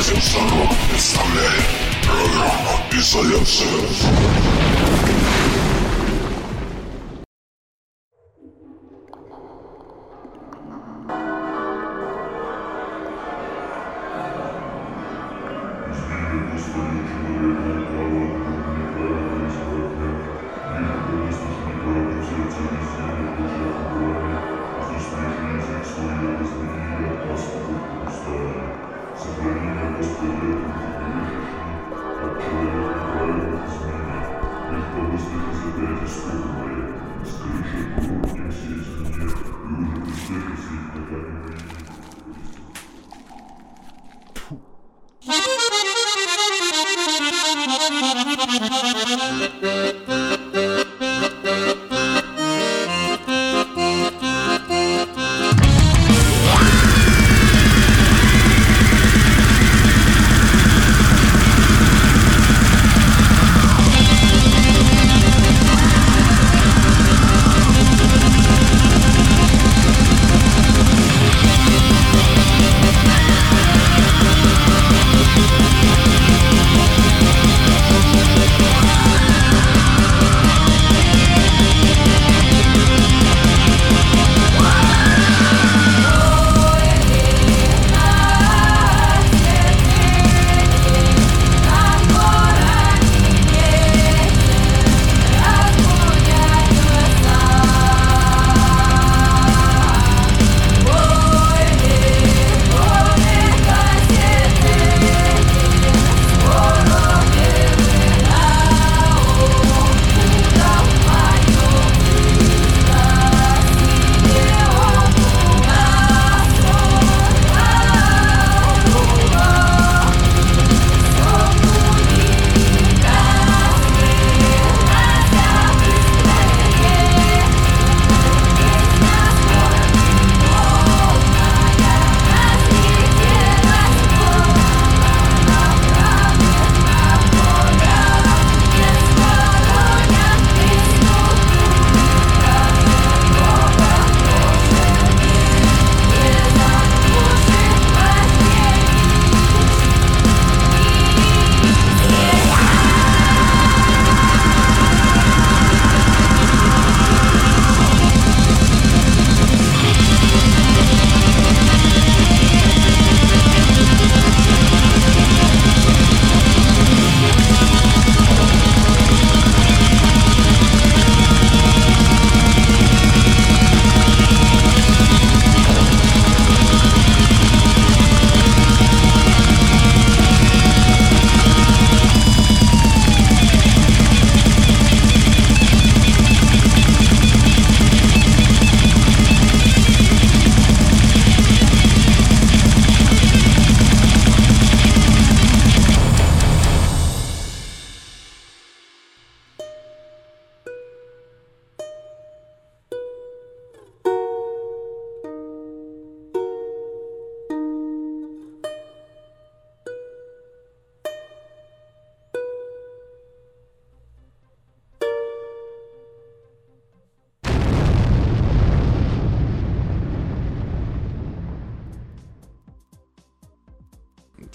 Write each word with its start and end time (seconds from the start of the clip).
Князев 0.00 0.24
Сорок 0.24 0.70
представляет 0.90 1.62
программу 2.02 2.80
«Изоляция». 2.90 4.79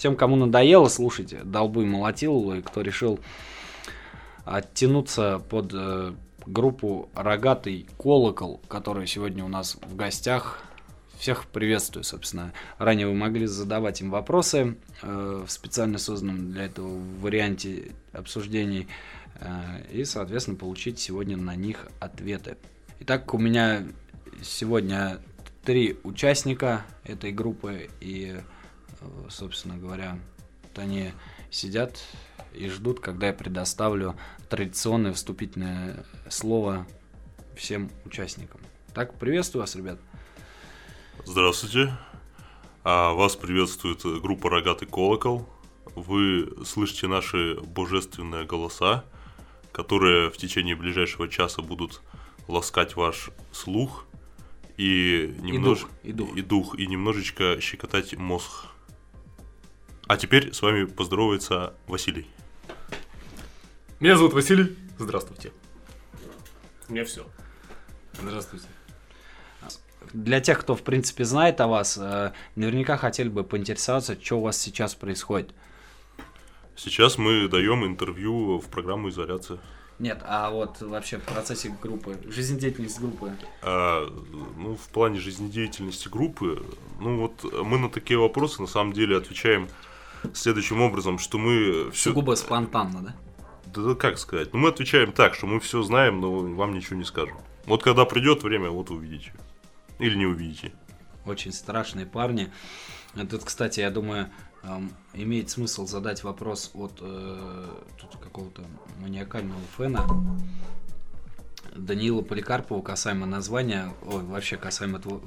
Тем, 0.06 0.14
кому 0.14 0.36
надоело 0.36 0.86
слушать 0.86 1.34
долбы 1.50 1.82
и 1.82 1.84
молотил, 1.84 2.52
и 2.52 2.62
кто 2.62 2.80
решил 2.80 3.18
оттянуться 4.44 5.42
под 5.50 5.72
э, 5.74 6.12
группу 6.46 7.10
«Рогатый 7.12 7.88
колокол», 7.98 8.60
которая 8.68 9.06
сегодня 9.06 9.44
у 9.44 9.48
нас 9.48 9.76
в 9.82 9.96
гостях. 9.96 10.62
Всех 11.18 11.46
приветствую, 11.46 12.04
собственно. 12.04 12.52
Ранее 12.78 13.08
вы 13.08 13.14
могли 13.14 13.46
задавать 13.46 14.00
им 14.00 14.12
вопросы 14.12 14.76
э, 15.02 15.44
в 15.44 15.50
специально 15.50 15.98
созданном 15.98 16.52
для 16.52 16.66
этого 16.66 17.00
варианте 17.20 17.90
обсуждений 18.12 18.86
э, 19.40 19.48
и, 19.90 20.04
соответственно, 20.04 20.56
получить 20.56 21.00
сегодня 21.00 21.36
на 21.36 21.56
них 21.56 21.88
ответы. 21.98 22.58
Итак, 23.00 23.34
у 23.34 23.38
меня 23.38 23.82
сегодня 24.40 25.18
три 25.64 25.96
участника 26.04 26.86
этой 27.02 27.32
группы 27.32 27.90
и 28.00 28.36
собственно 29.30 29.76
говоря, 29.76 30.18
вот 30.62 30.78
они 30.78 31.12
сидят 31.50 31.98
и 32.52 32.68
ждут, 32.68 33.00
когда 33.00 33.28
я 33.28 33.32
предоставлю 33.32 34.16
традиционное 34.48 35.12
вступительное 35.12 36.04
слово 36.28 36.86
всем 37.56 37.90
участникам. 38.04 38.60
Так, 38.94 39.18
приветствую 39.18 39.62
вас, 39.62 39.74
ребят. 39.76 39.98
Здравствуйте. 41.24 41.96
А 42.84 43.12
вас 43.14 43.34
приветствует 43.36 44.02
группа 44.22 44.48
«Рогатый 44.48 44.86
колокол». 44.86 45.48
Вы 45.94 46.64
слышите 46.64 47.08
наши 47.08 47.56
божественные 47.60 48.44
голоса, 48.44 49.04
которые 49.72 50.30
в 50.30 50.36
течение 50.36 50.76
ближайшего 50.76 51.28
часа 51.28 51.62
будут 51.62 52.00
ласкать 52.48 52.96
ваш 52.96 53.30
слух 53.50 54.06
и, 54.76 55.34
немнож... 55.40 55.86
и, 56.02 56.12
дух, 56.12 56.28
и, 56.28 56.32
дух. 56.32 56.36
и 56.36 56.42
дух, 56.42 56.78
и 56.78 56.86
немножечко 56.86 57.60
щекотать 57.60 58.16
мозг. 58.16 58.66
А 60.06 60.16
теперь 60.16 60.52
с 60.52 60.62
вами 60.62 60.84
поздоровается 60.84 61.74
Василий. 61.88 62.26
Меня 63.98 64.16
зовут 64.16 64.34
Василий. 64.34 64.76
Здравствуйте. 64.98 65.52
У 66.88 66.92
меня 66.92 67.04
все. 67.04 67.26
Здравствуйте. 68.20 68.66
для 70.12 70.40
тех, 70.40 70.60
кто, 70.60 70.76
в 70.76 70.82
принципе, 70.82 71.24
знает 71.24 71.60
о 71.60 71.66
вас, 71.66 71.98
э, 71.98 72.32
наверняка 72.54 72.96
хотели 72.96 73.28
бы 73.28 73.42
поинтересоваться, 73.42 74.16
что 74.20 74.38
у 74.38 74.42
вас 74.42 74.56
сейчас 74.56 74.94
происходит. 74.94 75.52
Сейчас 76.76 77.18
мы 77.18 77.48
даем 77.48 77.84
интервью 77.84 78.58
в 78.58 78.66
программу 78.66 79.08
«Изоляция». 79.08 79.58
Нет, 79.98 80.20
а 80.24 80.50
вот 80.50 80.80
вообще 80.82 81.18
в 81.18 81.22
процессе 81.22 81.74
группы, 81.82 82.16
жизнедеятельность 82.28 83.00
группы. 83.00 83.32
А, 83.62 84.06
ну, 84.56 84.76
в 84.76 84.88
плане 84.92 85.18
жизнедеятельности 85.18 86.08
группы, 86.08 86.64
ну 87.00 87.18
вот 87.18 87.44
мы 87.64 87.78
на 87.78 87.90
такие 87.90 88.18
вопросы 88.18 88.60
на 88.60 88.68
самом 88.68 88.92
деле 88.92 89.16
отвечаем 89.16 89.68
следующим 90.34 90.80
образом, 90.80 91.18
что 91.18 91.38
мы 91.38 91.90
все... 91.92 92.10
Сугубо 92.10 92.34
спонтанно, 92.34 93.02
да? 93.02 93.14
Да, 93.74 93.94
как 93.94 94.18
сказать? 94.18 94.52
Ну, 94.52 94.60
мы 94.60 94.70
отвечаем 94.70 95.12
так, 95.12 95.34
что 95.34 95.46
мы 95.46 95.60
все 95.60 95.82
знаем, 95.82 96.20
но 96.20 96.32
вам 96.32 96.74
ничего 96.74 96.96
не 96.96 97.04
скажем. 97.04 97.36
Вот 97.66 97.82
когда 97.82 98.04
придет 98.04 98.42
время, 98.42 98.70
вот 98.70 98.90
увидите. 98.90 99.32
Или 99.98 100.16
не 100.16 100.26
увидите. 100.26 100.72
Очень 101.24 101.52
страшные 101.52 102.06
парни. 102.06 102.52
Тут, 103.30 103.44
кстати, 103.44 103.80
я 103.80 103.90
думаю, 103.90 104.30
имеет 105.14 105.50
смысл 105.50 105.86
задать 105.86 106.22
вопрос 106.22 106.70
от 106.74 106.98
э, 107.00 107.68
какого-то 108.22 108.62
маниакального 109.00 109.60
фэна 109.76 110.06
Даниила 111.74 112.22
Поликарпова 112.22 112.82
касаемо 112.82 113.26
названия, 113.26 113.92
ой, 114.02 114.22
вообще 114.22 114.56
касаемо 114.56 114.98
тво- 114.98 115.22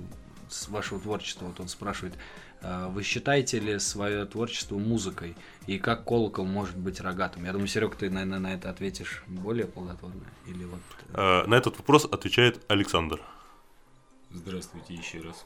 вашего 0.67 0.99
творчества. 0.99 1.45
Вот 1.45 1.59
он 1.59 1.67
спрашивает, 1.67 2.15
вы 2.61 3.03
считаете 3.03 3.59
ли 3.59 3.79
свое 3.79 4.25
творчество 4.25 4.77
музыкой? 4.77 5.35
И 5.67 5.77
как 5.77 6.05
колокол 6.05 6.45
может 6.45 6.77
быть 6.77 6.99
рогатым? 6.99 7.45
Я 7.45 7.51
думаю, 7.53 7.67
Серег, 7.67 7.95
ты, 7.95 8.09
наверное, 8.09 8.39
на 8.39 8.53
это 8.53 8.69
ответишь 8.69 9.23
более 9.27 9.65
плодотворно. 9.65 10.25
Или 10.45 10.65
вот... 10.65 10.79
э, 11.09 11.13
А, 11.13 11.47
на 11.47 11.55
этот 11.55 11.77
вопрос 11.77 12.05
отвечает 12.05 12.63
Александр. 12.67 13.21
Здравствуйте 14.31 14.93
еще 14.93 15.21
раз. 15.21 15.45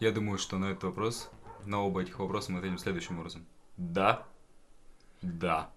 Я 0.00 0.12
думаю, 0.12 0.38
что 0.38 0.58
на 0.58 0.66
этот 0.66 0.84
вопрос, 0.84 1.30
на 1.64 1.80
оба 1.82 2.02
этих 2.02 2.18
вопроса 2.18 2.52
мы 2.52 2.58
ответим 2.58 2.78
следующим 2.78 3.18
образом. 3.18 3.44
Да. 3.76 4.26
Да. 5.22 5.70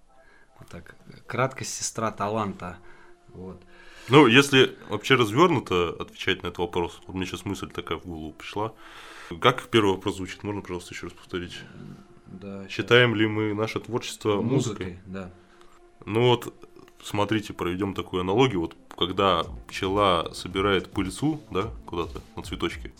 Вот 0.60 0.70
так, 0.70 0.96
краткость 1.28 1.74
сестра 1.74 2.12
таланта. 2.12 2.78
Вот. 3.30 3.62
Ну, 4.10 4.28
если 4.28 4.76
вообще 4.90 5.16
развернуто 5.16 5.90
отвечать 6.00 6.44
на 6.44 6.48
этот 6.48 6.60
вопрос, 6.60 7.02
вот 7.08 7.16
мне 7.16 7.26
сейчас 7.26 7.46
мысль 7.46 7.70
такая 7.70 7.98
в 7.98 8.06
голову 8.06 8.32
пришла. 8.34 8.74
Как 9.42 9.68
первый 9.68 9.96
вопрос 9.96 10.16
звучит? 10.16 10.44
Можно, 10.44 10.62
пожалуйста, 10.62 10.94
еще 10.94 11.08
раз 11.08 11.14
повторить? 11.14 11.58
Да, 12.28 12.68
Считаем 12.70 13.16
ли 13.16 13.28
мы 13.28 13.54
наше 13.54 13.80
творчество 13.80 14.42
музыкой? 14.42 14.86
музыкой, 14.86 15.00
да. 15.06 15.32
Ну 16.06 16.28
вот, 16.28 16.54
смотрите, 17.04 17.54
проведем 17.54 17.94
такую 17.94 18.22
аналогию. 18.22 18.62
Вот 18.62 18.76
когда 18.98 19.44
пчела 19.68 20.32
собирает 20.34 20.90
пыльцу, 20.90 21.42
да, 21.52 21.72
куда-то 21.86 22.22
на 22.36 22.44
цветочке, 22.44 22.94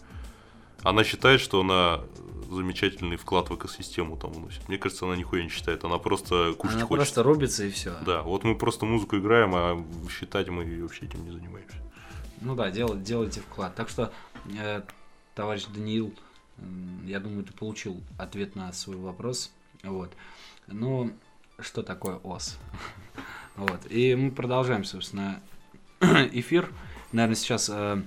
она 0.84 1.04
считает, 1.04 1.42
что 1.42 1.62
она 1.62 2.02
замечательный 2.50 3.18
вклад 3.18 3.50
в 3.50 3.56
экосистему 3.56 4.16
там 4.18 4.32
вносит. 4.32 4.68
Мне 4.70 4.78
кажется, 4.78 5.06
она 5.06 5.16
нихуя 5.18 5.44
не 5.44 5.50
считает, 5.50 5.84
она 5.84 5.98
просто 5.98 6.54
кушать 6.58 6.78
Она 6.78 6.86
хочет. 6.86 6.98
просто 7.04 7.24
рубится 7.24 7.66
и 7.66 7.72
все. 7.72 7.94
Да, 8.06 8.22
вот 8.22 8.44
мы 8.46 8.56
просто 8.58 8.86
музыку 8.86 9.18
играем, 9.18 9.54
а 9.54 9.84
считать 10.10 10.48
мы 10.48 10.64
вообще 10.82 11.06
этим 11.06 11.26
не 11.26 11.32
занимаемся. 11.32 11.76
Ну 12.42 12.56
да, 12.56 12.72
дел, 12.72 12.98
делайте 12.98 13.42
вклад. 13.42 13.76
Так 13.76 13.90
что, 13.90 14.14
э, 14.58 14.82
товарищ 15.36 15.66
Даниил, 15.66 16.14
м, 16.60 17.06
я 17.06 17.20
думаю, 17.20 17.44
ты 17.44 17.52
получил 17.52 18.02
ответ 18.18 18.56
на 18.56 18.72
свой 18.72 18.96
вопрос. 18.98 19.52
Вот. 19.84 20.12
Ну, 20.68 21.12
что 21.60 21.84
такое 21.84 22.18
ОС? 22.24 22.58
Вот. 23.58 23.82
И 23.90 24.14
мы 24.16 24.30
продолжаем, 24.30 24.84
собственно, 24.84 25.42
эфир. 26.00 26.72
Наверное, 27.12 27.36
сейчас 27.36 27.72
э, 27.74 28.00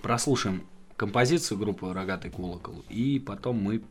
прослушаем 0.00 0.62
композицию 1.00 1.56
группы 1.56 1.90
«Рогатый 1.94 2.30
колокол», 2.30 2.84
и 2.90 3.18
потом 3.18 3.56
мы 3.56 3.82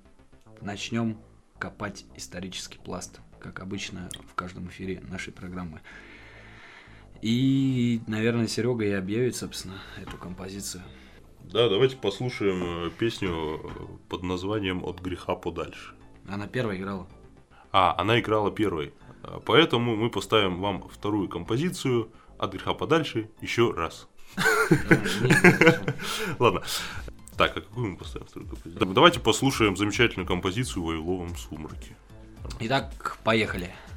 начнем 0.61 1.17
копать 1.57 2.06
исторический 2.15 2.77
пласт, 2.77 3.19
как 3.39 3.61
обычно 3.61 4.09
в 4.27 4.35
каждом 4.35 4.67
эфире 4.67 5.01
нашей 5.09 5.33
программы. 5.33 5.81
И, 7.23 8.01
наверное, 8.06 8.45
Серега 8.45 8.85
и 8.85 8.91
объявит, 8.91 9.35
собственно, 9.35 9.81
эту 10.00 10.17
композицию. 10.17 10.83
Да, 11.39 11.67
давайте 11.67 11.97
послушаем 11.97 12.89
э, 12.89 12.91
песню 12.91 13.57
э, 13.57 13.69
под 14.07 14.21
названием 14.21 14.83
«От 14.85 15.00
греха 15.01 15.33
подальше». 15.33 15.95
Она 16.27 16.45
первая 16.45 16.77
играла. 16.77 17.07
А, 17.71 18.00
она 18.00 18.19
играла 18.19 18.51
первой. 18.51 18.94
А, 19.23 19.39
Поэтому 19.39 19.95
мы 19.95 20.11
поставим 20.11 20.61
вам 20.61 20.88
вторую 20.88 21.27
композицию 21.27 22.11
«От 22.38 22.51
греха 22.51 22.75
подальше» 22.75 23.31
еще 23.41 23.71
раз. 23.71 24.07
Ладно. 26.40 26.62
Так, 27.38 27.56
а 27.56 27.62
какую 27.62 27.92
мы 27.92 27.98
поставим 27.98 28.28
вторую 28.28 28.50
композицию? 28.50 28.86
Да, 28.86 28.94
Давайте 28.94 29.20
послушаем 29.20 29.78
замечательную 29.78 30.28
композицию 30.28 30.84
«Вавиловом 30.84 31.38
сумраке». 31.38 31.96
Итак, 32.60 33.18
поехали. 33.24 33.66
От 33.66 33.88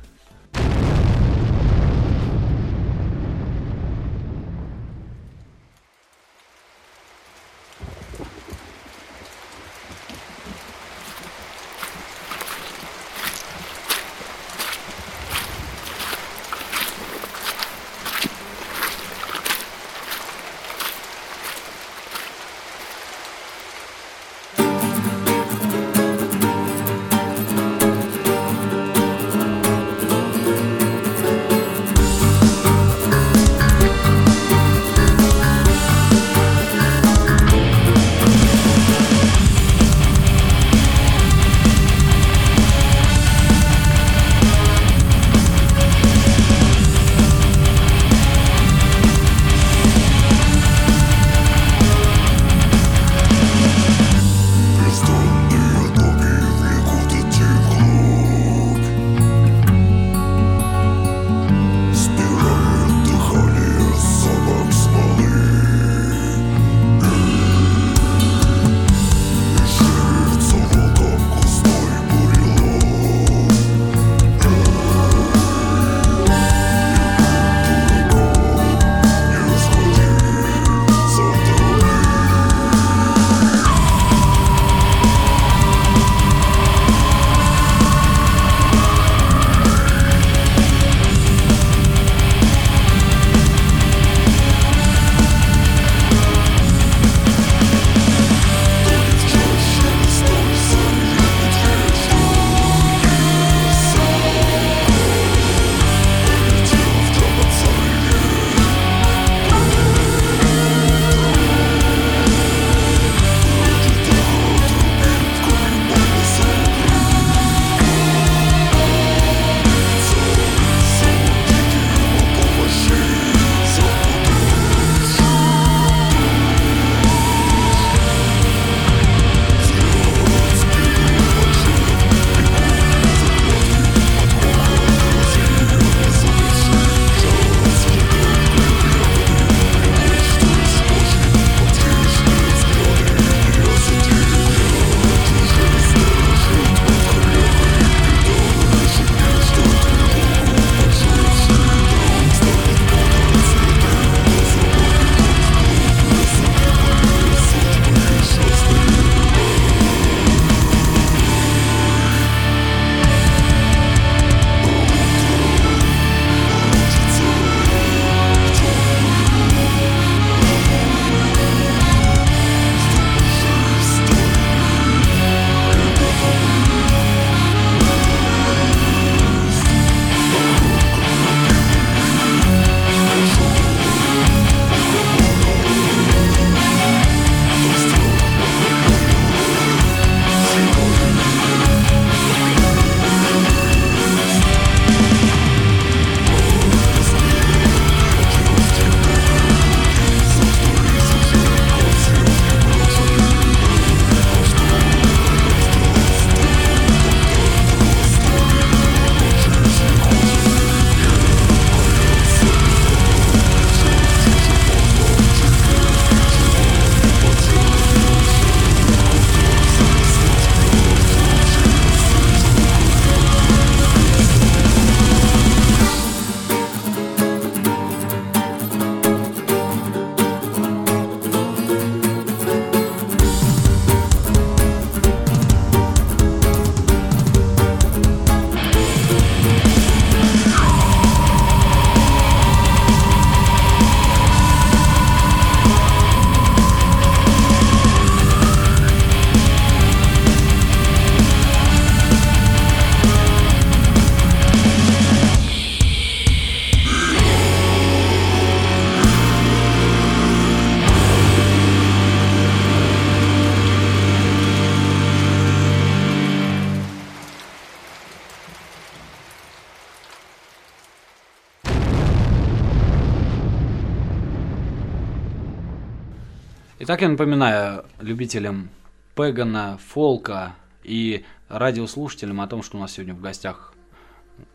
Итак, 276.92 277.00
я 277.00 277.08
напоминаю 277.08 277.86
любителям 278.00 278.68
Пегана, 279.14 279.78
фолка 279.78 280.54
и 280.84 281.24
радиослушателям 281.48 282.42
о 282.42 282.46
том, 282.46 282.62
что 282.62 282.76
у 282.76 282.80
нас 282.80 282.92
сегодня 282.92 283.14
в 283.14 283.20
гостях 283.22 283.72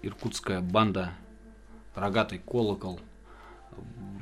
иркутская 0.03 0.61
банда 0.61 1.13
«Рогатый 1.95 2.37
колокол». 2.37 2.99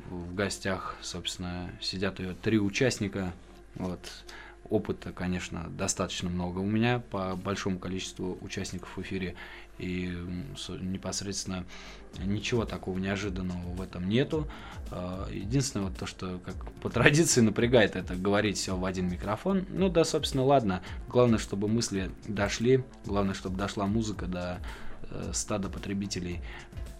В 0.08 0.34
гостях, 0.34 0.96
собственно, 1.02 1.70
сидят 1.82 2.18
ее 2.18 2.32
три 2.32 2.58
участника. 2.58 3.34
Вот. 3.74 4.00
Опыта, 4.70 5.12
конечно, 5.12 5.66
достаточно 5.68 6.30
много 6.30 6.60
у 6.60 6.66
меня 6.66 7.00
по 7.10 7.36
большому 7.36 7.78
количеству 7.78 8.38
участников 8.40 8.96
в 8.96 9.02
эфире. 9.02 9.34
И 9.76 10.16
непосредственно 10.80 11.66
ничего 12.24 12.64
такого 12.64 12.98
неожиданного 12.98 13.74
в 13.74 13.80
этом 13.80 14.08
нету. 14.08 14.48
А, 14.90 15.28
Единственное, 15.30 15.86
вот 15.86 15.96
то, 15.96 16.06
что 16.06 16.40
как 16.44 16.54
по 16.82 16.88
традиции 16.90 17.40
напрягает, 17.40 17.96
это 17.96 18.14
говорить 18.14 18.56
все 18.56 18.76
в 18.76 18.84
один 18.84 19.08
микрофон. 19.08 19.64
Ну 19.70 19.88
да, 19.88 20.04
собственно, 20.04 20.44
ладно. 20.44 20.82
Главное, 21.08 21.38
чтобы 21.38 21.68
мысли 21.68 22.10
дошли. 22.26 22.84
Главное, 23.04 23.34
чтобы 23.34 23.56
дошла 23.56 23.86
музыка 23.86 24.26
до 24.26 24.60
э, 25.10 25.30
стада 25.32 25.68
потребителей. 25.68 26.40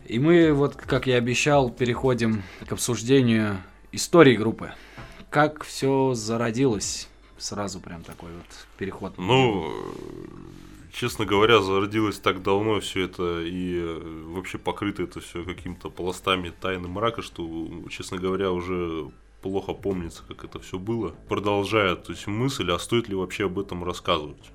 И 0.07 0.19
мы, 0.19 0.53
вот 0.53 0.77
как 0.77 1.07
я 1.07 1.17
обещал, 1.17 1.71
переходим 1.71 2.43
к 2.67 2.73
обсуждению 2.73 3.57
истории 3.93 4.37
группы. 4.37 4.73
Как 5.31 5.65
все 5.65 6.15
зародилось? 6.15 7.09
Сразу 7.39 7.81
прям 7.81 8.03
такой 8.03 8.31
вот 8.33 8.67
переход. 8.79 9.19
Ну, 9.19 9.69
э, 9.69 10.66
честно 10.97 11.27
говоря, 11.27 11.61
зародилось 11.61 12.19
так 12.19 12.43
давно 12.43 12.81
все 12.81 13.05
это 13.05 13.43
и 13.43 13.77
э, 13.79 14.23
вообще 14.29 14.59
покрыто 14.59 15.03
это 15.03 15.21
все 15.21 15.45
какими-то 15.45 15.91
пластами 15.91 16.53
тайны 16.61 16.89
мрака, 16.89 17.21
что, 17.23 17.69
честно 17.91 18.17
говоря, 18.17 18.51
уже 18.51 19.11
плохо 19.43 19.75
помнится, 19.75 20.23
как 20.27 20.45
это 20.45 20.59
все 20.59 20.79
было. 20.79 21.15
Продолжая, 21.29 21.97
то 21.97 22.13
есть 22.13 22.27
мысль, 22.27 22.71
а 22.73 22.79
стоит 22.79 23.09
ли 23.09 23.15
вообще 23.15 23.45
об 23.45 23.59
этом 23.59 23.85
рассказывать? 23.85 24.51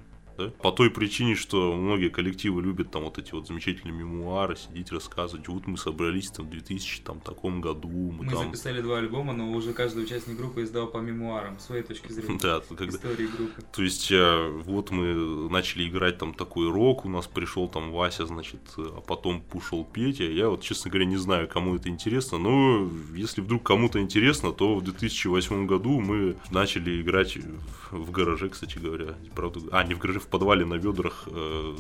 Да? 0.46 0.52
По 0.62 0.72
той 0.72 0.90
причине, 0.90 1.36
что 1.36 1.76
многие 1.76 2.10
коллективы 2.10 2.62
любят 2.62 2.92
там 2.92 3.04
вот 3.04 3.18
эти 3.18 3.32
вот 3.32 3.48
замечательные 3.48 3.94
мемуары, 3.94 4.56
сидеть 4.56 4.92
рассказывать. 4.92 5.48
Вот 5.48 5.68
мы 5.68 5.78
собрались 5.78 6.30
там 6.30 6.48
в 6.48 6.50
2000 6.50 7.02
там, 7.02 7.20
таком 7.20 7.62
году, 7.62 7.90
мы, 7.90 8.26
Мы 8.26 8.32
там... 8.32 8.46
записали 8.46 8.82
два 8.82 8.98
альбома, 8.98 9.34
но 9.34 9.52
уже 9.52 9.74
каждый 9.74 10.04
участник 10.04 10.38
группы 10.38 10.64
издал 10.64 10.88
по 10.88 10.98
мемуарам, 10.98 11.60
своей 11.60 11.84
точки 11.84 12.12
зрения. 12.12 12.40
Да, 12.42 12.62
когда, 12.76 12.98
Истории 12.98 13.28
группы. 13.28 13.62
То 13.72 13.84
есть, 13.84 14.12
э, 14.12 14.50
вот 14.66 14.92
мы 14.92 15.50
начали 15.50 15.88
играть 15.88 16.18
там 16.18 16.34
такой 16.34 16.70
рок, 16.70 17.06
у 17.06 17.10
нас 17.10 17.28
пришел 17.28 17.68
там 17.68 17.92
Вася, 17.92 18.26
значит, 18.26 18.62
э, 18.78 18.86
а 18.98 19.02
потом 19.02 19.42
пушил 19.42 19.86
Петя. 19.86 20.24
Я 20.24 20.50
вот, 20.50 20.62
честно 20.62 20.90
говоря, 20.90 21.06
не 21.06 21.18
знаю, 21.18 21.48
кому 21.48 21.76
это 21.76 21.90
интересно, 21.90 22.38
но 22.38 22.90
если 23.14 23.42
вдруг 23.42 23.64
кому-то 23.64 24.00
интересно, 24.02 24.52
то 24.52 24.76
в 24.76 24.84
2008 24.84 25.68
году 25.68 26.00
мы 26.00 26.36
начали 26.50 27.02
играть 27.02 27.38
в, 27.38 27.98
в 27.98 28.12
гараже, 28.12 28.50
кстати 28.50 28.78
говоря. 28.78 29.16
Правда, 29.36 29.60
а, 29.72 29.84
не 29.84 29.94
в 29.94 30.00
гараже, 30.00 30.20
в 30.20 30.28
подвале 30.32 30.66
на 30.66 30.74
ведрах 30.76 31.24
э, 31.28 31.76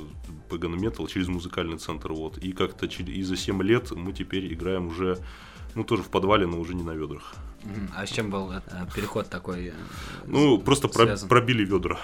Pagan 0.50 0.75
Metal 0.75 1.08
через 1.08 1.27
музыкальный 1.27 1.77
центр, 1.77 2.12
вот. 2.13 2.38
И 2.38 2.51
как-то 2.51 2.86
и 2.86 3.24
за 3.24 3.36
7 3.38 3.63
лет 3.63 3.91
мы 3.91 4.13
теперь 4.13 4.53
играем 4.53 4.88
уже, 4.88 5.17
ну, 5.75 5.84
тоже 5.84 6.03
в 6.03 6.10
подвале, 6.10 6.46
но 6.46 6.60
уже 6.60 6.75
не 6.75 6.84
на 6.84 6.91
ведрах. 6.91 7.34
А 7.96 8.05
с 8.05 8.10
чем 8.12 8.29
был 8.29 8.51
э, 8.51 8.62
переход 8.96 9.29
такой? 9.29 9.67
э, 9.67 9.74
Ну, 10.27 10.60
с- 10.60 10.63
просто 10.63 10.88
про- 10.88 11.17
пробили 11.27 11.63
ведра. 11.65 12.00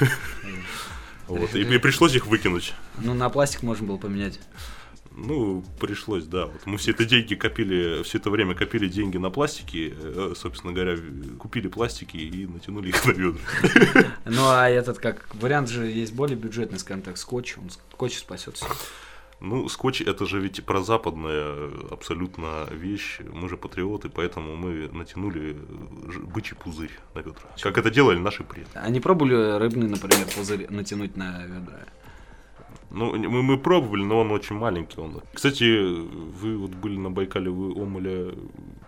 Э, 0.00 0.06
Вот, 1.28 1.54
и, 1.54 1.60
и 1.62 1.78
пришлось 1.78 2.16
их 2.16 2.26
выкинуть. 2.26 2.74
Ну, 2.98 3.14
на 3.14 3.28
пластик 3.30 3.62
можно 3.62 3.86
было 3.86 3.96
поменять. 3.98 4.40
Ну, 5.22 5.62
пришлось, 5.78 6.24
да. 6.24 6.46
Вот 6.46 6.66
мы 6.66 6.78
все 6.78 6.92
это 6.92 7.04
деньги 7.04 7.34
копили, 7.34 8.02
все 8.02 8.18
это 8.18 8.30
время 8.30 8.54
копили 8.54 8.88
деньги 8.88 9.18
на 9.18 9.30
пластики, 9.30 9.94
э, 9.96 10.32
собственно 10.36 10.72
говоря, 10.72 10.96
купили 11.38 11.68
пластики 11.68 12.16
и 12.16 12.46
натянули 12.46 12.88
их 12.88 13.04
на 13.04 13.10
ведра. 13.12 13.40
Ну, 14.24 14.48
а 14.48 14.68
этот 14.68 14.98
как 14.98 15.28
вариант 15.34 15.68
же 15.68 15.86
есть 15.86 16.14
более 16.14 16.36
бюджетный, 16.36 16.78
скажем 16.78 17.02
так, 17.02 17.18
скотч. 17.18 17.58
Он 17.58 17.70
скотч 17.70 18.18
спасет 18.18 18.56
все. 18.56 18.66
Ну, 19.40 19.68
скотч 19.68 20.02
это 20.02 20.26
же 20.26 20.38
ведь 20.38 20.64
прозападная 20.64 21.44
э, 21.46 21.70
абсолютно 21.90 22.66
вещь. 22.70 23.20
Мы 23.32 23.48
же 23.48 23.56
патриоты, 23.56 24.08
поэтому 24.10 24.54
мы 24.56 24.88
натянули 24.92 25.56
бычий 26.24 26.56
пузырь 26.56 26.92
на 27.14 27.20
ведра. 27.20 27.48
Как 27.60 27.78
это 27.78 27.90
делали 27.90 28.18
наши 28.18 28.44
предки. 28.44 28.78
Не 28.88 29.00
пробовали 29.00 29.58
рыбный, 29.58 29.88
например, 29.88 30.26
пузырь 30.34 30.66
натянуть 30.70 31.16
на 31.16 31.44
ведра? 31.46 31.86
Ну, 32.90 33.16
мы, 33.16 33.42
мы 33.42 33.58
пробовали, 33.58 34.02
но 34.02 34.18
он 34.20 34.30
очень 34.32 34.56
маленький. 34.56 35.00
Он. 35.00 35.22
Кстати, 35.32 35.64
вы 35.64 36.56
вот 36.56 36.70
были 36.70 36.96
на 36.98 37.10
Байкале, 37.10 37.50
вы 37.50 37.72
омоля 37.80 38.32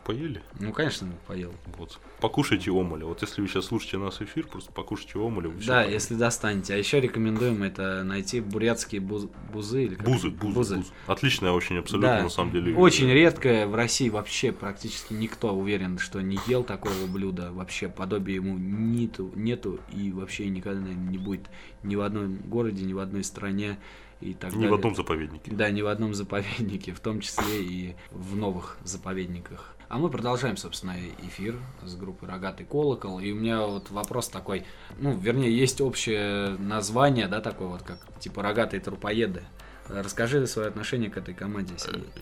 поели? 0.05 0.43
Ну, 0.61 0.73
конечно, 0.73 1.09
поел. 1.27 1.53
Вот. 1.79 1.99
Покушайте 2.21 2.71
омоля. 2.71 3.07
Вот 3.07 3.23
если 3.23 3.41
вы 3.41 3.49
сейчас 3.49 3.67
слушаете 3.67 3.99
нас 3.99 4.21
эфир, 4.21 4.47
просто 4.47 4.73
покушайте 4.73 5.19
омоля. 5.19 5.49
Да, 5.67 5.75
поймете. 5.77 5.93
если 5.95 6.15
достанете. 6.15 6.75
А 6.75 6.77
еще 6.77 7.01
рекомендуем 7.01 7.63
это 7.63 8.03
найти 8.05 8.41
бурятские 8.41 9.01
буз- 9.01 9.29
бузы. 9.53 9.85
Или 9.85 9.95
как 9.95 10.07
Бузы, 10.07 10.29
это? 10.29 10.37
бузы, 10.37 10.77
бузы. 10.77 10.85
Отличная 11.07 11.53
очень 11.53 11.79
абсолютно, 11.79 12.17
Да, 12.17 12.23
на 12.25 12.29
самом 12.29 12.53
деле. 12.53 12.75
Очень 12.77 13.09
редкое. 13.11 13.67
В 13.67 13.75
России 13.75 14.09
вообще 14.09 14.53
практически 14.53 15.13
никто 15.15 15.55
уверен, 15.55 15.99
что 15.99 16.21
не 16.21 16.39
ел 16.47 16.65
такого 16.65 17.07
блюда. 17.07 17.53
Вообще 17.53 17.89
подобия 17.89 18.37
ему 18.37 18.57
нету, 18.59 19.33
нету 19.35 19.81
и 19.93 20.13
вообще 20.13 20.49
никогда 20.49 20.81
наверное, 20.81 21.11
не 21.11 21.19
будет 21.19 21.49
ни 21.83 21.97
в 21.97 22.01
одном 22.01 22.37
городе, 22.37 22.85
ни 22.85 22.93
в 22.93 22.99
одной 22.99 23.25
стране 23.25 23.79
и 24.21 24.35
так 24.35 24.51
Ни 24.53 24.57
далее. 24.57 24.71
в 24.71 24.75
одном 24.75 24.95
заповеднике. 24.95 25.51
Да, 25.51 25.69
ни 25.71 25.83
в 25.83 25.89
одном 25.89 26.15
заповеднике, 26.15 26.93
в 26.93 27.01
том 27.01 27.21
числе 27.21 27.63
и 27.65 27.95
в 28.13 28.37
новых 28.37 28.79
заповедниках. 28.85 29.72
А 29.93 29.99
мы 29.99 30.09
продолжаем, 30.09 30.57
собственно, 30.57 30.97
эфир 31.23 31.55
с 31.83 31.97
группой 31.97 32.27
«Рогатый 32.27 32.65
колокол». 32.65 33.21
И 33.21 33.31
у 33.31 33.35
меня 33.35 33.61
вот 33.61 33.91
вопрос 33.91 34.31
такой, 34.31 34.65
ну, 34.99 35.15
вернее, 35.15 35.55
есть 35.55 35.83
общее 35.83 36.57
название, 36.57 37.29
да, 37.29 37.43
такое 37.43 37.69
вот, 37.69 37.83
как 37.83 37.99
типа 38.19 38.43
«Рогатые 38.43 38.81
трупоеды». 38.81 39.43
Расскажи 39.89 40.47
свое 40.47 40.69
отношение 40.69 41.11
к 41.11 41.19
этой 41.19 41.35
команде. 41.35 41.75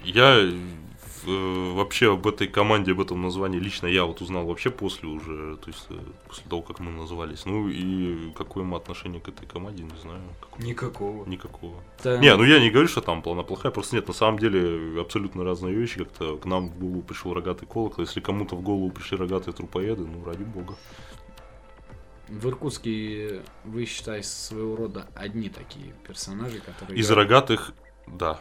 Я 0.02 0.50
э, 1.26 1.72
вообще 1.74 2.12
об 2.12 2.26
этой 2.26 2.46
команде, 2.48 2.92
об 2.92 3.00
этом 3.00 3.20
названии 3.22 3.58
лично 3.58 3.86
я 3.86 4.04
вот 4.04 4.20
узнал 4.20 4.46
вообще 4.46 4.70
после 4.70 5.08
уже, 5.08 5.56
то 5.56 5.68
есть 5.68 5.86
э, 5.90 5.98
после 6.28 6.44
того, 6.48 6.62
как 6.62 6.80
мы 6.80 6.90
назывались. 6.90 7.44
Ну 7.46 7.68
и 7.68 8.30
какое 8.32 8.64
мы 8.64 8.76
отношение 8.76 9.20
к 9.20 9.28
этой 9.28 9.46
команде, 9.46 9.82
не 9.82 9.98
знаю. 10.02 10.20
какое. 10.40 10.66
Никакого. 10.66 11.26
Никакого. 11.26 11.74
Это- 11.98 12.18
Не, 12.18 12.36
ну 12.36 12.44
я 12.44 12.60
не 12.60 12.70
говорю, 12.70 12.88
что 12.88 13.00
там 13.00 13.22
она 13.26 13.42
плохая, 13.42 13.72
просто 13.72 13.96
нет, 13.96 14.08
на 14.08 14.14
самом 14.14 14.38
деле 14.38 15.00
абсолютно 15.00 15.44
разные 15.44 15.74
вещи. 15.74 15.98
Как-то 15.98 16.36
к 16.36 16.44
нам 16.44 16.68
в 16.68 16.78
голову 16.78 17.02
пришел 17.02 17.34
рогатый 17.34 17.66
колокол. 17.66 18.04
Если 18.04 18.20
кому-то 18.20 18.56
в 18.56 18.62
голову 18.62 18.90
пришли 18.90 19.16
рогатые 19.16 19.54
трупоеды, 19.54 20.02
ну 20.06 20.24
ради 20.24 20.42
бога. 20.44 20.74
В 22.28 22.46
Иркутске 22.46 23.42
вы 23.64 23.84
считаете 23.86 24.28
своего 24.28 24.76
рода 24.76 25.08
одни 25.16 25.48
такие 25.48 25.94
персонажи, 26.06 26.60
которые... 26.60 26.96
Из 26.98 27.10
рогатых, 27.10 27.72
да. 28.06 28.38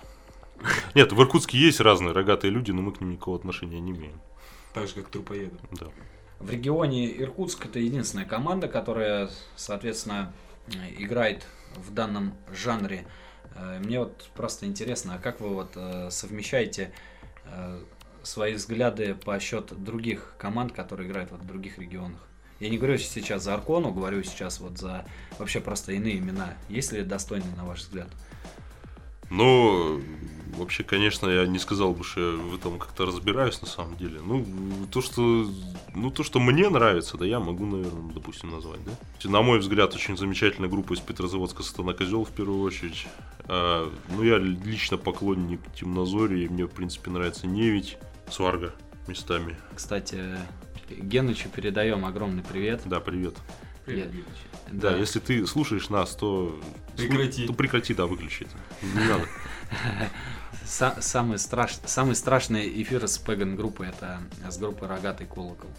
Нет, 0.95 1.11
в 1.11 1.21
Иркутске 1.21 1.57
есть 1.57 1.79
разные 1.79 2.11
рогатые 2.11 2.51
люди, 2.51 2.71
но 2.71 2.81
мы 2.81 2.91
к 2.91 3.01
ним 3.01 3.11
никакого 3.11 3.37
отношения 3.37 3.79
не 3.79 3.91
имеем. 3.91 4.21
Так 4.73 4.87
же, 4.87 4.93
как 4.95 5.09
трупоеды. 5.09 5.57
Да. 5.71 5.87
В 6.39 6.49
регионе 6.49 7.11
Иркутск 7.21 7.65
это 7.65 7.79
единственная 7.79 8.25
команда, 8.25 8.67
которая, 8.67 9.29
соответственно, 9.55 10.33
играет 10.97 11.45
в 11.75 11.93
данном 11.93 12.33
жанре. 12.51 13.05
Э, 13.55 13.79
Мне 13.79 13.99
вот 13.99 14.29
просто 14.35 14.65
интересно, 14.65 15.15
а 15.15 15.19
как 15.19 15.41
вы 15.41 15.49
вот 15.49 15.71
э, 15.75 16.09
совмещаете 16.11 16.93
э, 17.45 17.81
свои 18.23 18.53
взгляды 18.53 19.15
по 19.15 19.39
счет 19.39 19.73
других 19.83 20.35
команд, 20.37 20.71
которые 20.71 21.09
играют 21.09 21.31
вот 21.31 21.41
в 21.41 21.45
других 21.45 21.77
регионах? 21.77 22.19
Я 22.59 22.69
не 22.69 22.77
говорю 22.77 22.97
сейчас 22.97 23.43
за 23.43 23.53
Аркону, 23.53 23.91
говорю 23.91 24.21
сейчас 24.23 24.59
вот 24.59 24.77
за 24.77 25.05
вообще 25.37 25.61
просто 25.61 25.93
иные 25.93 26.17
имена. 26.17 26.55
Есть 26.67 26.91
ли 26.91 27.03
достойные, 27.03 27.55
на 27.55 27.63
ваш 27.63 27.79
взгляд? 27.79 28.09
Ну, 29.29 30.01
вообще, 30.57 30.83
конечно, 30.83 31.27
я 31.29 31.45
не 31.45 31.59
сказал 31.59 31.93
бы, 31.93 32.03
что 32.03 32.19
я 32.31 32.37
в 32.37 32.55
этом 32.55 32.79
как-то 32.79 33.05
разбираюсь 33.05 33.61
на 33.61 33.67
самом 33.67 33.95
деле. 33.97 34.19
Ну, 34.23 34.45
то, 34.91 35.01
что, 35.01 35.45
ну, 35.95 36.09
то, 36.11 36.23
что 36.23 36.39
мне 36.39 36.69
нравится, 36.69 37.17
да, 37.17 37.25
я 37.25 37.39
могу, 37.39 37.65
наверное, 37.65 38.11
допустим, 38.13 38.51
назвать, 38.51 38.79
да. 38.83 39.29
На 39.29 39.41
мой 39.41 39.59
взгляд, 39.59 39.93
очень 39.93 40.17
замечательная 40.17 40.69
группа 40.69 40.93
из 40.93 40.99
Петрозаводска 40.99 41.63
«Сатана 41.63 41.93
Козел» 41.93 42.23
в 42.25 42.31
первую 42.31 42.61
очередь. 42.61 43.07
А, 43.45 43.91
ну, 44.15 44.23
я 44.23 44.37
лично 44.37 44.97
поклонник 44.97 45.59
Темнозори, 45.75 46.43
и 46.45 46.49
мне, 46.49 46.65
в 46.65 46.71
принципе, 46.71 47.11
нравится 47.11 47.47
Невить, 47.47 47.97
Сварга 48.29 48.73
местами. 49.07 49.57
Кстати, 49.75 50.23
Генычу 50.89 51.49
передаем 51.49 52.05
огромный 52.05 52.43
привет. 52.43 52.81
Да, 52.85 52.99
привет. 52.99 53.35
Привет, 53.85 54.05
Я- 54.07 54.11
Геныч. 54.11 54.25
Да, 54.71 54.95
если 54.95 55.19
ты 55.19 55.45
слушаешь 55.47 55.89
нас, 55.89 56.15
то... 56.15 56.59
Прекрати. 56.95 57.47
То 57.47 57.53
прекрати, 57.53 57.93
да, 57.93 58.05
выключи 58.05 58.43
это. 58.43 58.57
Не 58.99 59.07
надо. 59.07 59.25
Са- 60.65 61.01
самый, 61.01 61.39
страш... 61.39 61.77
самый 61.85 62.15
страшный 62.15 62.81
эфир 62.83 63.07
с 63.07 63.17
Пеган 63.17 63.55
группы 63.55 63.85
это 63.85 64.19
с 64.47 64.57
группы 64.57 64.87
Рогатый 64.87 65.25
колокол. 65.25 65.69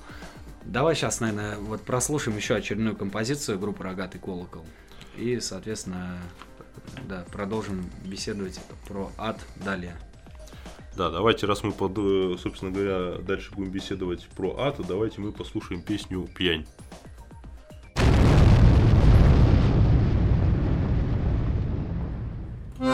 Давай 0.64 0.94
сейчас, 0.94 1.20
наверное, 1.20 1.58
вот 1.58 1.82
прослушаем 1.82 2.36
еще 2.36 2.54
очередную 2.54 2.96
композицию 2.96 3.58
группы 3.58 3.82
Рогатый 3.84 4.20
колокол. 4.20 4.64
И, 5.16 5.38
соответственно, 5.40 6.18
да, 7.08 7.24
продолжим 7.30 7.88
беседовать 8.04 8.60
про 8.86 9.10
ад 9.16 9.38
далее. 9.56 9.96
Да, 10.96 11.10
давайте, 11.10 11.46
раз 11.46 11.62
мы, 11.62 11.72
под, 11.72 11.92
э, 11.96 12.36
собственно 12.42 12.72
говоря, 12.72 13.18
дальше 13.18 13.52
будем 13.52 13.70
беседовать 13.70 14.26
про 14.36 14.58
ад, 14.58 14.76
давайте 14.86 15.20
мы 15.20 15.32
послушаем 15.32 15.82
песню 15.82 16.28
«Пьянь». 16.36 16.66
Ты 22.80 22.86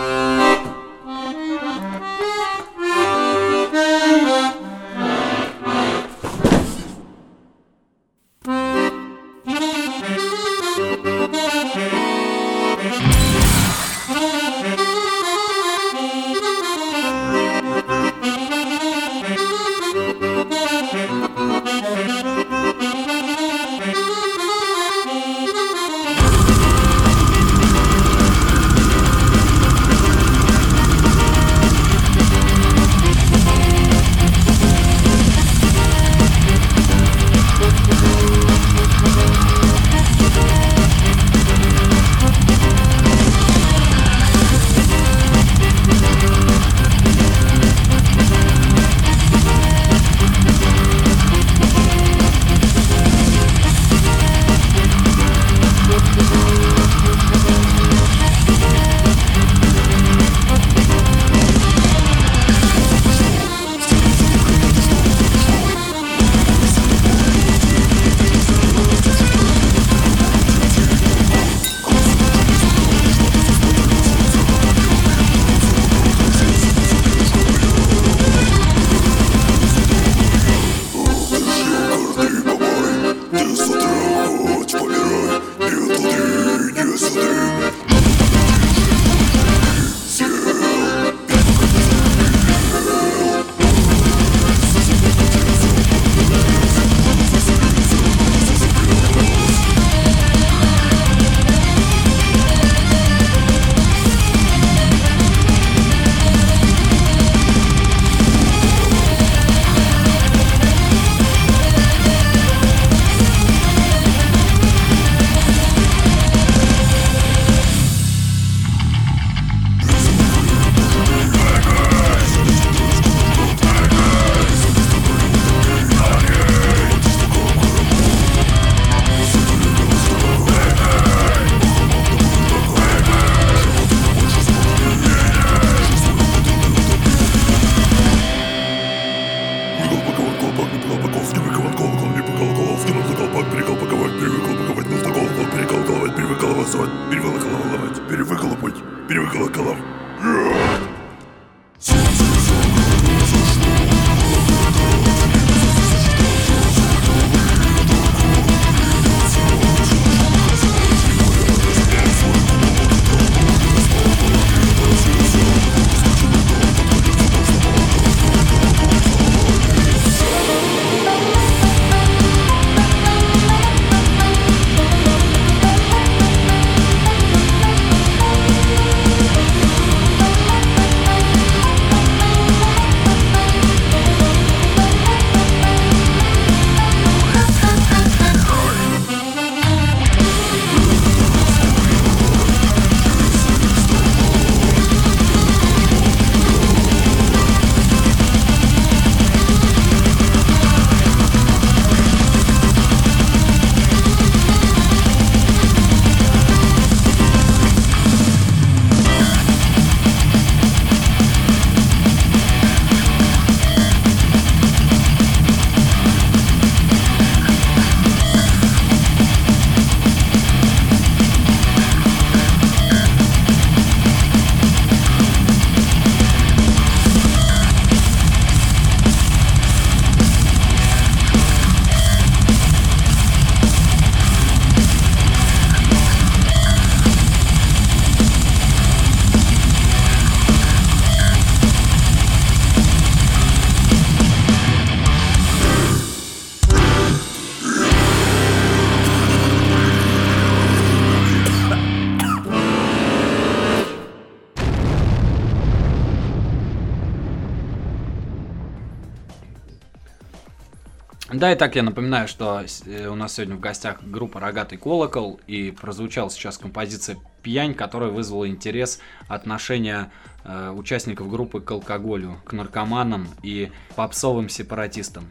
Да, 261.46 261.52
и 261.52 261.54
так 261.54 261.76
я 261.76 261.84
напоминаю, 261.84 262.26
что 262.26 262.64
э, 262.86 263.06
у 263.06 263.14
нас 263.14 263.34
сегодня 263.34 263.54
в 263.54 263.60
гостях 263.60 264.02
группа 264.02 264.40
«Рогатый 264.40 264.78
колокол», 264.78 265.38
и 265.46 265.70
прозвучала 265.70 266.28
сейчас 266.28 266.58
композиция 266.58 267.18
«Пьянь», 267.40 267.72
которая 267.72 268.10
вызвала 268.10 268.48
интерес 268.48 268.98
отношения 269.28 270.10
э, 270.42 270.70
участников 270.70 271.30
группы 271.30 271.60
к 271.60 271.70
алкоголю, 271.70 272.40
к 272.44 272.52
наркоманам 272.52 273.28
и 273.44 273.70
попсовым 273.94 274.48
сепаратистам. 274.48 275.30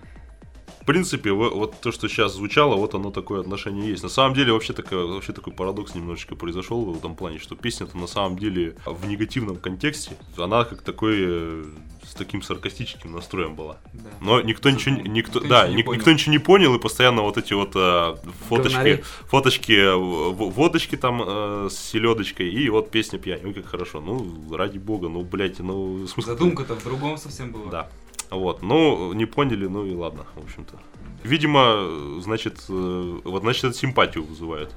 В 0.86 0.88
принципе, 0.88 1.32
во- 1.32 1.50
вот 1.50 1.82
то, 1.82 1.92
что 1.92 2.08
сейчас 2.08 2.36
звучало, 2.36 2.76
вот 2.76 2.94
оно 2.94 3.10
такое 3.10 3.40
отношение 3.42 3.90
есть. 3.90 4.04
На 4.04 4.10
самом 4.10 4.36
деле, 4.36 4.54
вообще, 4.54 4.72
такое, 4.72 5.04
вообще 5.06 5.34
такой 5.34 5.52
парадокс 5.52 5.96
немножечко 5.96 6.36
произошел 6.36 6.86
в 6.86 6.96
этом 6.96 7.16
плане, 7.16 7.40
что 7.40 7.56
песня-то 7.56 7.98
на 7.98 8.06
самом 8.06 8.38
деле 8.38 8.76
в 8.86 9.08
негативном 9.08 9.56
контексте, 9.56 10.16
она 10.38 10.64
как 10.64 10.84
такой 10.84 11.16
э, 11.18 11.64
с 12.04 12.14
таким 12.14 12.44
саркастическим 12.44 13.14
настроем 13.14 13.56
была. 13.56 13.78
Да. 13.94 14.10
Но 14.22 14.42
никто 14.42 14.70
ничего, 14.70 14.96
никто, 14.96 15.40
Никто 15.40 15.50
да, 15.50 15.64
ничего 15.68 15.72
не 15.72 15.76
ник- 15.78 15.86
понял. 15.88 15.98
никто 15.98 16.12
ничего 16.12 16.32
не 16.34 16.38
понял, 16.40 16.76
и 16.76 16.80
постоянно 16.80 17.24
вот 17.24 17.38
эти 17.40 17.54
вот 17.54 17.72
э, 17.76 18.16
фоточки, 18.48 18.76
Говнари. 18.76 19.02
фоточки 19.28 19.72
э, 19.72 19.96
в- 19.96 20.52
водочки 20.52 20.98
там 20.98 21.24
э, 21.26 21.68
с 21.72 21.80
селедочкой, 21.80 22.48
и 22.52 22.70
вот 22.70 22.92
песня 22.92 23.18
пьянь. 23.18 23.42
Ой, 23.44 23.56
как 23.56 23.66
хорошо. 23.66 24.02
Ну, 24.02 24.56
ради 24.56 24.78
бога, 24.78 25.10
ну, 25.10 25.24
блядь, 25.24 25.58
ну, 25.58 26.06
смысл... 26.06 26.28
Задумка-то 26.30 26.76
в 26.76 26.84
другом 26.84 27.18
совсем 27.18 27.52
была. 27.52 27.72
Да. 27.72 27.90
Вот, 28.32 28.62
ну, 28.62 29.14
не 29.14 29.26
поняли, 29.26 29.68
ну 29.68 29.86
и 29.86 29.94
ладно, 29.94 30.26
в 30.36 30.44
общем-то. 30.44 30.78
Видимо, 31.24 32.22
значит, 32.22 32.66
э, 32.70 33.20
вот 33.24 33.42
значит, 33.42 33.64
это 33.66 33.74
симпатию 33.74 34.24
вызывает. 34.24 34.74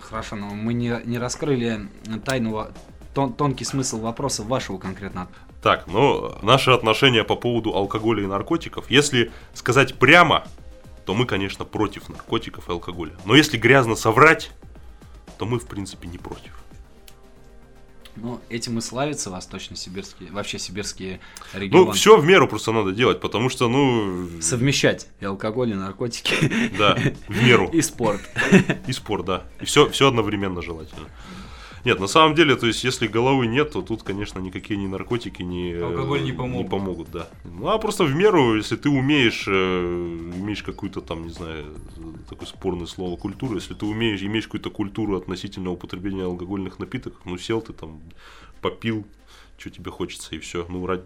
Хорошо, 0.00 0.36
но 0.36 0.46
мы 0.48 0.72
не, 0.72 1.00
не 1.04 1.18
раскрыли 1.18 1.88
тайного, 2.24 2.72
тон- 3.14 3.32
тонкий 3.34 3.64
смысл 3.64 4.00
вопроса 4.00 4.42
вашего 4.42 4.78
конкретно. 4.78 5.28
Так, 5.62 5.86
ну, 5.86 6.32
наши 6.42 6.70
отношения 6.70 7.24
по 7.24 7.34
поводу 7.34 7.74
алкоголя 7.74 8.22
и 8.22 8.26
наркотиков, 8.26 8.90
если 8.90 9.32
сказать 9.52 9.98
прямо, 9.98 10.44
то 11.04 11.14
мы, 11.14 11.26
конечно, 11.26 11.64
против 11.64 12.08
наркотиков 12.08 12.68
и 12.68 12.72
алкоголя. 12.72 13.12
Но 13.24 13.34
если 13.34 13.56
грязно 13.56 13.96
соврать, 13.96 14.52
то 15.38 15.46
мы, 15.46 15.58
в 15.58 15.66
принципе, 15.66 16.08
не 16.08 16.18
против. 16.18 16.52
Ну, 18.16 18.40
этим 18.48 18.78
и 18.78 18.80
славятся 18.80 19.30
восточно-сибирские, 19.30 20.30
вообще 20.32 20.58
сибирские 20.58 21.20
регионы. 21.52 21.86
Ну, 21.86 21.92
все 21.92 22.16
в 22.16 22.24
меру 22.24 22.48
просто 22.48 22.72
надо 22.72 22.92
делать, 22.92 23.20
потому 23.20 23.48
что, 23.48 23.68
ну, 23.68 24.28
Совмещать 24.40 25.08
и 25.20 25.24
алкоголь, 25.24 25.70
и 25.70 25.74
наркотики, 25.74 26.34
да, 26.78 26.98
в 27.28 27.42
меру. 27.42 27.68
и 27.72 27.82
спорт. 27.82 28.20
И 28.86 28.92
спорт, 28.92 29.24
да. 29.26 29.44
И 29.60 29.64
все, 29.64 29.88
все 29.90 30.08
одновременно 30.08 30.62
желательно. 30.62 31.08
Нет, 31.86 32.00
на 32.00 32.08
самом 32.08 32.34
деле, 32.34 32.56
то 32.56 32.66
есть, 32.66 32.82
если 32.82 33.06
головы 33.06 33.46
нет, 33.46 33.70
то 33.70 33.80
тут, 33.80 34.02
конечно, 34.02 34.40
никакие 34.40 34.76
ни 34.76 34.88
наркотики, 34.88 35.42
ни 35.42 35.72
э, 35.72 35.84
Алкоголь 35.84 36.24
не 36.24 36.32
помогут. 36.32 36.64
Не 36.64 36.68
помогут, 36.68 37.10
да. 37.12 37.28
Ну, 37.44 37.68
а 37.68 37.78
просто 37.78 38.02
в 38.02 38.12
меру, 38.12 38.56
если 38.56 38.74
ты 38.74 38.88
умеешь, 38.88 39.44
э, 39.46 39.52
имеешь 40.36 40.64
какую-то 40.64 41.00
там, 41.00 41.22
не 41.22 41.30
знаю, 41.30 41.64
такое 42.28 42.48
спорное 42.48 42.86
слово, 42.86 43.16
культуру, 43.16 43.54
если 43.54 43.74
ты 43.74 43.86
умеешь, 43.86 44.20
имеешь 44.20 44.46
какую-то 44.46 44.70
культуру 44.70 45.16
относительно 45.16 45.70
употребления 45.70 46.24
алкогольных 46.24 46.80
напитков, 46.80 47.12
ну, 47.24 47.38
сел 47.38 47.60
ты 47.60 47.72
там, 47.72 48.00
попил, 48.60 49.06
что 49.56 49.70
тебе 49.70 49.92
хочется, 49.92 50.34
и 50.34 50.40
все. 50.40 50.66
Ну, 50.68 50.84
ради, 50.86 51.04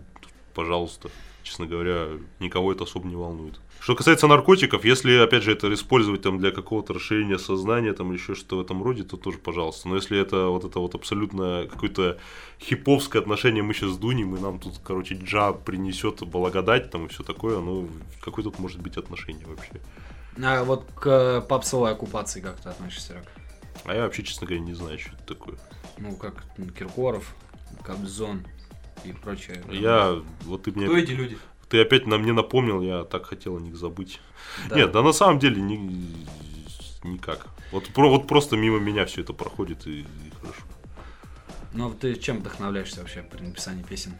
пожалуйста. 0.54 1.10
Честно 1.42 1.66
говоря, 1.66 2.08
никого 2.38 2.72
это 2.72 2.84
особо 2.84 3.08
не 3.08 3.16
волнует. 3.16 3.60
Что 3.80 3.96
касается 3.96 4.26
наркотиков, 4.26 4.84
если, 4.84 5.16
опять 5.16 5.42
же, 5.42 5.52
это 5.52 5.72
использовать 5.72 6.20
там 6.20 6.38
для 6.38 6.50
какого-то 6.50 6.92
расширения 6.92 7.38
сознания, 7.38 7.94
там 7.94 8.10
или 8.10 8.18
еще 8.18 8.34
что-то 8.34 8.56
в 8.56 8.60
этом 8.60 8.82
роде, 8.82 9.04
то 9.04 9.16
тоже 9.16 9.38
пожалуйста. 9.38 9.88
Но 9.88 9.96
если 9.96 10.20
это 10.20 10.48
вот 10.48 10.64
это 10.64 10.78
вот 10.80 10.94
абсолютно 10.94 11.66
какое-то 11.70 12.18
хиповское 12.60 13.22
отношение, 13.22 13.62
мы 13.62 13.72
сейчас 13.72 13.96
дунем, 13.96 14.36
и 14.36 14.40
нам 14.40 14.58
тут, 14.58 14.80
короче, 14.84 15.14
джа 15.14 15.52
принесет 15.52 16.22
благодать 16.26 16.90
там 16.90 17.06
и 17.06 17.08
все 17.08 17.22
такое, 17.22 17.58
ну, 17.60 17.88
какое 18.20 18.44
тут 18.44 18.58
может 18.58 18.80
быть 18.82 18.98
отношение 18.98 19.46
вообще? 19.46 19.80
А 20.42 20.62
вот 20.62 20.84
к 20.94 21.40
попсовой 21.48 21.92
оккупации 21.92 22.40
как 22.40 22.60
ты 22.60 22.68
относишься, 22.68 23.08
Серег? 23.08 23.24
А 23.84 23.94
я 23.94 24.02
вообще, 24.02 24.22
честно 24.22 24.46
говоря, 24.46 24.62
не 24.62 24.74
знаю, 24.74 24.98
что 24.98 25.12
это 25.14 25.26
такое. 25.26 25.56
Ну, 25.96 26.16
как 26.16 26.44
Киркоров, 26.78 27.34
Кобзон 27.82 28.44
и 29.04 29.12
прочее. 29.12 29.62
Я, 29.70 30.22
вот 30.42 30.64
ты 30.64 30.70
Кто 30.72 30.80
мне, 30.80 31.02
эти 31.02 31.12
люди? 31.12 31.38
ты 31.68 31.80
опять 31.80 32.06
на 32.06 32.18
мне 32.18 32.32
напомнил, 32.32 32.82
я 32.82 33.04
так 33.04 33.26
хотел 33.26 33.56
о 33.56 33.60
них 33.60 33.76
забыть. 33.76 34.20
Да. 34.68 34.76
Нет, 34.76 34.92
да 34.92 35.02
на 35.02 35.12
самом 35.12 35.38
деле 35.38 35.60
ни- 35.60 36.26
никак. 37.04 37.46
Вот, 37.72 37.88
про, 37.88 38.08
вот 38.10 38.26
просто 38.26 38.56
мимо 38.56 38.78
меня 38.78 39.06
все 39.06 39.20
это 39.22 39.32
проходит 39.32 39.86
и, 39.86 40.00
и 40.00 40.06
хорошо. 40.40 40.62
Ну, 41.72 41.92
ты 41.94 42.16
чем 42.16 42.38
вдохновляешься 42.38 43.00
вообще 43.00 43.22
при 43.22 43.42
написании 43.42 43.84
песен? 43.84 44.14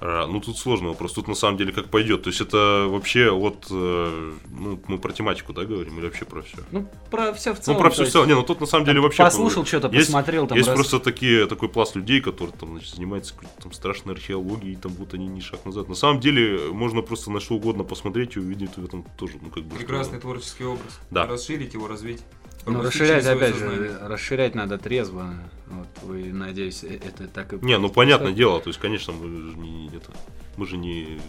А, 0.00 0.26
ну 0.26 0.40
тут 0.40 0.58
сложный 0.58 0.88
вопрос, 0.88 1.12
тут 1.14 1.26
на 1.28 1.34
самом 1.34 1.56
деле 1.56 1.72
как 1.72 1.88
пойдет. 1.88 2.22
То 2.22 2.28
есть 2.30 2.40
это 2.42 2.86
вообще 2.88 3.30
вот, 3.30 3.66
э, 3.70 4.32
ну 4.50 4.78
мы 4.88 4.98
про 4.98 5.12
тематику, 5.12 5.52
да, 5.54 5.64
говорим, 5.64 5.96
или 5.98 6.04
вообще 6.06 6.24
про 6.26 6.42
все? 6.42 6.58
Ну, 6.70 6.86
про 7.10 7.32
все 7.32 7.54
в 7.54 7.58
Ну 7.58 7.62
целом. 7.62 7.80
про 7.80 7.88
то 7.88 7.94
все 7.94 8.04
в 8.04 8.10
целом. 8.10 8.28
Не, 8.28 8.34
ну 8.34 8.42
тут 8.42 8.60
на 8.60 8.66
самом 8.66 8.84
деле 8.84 9.00
вообще. 9.00 9.22
Послушал 9.22 9.64
что-то, 9.64 9.88
посмотрел, 9.88 10.46
там 10.46 10.56
Есть 10.58 10.68
раз- 10.68 10.76
просто 10.76 11.00
такие, 11.00 11.46
такой 11.46 11.68
пласт 11.70 11.96
людей, 11.96 12.20
которые 12.20 12.54
там, 12.58 12.72
значит, 12.72 12.94
занимаются 12.94 13.32
какой-то 13.34 13.62
там 13.62 13.72
страшной 13.72 14.14
археологией, 14.14 14.74
и 14.74 14.76
там 14.76 14.92
вот 14.92 15.14
они 15.14 15.26
ни 15.26 15.40
шаг 15.40 15.64
назад. 15.64 15.88
На 15.88 15.94
самом 15.94 16.20
деле 16.20 16.70
можно 16.72 17.00
просто 17.02 17.30
на 17.30 17.40
что 17.40 17.54
угодно 17.54 17.84
посмотреть 17.84 18.36
и 18.36 18.40
увидеть 18.40 18.76
в 18.76 18.84
этом 18.84 19.04
тоже, 19.16 19.34
ну 19.40 19.48
как 19.50 19.64
бы. 19.64 19.70
что- 19.70 19.78
Прекрасный 19.78 20.20
творческий 20.20 20.64
образ. 20.64 21.00
Да. 21.10 21.26
Расширить 21.26 21.72
его, 21.74 21.88
развить. 21.88 22.22
Ну, 22.66 22.72
пропустить 22.74 23.02
расширять, 23.02 23.26
опять 23.26 23.54
сознание. 23.54 23.88
же, 23.92 23.98
расширять 24.08 24.54
надо 24.54 24.78
трезво. 24.78 25.34
Вот, 25.66 25.88
вы, 26.02 26.32
надеюсь, 26.32 26.84
э- 26.84 27.00
это 27.04 27.28
так 27.28 27.52
и... 27.52 27.58
Не, 27.64 27.78
ну 27.78 27.88
понятное 27.88 28.32
дело, 28.32 28.60
то 28.60 28.68
есть, 28.68 28.80
конечно, 28.80 29.12
мы 29.12 29.50
же 29.50 29.56
не 29.56 29.86
это, 29.88 30.10
мы 30.56 30.66
же 30.66 30.76
не 30.76 31.20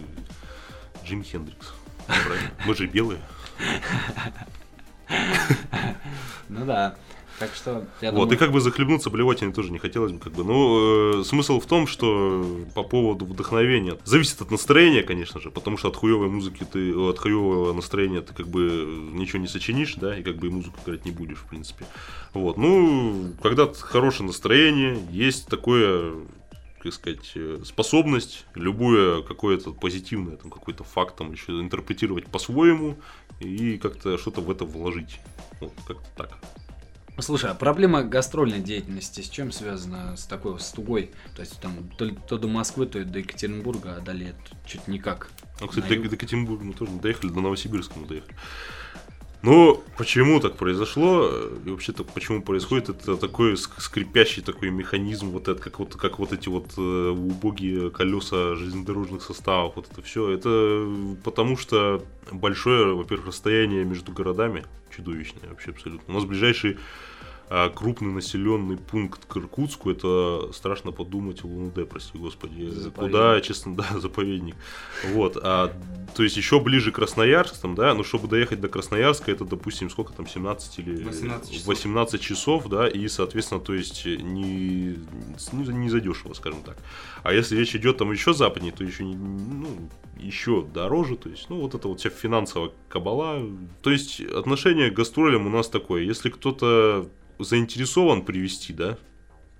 Джим 1.04 1.22
Хендрикс. 1.22 1.74
Мы 2.66 2.74
же 2.74 2.86
белые. 2.86 3.20
Ну 6.48 6.64
да. 6.64 6.96
Так 7.38 7.54
что, 7.54 7.86
я 8.00 8.10
Вот, 8.10 8.20
думаю, 8.20 8.34
и 8.34 8.36
как 8.36 8.50
бы 8.50 8.60
захлебнуться 8.60 9.10
блевотиной 9.10 9.52
тоже 9.52 9.70
не 9.70 9.78
хотелось 9.78 10.12
бы, 10.12 10.18
как 10.18 10.32
бы. 10.32 10.44
Ну, 10.44 11.20
э, 11.20 11.24
смысл 11.24 11.60
в 11.60 11.66
том, 11.66 11.86
что 11.86 12.44
по 12.74 12.82
поводу 12.82 13.26
вдохновения. 13.26 13.96
Зависит 14.04 14.40
от 14.42 14.50
настроения, 14.50 15.02
конечно 15.02 15.40
же, 15.40 15.50
потому 15.50 15.76
что 15.76 15.88
от 15.88 15.96
хуевой 15.96 16.28
музыки 16.28 16.66
ты, 16.70 16.94
от 16.94 17.18
хуевого 17.18 17.72
настроения 17.72 18.22
ты 18.22 18.34
как 18.34 18.48
бы 18.48 18.60
ничего 19.12 19.38
не 19.38 19.48
сочинишь, 19.48 19.94
да, 19.94 20.18
и 20.18 20.22
как 20.22 20.36
бы 20.36 20.48
и 20.48 20.50
музыку 20.50 20.78
играть 20.84 21.04
не 21.04 21.12
будешь, 21.12 21.38
в 21.38 21.48
принципе. 21.48 21.86
Вот, 22.34 22.56
ну, 22.56 23.32
когда 23.42 23.72
хорошее 23.72 24.26
настроение, 24.26 24.98
есть 25.10 25.46
такое 25.46 26.14
как 26.80 26.92
сказать, 26.92 27.32
э, 27.34 27.60
способность 27.64 28.46
любое 28.54 29.22
какое-то 29.22 29.72
позитивное, 29.72 30.36
там, 30.36 30.50
какой-то 30.50 30.84
факт 30.84 31.16
там 31.16 31.32
еще 31.32 31.52
интерпретировать 31.60 32.26
по-своему 32.26 32.96
и 33.40 33.78
как-то 33.78 34.16
что-то 34.18 34.40
в 34.40 34.50
это 34.50 34.64
вложить. 34.64 35.20
Вот, 35.60 35.72
как-то 35.86 36.06
так. 36.16 36.38
Слушай, 37.20 37.50
а 37.50 37.54
проблема 37.54 38.04
гастрольной 38.04 38.60
деятельности 38.60 39.20
с 39.20 39.28
чем 39.28 39.50
связана 39.50 40.16
с 40.16 40.24
такой 40.26 40.58
с 40.60 40.70
тугой? 40.70 41.10
То 41.34 41.42
есть 41.42 41.60
там 41.60 41.72
то, 41.96 42.08
то 42.10 42.38
до 42.38 42.48
Москвы, 42.48 42.86
то 42.86 42.98
и 43.00 43.04
до 43.04 43.18
Екатеринбурга, 43.18 43.96
а 43.96 44.00
далее 44.00 44.34
чуть 44.66 44.86
никак. 44.88 45.28
Ну, 45.60 45.66
кстати, 45.66 45.96
до, 45.96 46.08
до 46.08 46.14
Екатеринбурга 46.14 46.64
мы 46.64 46.74
тоже 46.74 46.92
не 46.92 47.00
доехали, 47.00 47.30
до 47.30 47.40
Новосибирска 47.40 47.98
мы 47.98 48.06
доехали. 48.06 48.34
Но 49.40 49.80
почему 49.96 50.40
так 50.40 50.56
произошло, 50.56 51.30
и 51.64 51.70
вообще-то 51.70 52.02
почему 52.02 52.42
происходит, 52.42 52.88
это 52.88 53.16
такой 53.16 53.52
ск- 53.52 53.80
скрипящий 53.80 54.42
такой 54.42 54.70
механизм, 54.70 55.28
вот 55.30 55.46
это, 55.46 55.62
как 55.62 55.78
вот, 55.78 55.94
как 55.94 56.18
вот 56.18 56.32
эти 56.32 56.48
вот 56.48 56.72
э, 56.76 56.80
убогие 57.10 57.90
колеса 57.90 58.56
железнодорожных 58.56 59.22
составов, 59.22 59.76
вот 59.76 59.88
это 59.92 60.02
все, 60.02 60.28
это 60.30 60.88
потому 61.22 61.56
что 61.56 62.04
большое, 62.32 62.96
во-первых, 62.96 63.28
расстояние 63.28 63.84
между 63.84 64.10
городами 64.10 64.64
чудовищное 64.90 65.48
вообще 65.48 65.70
абсолютно. 65.70 66.12
У 66.12 66.16
нас 66.16 66.24
ближайший 66.24 66.78
крупный 67.74 68.12
населенный 68.12 68.76
пункт 68.76 69.24
к 69.26 69.36
Иркутску, 69.36 69.90
это 69.90 70.50
страшно 70.52 70.92
подумать 70.92 71.44
ЛНД, 71.44 71.88
прости 71.88 72.18
господи. 72.18 72.70
Куда, 72.94 73.40
честно, 73.40 73.74
да, 73.76 73.86
заповедник. 73.98 74.56
Вот, 75.12 75.38
а, 75.42 75.72
то 76.14 76.22
есть 76.22 76.36
еще 76.36 76.60
ближе 76.60 76.92
к 76.92 76.96
Красноярск, 76.96 77.58
там, 77.60 77.74
да, 77.74 77.94
но 77.94 78.02
чтобы 78.04 78.28
доехать 78.28 78.60
до 78.60 78.68
Красноярска, 78.68 79.30
это, 79.32 79.44
допустим, 79.44 79.88
сколько 79.88 80.12
там, 80.12 80.26
17 80.26 80.78
или 80.80 81.04
18 81.04 81.50
часов. 81.52 81.66
18 81.66 82.20
часов, 82.20 82.68
да, 82.68 82.88
и, 82.88 83.08
соответственно, 83.08 83.60
то 83.60 83.74
есть 83.74 84.04
не, 84.04 84.96
не, 85.52 85.68
не 85.68 85.88
задешево, 85.88 86.34
скажем 86.34 86.62
так. 86.62 86.76
А 87.22 87.32
если 87.32 87.56
речь 87.56 87.74
идет 87.74 87.98
там 87.98 88.12
еще 88.12 88.34
западнее, 88.34 88.72
то 88.72 88.84
еще, 88.84 89.04
не- 89.04 89.16
ну, 89.16 89.68
еще 90.18 90.62
дороже, 90.62 91.16
то 91.16 91.28
есть, 91.28 91.48
ну, 91.48 91.60
вот 91.60 91.74
это 91.74 91.88
вот 91.88 92.00
вся 92.00 92.10
финансовая 92.10 92.72
кабала. 92.88 93.40
То 93.82 93.90
есть, 93.90 94.20
отношение 94.20 94.90
к 94.90 94.94
гастролям 94.94 95.46
у 95.46 95.50
нас 95.50 95.68
такое, 95.68 96.02
если 96.02 96.30
кто-то 96.30 97.08
заинтересован 97.38 98.22
привести, 98.22 98.72
да, 98.72 98.98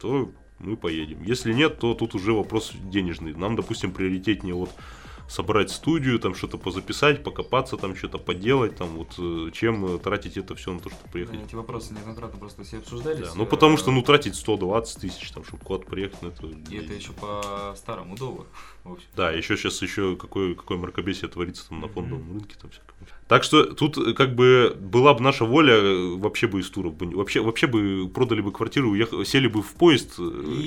то 0.00 0.32
мы 0.58 0.76
поедем. 0.76 1.22
Если 1.22 1.52
нет, 1.52 1.78
то 1.78 1.94
тут 1.94 2.14
уже 2.14 2.32
вопрос 2.32 2.72
денежный. 2.74 3.34
Нам, 3.34 3.56
допустим, 3.56 3.92
приоритетнее 3.92 4.54
вот 4.54 4.70
собрать 5.28 5.70
студию, 5.70 6.18
там 6.18 6.34
что-то 6.34 6.58
позаписать, 6.58 7.22
покопаться, 7.22 7.76
там 7.76 7.94
что-то 7.94 8.18
поделать, 8.18 8.76
там 8.76 8.88
вот, 8.96 9.14
э, 9.18 9.50
чем 9.52 9.84
э, 9.84 9.98
тратить 9.98 10.36
это 10.36 10.54
все 10.54 10.72
на 10.72 10.80
то, 10.80 10.88
чтобы 10.90 11.10
приехать. 11.12 11.38
Да, 11.38 11.44
Эти 11.44 11.54
вопросы 11.54 11.92
неоднократно 11.94 12.38
просто 12.38 12.64
все 12.64 12.78
обсуждались. 12.78 13.28
Да, 13.28 13.34
ну 13.36 13.44
э, 13.44 13.46
потому 13.46 13.76
что, 13.76 13.90
ну, 13.90 14.02
тратить 14.02 14.34
120 14.34 15.00
тысяч, 15.02 15.30
там, 15.30 15.44
чтобы 15.44 15.62
куда-то 15.64 15.86
приехать, 15.90 16.18
ну, 16.22 16.28
это... 16.30 16.46
И 16.46 16.76
это 16.76 16.92
еще 16.94 17.12
по 17.12 17.74
старому 17.76 18.16
доллару. 18.16 18.46
Да, 19.14 19.30
еще 19.32 19.56
сейчас 19.58 19.82
еще 19.82 20.16
какое, 20.16 20.54
какое 20.54 20.78
мракобесие 20.78 21.28
творится 21.28 21.68
там 21.68 21.80
на 21.80 21.88
фондовом 21.88 22.32
рынке, 22.32 22.56
там 22.58 22.70
всякое. 22.70 22.88
Так 23.28 23.44
что 23.44 23.64
тут 23.64 23.98
как 24.16 24.34
бы 24.34 24.74
была 24.80 25.12
бы 25.12 25.22
наша 25.22 25.44
воля, 25.44 25.78
вообще 26.16 26.46
бы 26.46 26.60
из 26.60 26.70
туров 26.70 26.94
бы, 26.94 27.14
вообще, 27.14 27.42
вообще 27.42 27.66
бы 27.66 28.08
продали 28.08 28.40
бы 28.40 28.50
квартиру, 28.50 28.94
уех- 28.96 29.26
сели 29.26 29.46
бы 29.46 29.60
в 29.62 29.74
поезд 29.74 30.18
И- 30.18 30.22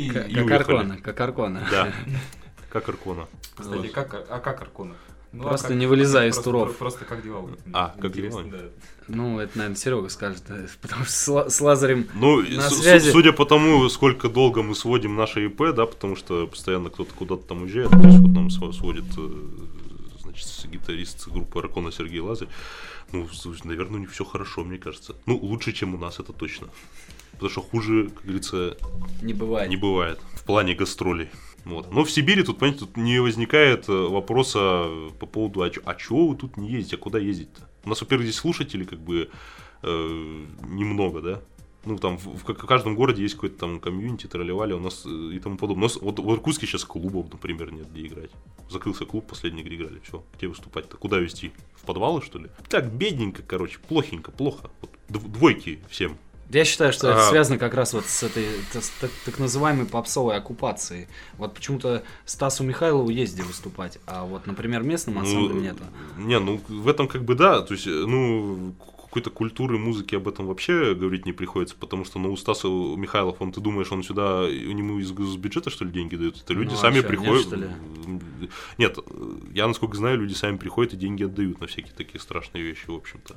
и, 0.05 0.09
Как 0.09 0.27
уехали. 0.27 0.53
Аркона, 0.53 0.97
как 0.97 1.19
Аркона. 1.19 1.67
Да, 1.71 1.91
как 2.71 2.87
Аркона. 2.89 3.27
Кстати, 3.57 3.77
Вот. 3.77 3.91
как, 3.91 4.13
а 4.29 4.39
как 4.39 4.61
Аркона? 4.61 4.95
Ну, 5.33 5.43
Просто 5.43 5.69
как- 5.69 5.77
не 5.77 5.87
вылезай 5.87 6.27
из 6.29 6.35
просто- 6.35 6.51
туров. 6.51 6.77
Просто 6.77 7.05
как 7.05 7.23
дела? 7.23 7.49
А, 7.71 7.95
как 8.01 8.11
дела? 8.11 8.43
да. 8.43 8.57
Ну, 9.07 9.39
это, 9.39 9.57
наверное, 9.57 9.77
Серега 9.77 10.09
скажет, 10.09 10.43
э, 10.49 10.67
потому 10.81 11.05
что 11.05 11.49
с, 11.49 11.55
с 11.55 11.61
Лазарем... 11.61 12.07
Ну, 12.13 12.41
На 12.41 12.69
с- 12.69 12.73
с- 12.75 12.81
связи. 12.81 13.11
судя 13.11 13.31
по 13.31 13.45
тому, 13.45 13.87
сколько 13.89 14.27
долго 14.29 14.61
мы 14.61 14.75
сводим 14.75 15.15
наше 15.15 15.45
ИП, 15.45 15.73
да, 15.73 15.85
потому 15.85 16.15
что 16.17 16.47
постоянно 16.47 16.89
кто-то 16.89 17.13
куда-то 17.13 17.43
там 17.47 17.63
уезжает, 17.63 17.89
здесь 17.93 18.19
вот 18.19 18.31
нам 18.31 18.47
сво- 18.47 18.73
сводит, 18.73 19.05
э, 19.17 19.29
значит, 20.21 20.47
гитарист 20.69 21.27
группы 21.29 21.61
Ракона 21.61 21.91
Сергей 21.93 22.19
Лазарь. 22.19 22.49
Ну, 23.13 23.27
слушай, 23.29 23.61
наверное, 23.65 23.97
у 23.97 23.99
них 24.01 24.11
все 24.11 24.25
хорошо, 24.25 24.63
мне 24.65 24.77
кажется. 24.77 25.15
Ну, 25.25 25.37
лучше, 25.37 25.71
чем 25.71 25.95
у 25.95 25.97
нас, 25.97 26.19
это 26.19 26.33
точно. 26.33 26.67
Потому 27.33 27.49
что 27.49 27.61
хуже, 27.61 28.09
как 28.09 28.23
говорится, 28.23 28.77
Не 29.21 29.33
бывает. 29.33 29.69
не 29.69 29.77
бывает 29.77 30.19
в 30.35 30.43
плане 30.43 30.75
гастролей. 30.75 31.29
Вот. 31.65 31.91
Но 31.91 32.03
в 32.03 32.11
Сибири 32.11 32.43
тут, 32.43 32.57
понимаете, 32.59 32.85
тут 32.85 32.97
не 32.97 33.19
возникает 33.21 33.87
э, 33.87 33.93
вопроса 33.93 34.87
по 35.19 35.25
поводу, 35.25 35.61
а, 35.61 35.69
чё- 35.69 35.81
а 35.85 35.95
вы 36.09 36.35
тут 36.35 36.57
не 36.57 36.69
ездите, 36.71 36.95
а 36.95 36.99
куда 36.99 37.19
ездить-то? 37.19 37.69
У 37.85 37.89
нас, 37.89 38.01
во-первых, 38.01 38.25
здесь 38.27 38.39
слушателей 38.39 38.85
как 38.85 38.99
бы 38.99 39.29
э, 39.83 40.45
немного, 40.67 41.21
да? 41.21 41.41
Ну, 41.83 41.97
там 41.97 42.17
в, 42.17 42.37
в 42.37 42.43
ка- 42.43 42.53
каждом 42.53 42.95
городе 42.95 43.23
есть 43.23 43.33
какой-то 43.35 43.57
там 43.57 43.79
комьюнити, 43.79 44.27
тролливали, 44.27 44.73
у 44.73 44.79
нас 44.79 45.03
э, 45.05 45.31
и 45.33 45.39
тому 45.39 45.57
подобное. 45.57 45.81
У 45.81 45.87
нас 45.87 45.97
вот 46.01 46.19
в 46.19 46.31
Иркутске 46.33 46.67
сейчас 46.67 46.83
клубов, 46.85 47.31
например, 47.31 47.71
нет 47.71 47.91
где 47.91 48.05
играть. 48.05 48.29
Закрылся 48.69 49.05
клуб, 49.05 49.25
последний 49.27 49.63
где 49.63 49.75
играли, 49.75 49.99
все, 50.03 50.23
где 50.37 50.47
выступать-то? 50.47 50.97
Куда 50.97 51.17
вести? 51.19 51.51
В 51.75 51.83
подвалы, 51.85 52.21
что 52.21 52.37
ли? 52.39 52.49
Так, 52.69 52.91
бедненько, 52.93 53.41
короче, 53.43 53.79
плохенько, 53.87 54.31
плохо. 54.31 54.69
Вот 54.81 54.91
дв- 55.09 55.27
двойки 55.27 55.79
всем. 55.89 56.17
Я 56.53 56.65
считаю, 56.65 56.91
что 56.93 57.09
это 57.09 57.27
А. 57.27 57.29
связано 57.29 57.57
как 57.57 57.73
раз 57.73 57.93
вот 57.93 58.05
с 58.05 58.23
этой 58.23 58.45
с 58.71 58.89
так, 58.99 59.11
так 59.25 59.39
называемой 59.39 59.85
попсовой 59.85 60.35
оккупацией. 60.35 61.07
Вот 61.37 61.53
почему-то 61.53 62.03
Стасу 62.25 62.63
Михайлову 62.63 63.09
есть 63.09 63.33
где 63.35 63.43
выступать, 63.43 63.99
а 64.05 64.25
вот, 64.25 64.47
например, 64.47 64.83
местным 64.83 65.19
ансамблем 65.19 65.61
нету. 65.61 65.83
Не, 66.17 66.39
ну 66.39 66.61
в 66.67 66.87
этом 66.87 67.07
как 67.07 67.23
бы 67.23 67.35
да, 67.35 67.61
то 67.61 67.73
есть, 67.73 67.85
ну 67.87 68.75
какой-то 69.11 69.29
культуры 69.29 69.77
музыки 69.77 70.15
об 70.15 70.29
этом 70.29 70.47
вообще 70.47 70.95
говорить 70.95 71.25
не 71.25 71.33
приходится, 71.33 71.75
потому 71.75 72.05
что, 72.05 72.17
ну, 72.17 72.31
у 72.31 72.37
Стаса 72.37 72.69
Михайлов, 72.69 73.41
он, 73.41 73.51
ты 73.51 73.59
думаешь, 73.59 73.91
он 73.91 74.03
сюда, 74.03 74.47
ему 74.47 74.99
из, 74.99 75.11
из 75.11 75.35
бюджета, 75.35 75.69
что 75.69 75.83
ли, 75.83 75.91
деньги 75.91 76.15
дают? 76.15 76.41
Это 76.41 76.53
люди 76.53 76.69
Ну, 76.69 76.77
сами 76.77 76.95
нет, 76.95 77.07
приходят. 77.07 77.59
Нет, 78.77 78.97
э, 78.97 79.33
я, 79.53 79.67
насколько 79.67 79.97
знаю, 79.97 80.17
люди 80.17 80.33
сами 80.33 80.55
приходят 80.55 80.93
и 80.93 80.95
деньги 80.95 81.25
отдают 81.25 81.59
на 81.59 81.67
всякие 81.67 81.93
такие 81.93 82.21
страшные 82.21 82.63
вещи, 82.63 82.85
в 82.87 82.95
общем-то. 82.95 83.35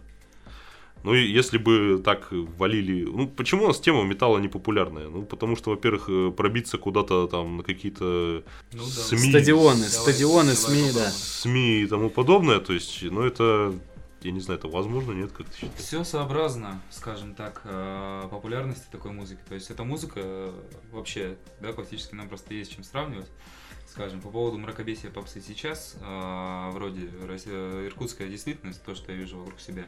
Ну, 1.04 1.14
и 1.14 1.22
если 1.26 1.58
бы 1.58 2.00
так 2.02 2.28
валили... 2.30 3.04
Ну, 3.04 3.28
почему 3.28 3.64
у 3.64 3.66
нас 3.68 3.78
тема 3.78 4.02
металла 4.04 4.38
не 4.38 4.48
популярная? 4.48 5.08
Ну, 5.08 5.22
потому 5.24 5.54
что, 5.54 5.70
во-первых, 5.70 6.06
э, 6.08 6.32
пробиться 6.34 6.78
куда-то 6.78 7.26
там 7.28 7.58
на 7.58 7.62
какие-то 7.62 8.42
Ну 8.72 8.82
да. 8.84 9.02
СМИ... 9.02 9.18
Стадионы, 9.30 9.76
Давай, 9.76 9.90
стадионы, 9.90 10.42
давай 10.44 10.56
СМИ, 10.56 10.92
да. 10.94 11.10
СМИ 11.10 11.82
и 11.82 11.86
тому 11.86 12.08
подобное, 12.08 12.58
то 12.58 12.72
есть, 12.72 13.02
ну, 13.02 13.22
это... 13.22 13.74
Я 14.22 14.30
не 14.30 14.40
знаю, 14.40 14.58
это 14.58 14.68
возможно, 14.68 15.12
нет, 15.12 15.30
как 15.32 15.46
ты 15.50 15.54
считаешь? 15.54 15.74
Все 15.76 16.02
сообразно, 16.04 16.80
скажем 16.90 17.34
так, 17.34 17.60
э, 17.64 18.22
популярности 18.30 18.86
такой 18.90 19.12
музыки. 19.12 19.40
То 19.46 19.54
есть 19.54 19.70
эта 19.70 19.84
музыка 19.84 20.20
э, 20.24 20.52
вообще, 20.92 21.36
да, 21.60 21.74
классически 21.74 22.14
нам 22.14 22.30
просто 22.30 22.54
есть 22.54 22.74
чем 22.74 22.82
сравнивать. 22.84 23.30
Скажем, 23.86 24.22
по 24.22 24.30
поводу 24.30 24.56
мракобесия 24.56 25.10
попсы 25.10 25.42
сейчас, 25.46 25.96
э, 26.00 26.70
вроде 26.72 27.10
Россия- 27.28 27.86
иркутская 27.86 28.28
действительность, 28.30 28.82
то, 28.82 28.94
что 28.94 29.12
я 29.12 29.18
вижу 29.18 29.36
вокруг 29.36 29.60
себя, 29.60 29.84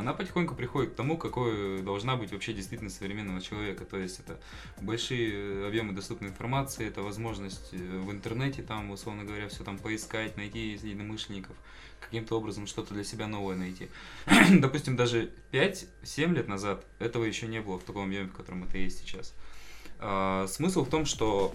она 0.00 0.12
потихоньку 0.14 0.54
приходит 0.54 0.92
к 0.92 0.96
тому, 0.96 1.16
какой 1.16 1.82
должна 1.82 2.16
быть 2.16 2.32
вообще 2.32 2.52
действительность 2.52 2.96
современного 2.96 3.40
человека. 3.40 3.84
То 3.84 3.98
есть 3.98 4.20
это 4.20 4.40
большие 4.80 5.32
э, 5.32 5.68
объемы 5.68 5.92
доступной 5.92 6.30
информации, 6.30 6.88
это 6.88 7.02
возможность 7.02 7.72
э, 7.72 7.76
в 7.76 8.10
интернете 8.10 8.62
там, 8.62 8.90
условно 8.90 9.24
говоря, 9.24 9.48
все 9.48 9.62
там 9.62 9.78
поискать, 9.78 10.36
найти 10.36 10.70
единомышленников, 10.70 11.56
каким-то 12.00 12.36
образом 12.36 12.66
что-то 12.66 12.94
для 12.94 13.04
себя 13.04 13.26
новое 13.26 13.56
найти. 13.56 13.88
Допустим, 14.50 14.96
даже 14.96 15.30
5-7 15.52 16.34
лет 16.34 16.48
назад 16.48 16.84
этого 16.98 17.24
еще 17.24 17.46
не 17.46 17.60
было 17.60 17.78
в 17.78 17.84
таком 17.84 18.06
объеме, 18.06 18.28
в 18.28 18.32
котором 18.32 18.64
это 18.64 18.78
есть 18.78 18.98
сейчас. 19.00 19.34
А, 19.98 20.46
Смысл 20.48 20.84
в 20.84 20.88
том, 20.88 21.04
что 21.04 21.54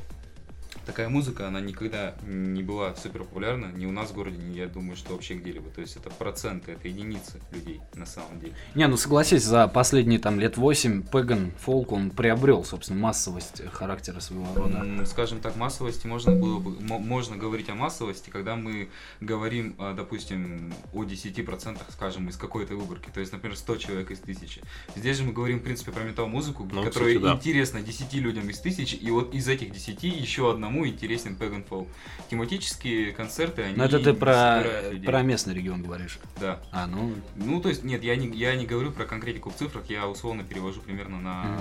такая 0.85 1.09
музыка, 1.09 1.47
она 1.47 1.59
никогда 1.61 2.15
не 2.25 2.63
была 2.63 2.95
супер 2.95 3.19
популярна 3.23 3.71
ни 3.75 3.85
у 3.85 3.91
нас 3.91 4.09
в 4.11 4.13
городе, 4.13 4.37
ни 4.37 4.55
я 4.57 4.67
думаю, 4.67 4.95
что 4.95 5.13
вообще 5.13 5.35
где-либо. 5.35 5.69
То 5.69 5.81
есть 5.81 5.95
это 5.95 6.09
проценты, 6.09 6.71
это 6.73 6.87
единицы 6.87 7.39
людей 7.51 7.81
на 7.95 8.05
самом 8.05 8.39
деле. 8.39 8.53
Не, 8.75 8.87
ну 8.87 8.97
согласись, 8.97 9.43
за 9.43 9.67
последние 9.67 10.19
там 10.19 10.39
лет 10.39 10.57
8 10.57 11.03
Пеган 11.03 11.51
Фолк, 11.59 11.91
он 11.91 12.09
приобрел, 12.11 12.63
собственно, 12.63 12.99
массовость 12.99 13.61
характера 13.71 14.19
своего 14.19 14.47
рода. 14.55 15.05
Скажем 15.05 15.39
так, 15.39 15.55
массовости 15.55 16.07
можно 16.07 16.31
было 16.33 16.59
бы, 16.59 16.79
мо- 16.81 16.99
можно 16.99 17.35
говорить 17.37 17.69
о 17.69 17.75
массовости, 17.75 18.29
когда 18.29 18.55
мы 18.55 18.89
говорим, 19.21 19.75
а, 19.77 19.93
допустим, 19.93 20.73
о 20.93 21.03
10%, 21.03 21.77
скажем, 21.91 22.29
из 22.29 22.37
какой-то 22.37 22.75
выборки. 22.75 23.09
То 23.13 23.19
есть, 23.19 23.31
например, 23.31 23.57
100 23.57 23.75
человек 23.77 24.11
из 24.11 24.19
1000. 24.19 24.61
Здесь 24.95 25.17
же 25.17 25.23
мы 25.23 25.33
говорим, 25.33 25.59
в 25.59 25.63
принципе, 25.63 25.91
про 25.91 26.03
метал-музыку, 26.03 26.63
Ну, 26.71 26.83
которая 26.83 27.15
кстати, 27.15 27.23
да. 27.23 27.33
интересна 27.35 27.81
10 27.81 28.13
людям 28.19 28.49
из 28.49 28.59
1000, 28.59 28.95
и 28.97 29.11
вот 29.11 29.33
из 29.33 29.47
этих 29.47 29.71
10 29.71 30.03
еще 30.03 30.51
одному 30.65 30.87
интересен 30.87 31.37
Pagan 31.39 31.67
Fall. 31.67 31.87
Тематические 32.29 33.11
концерты, 33.11 33.63
они 33.63 33.75
Но 33.75 33.83
Ну, 33.83 33.89
это 33.89 33.99
ты 33.99 34.13
про, 34.13 34.63
про 35.05 35.21
местный 35.21 35.53
регион 35.53 35.83
говоришь. 35.83 36.19
Да. 36.39 36.59
А, 36.71 36.87
ну, 36.87 37.13
Ну, 37.35 37.61
то 37.61 37.69
есть, 37.69 37.83
нет, 37.83 38.03
я 38.03 38.15
не, 38.15 38.27
я 38.35 38.55
не 38.55 38.65
говорю 38.65 38.91
про 38.91 39.05
конкретику 39.05 39.51
в 39.51 39.55
цифрах, 39.55 39.85
я 39.89 40.07
условно 40.07 40.43
перевожу 40.43 40.81
примерно 40.81 41.19
на 41.19 41.59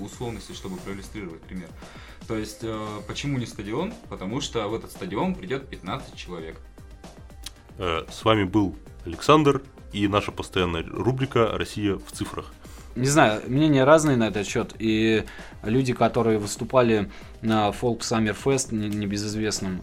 э, 0.00 0.04
условности, 0.04 0.52
чтобы 0.52 0.76
проиллюстрировать 0.78 1.42
пример. 1.42 1.68
То 2.26 2.36
есть, 2.36 2.60
э, 2.62 2.86
почему 3.06 3.38
не 3.38 3.46
стадион? 3.46 3.92
Потому 4.08 4.40
что 4.40 4.66
в 4.68 4.74
этот 4.74 4.90
стадион 4.90 5.34
придет 5.34 5.68
15 5.68 6.16
человек. 6.16 6.58
Э, 7.78 8.04
С 8.10 8.24
вами 8.24 8.44
был 8.44 8.76
Александр 9.04 9.62
и 9.92 10.08
наша 10.08 10.32
постоянная 10.32 10.84
рубрика 10.84 11.50
«Россия 11.52 11.96
в 11.96 12.10
цифрах». 12.12 12.52
не 12.96 13.08
знаю, 13.08 13.42
мнения 13.46 13.84
разные 13.84 14.16
на 14.16 14.28
этот 14.28 14.46
счет. 14.46 14.74
И 14.78 15.24
люди, 15.62 15.92
которые 15.92 16.38
выступали 16.38 17.10
на 17.46 17.70
Folk 17.70 18.00
Summer 18.00 18.36
Fest, 18.44 18.74
не- 18.74 18.88
небезызвестном, 18.88 19.80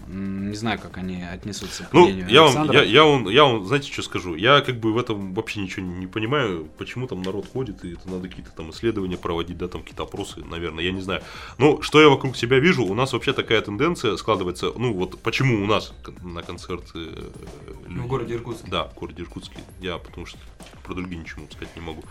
не 0.49 0.56
знаю, 0.56 0.80
как 0.80 0.97
они 0.97 1.23
отнесутся 1.23 1.84
к 1.86 1.93
Ну, 1.93 2.04
мнению 2.06 2.30
я 2.30 2.43
вам, 2.43 2.71
я, 2.71 2.84
я, 2.84 3.04
вам, 3.06 3.30
я 3.30 3.43
вам, 3.45 3.65
знаете, 3.65 3.91
что 3.91 4.02
скажу? 4.02 4.36
Я 4.36 4.62
как 4.62 4.80
бы 4.80 4.93
в 4.93 4.97
этом 4.97 5.34
вообще 5.34 5.62
ничего 5.62 5.86
не 5.86 6.08
понимаю, 6.08 6.67
почему 6.78 7.08
там 7.08 7.21
народ 7.21 7.47
ходит, 7.52 7.84
и 7.86 7.93
это 7.93 8.10
надо 8.10 8.28
какие-то 8.28 8.52
там 8.52 8.69
исследования 8.71 9.17
проводить, 9.17 9.58
да, 9.58 9.67
там 9.67 9.82
какие-то 9.82 10.04
опросы, 10.04 10.43
наверное, 10.43 10.84
я 10.84 10.91
не 10.91 11.02
знаю. 11.02 11.21
Но 11.58 11.82
что 11.82 12.02
я 12.02 12.10
вокруг 12.10 12.36
себя 12.36 12.60
вижу, 12.60 12.84
у 12.86 12.93
нас 12.93 13.13
вообще 13.13 13.34
такая 13.34 13.62
тенденция 13.62 14.15
складывается, 14.17 14.71
ну 14.78 14.93
вот 14.93 15.19
почему 15.21 15.63
у 15.63 15.65
нас 15.65 15.93
на 16.21 16.41
концерты... 16.43 16.99
э, 16.99 17.30
Ну, 17.88 17.95
люди- 17.95 17.99
в 18.04 18.08
городе 18.08 18.34
Иркутске. 18.36 18.67
Да, 18.69 18.84
в 18.86 18.95
городе 18.95 19.23
Иркутске. 19.23 19.58
Я 19.82 19.97
потому 19.97 20.26
что 20.26 20.38
про 20.84 20.93
другие 20.95 21.19
ничего 21.21 21.41
сказать 21.52 21.76
не 21.76 21.82
могу. 21.82 22.04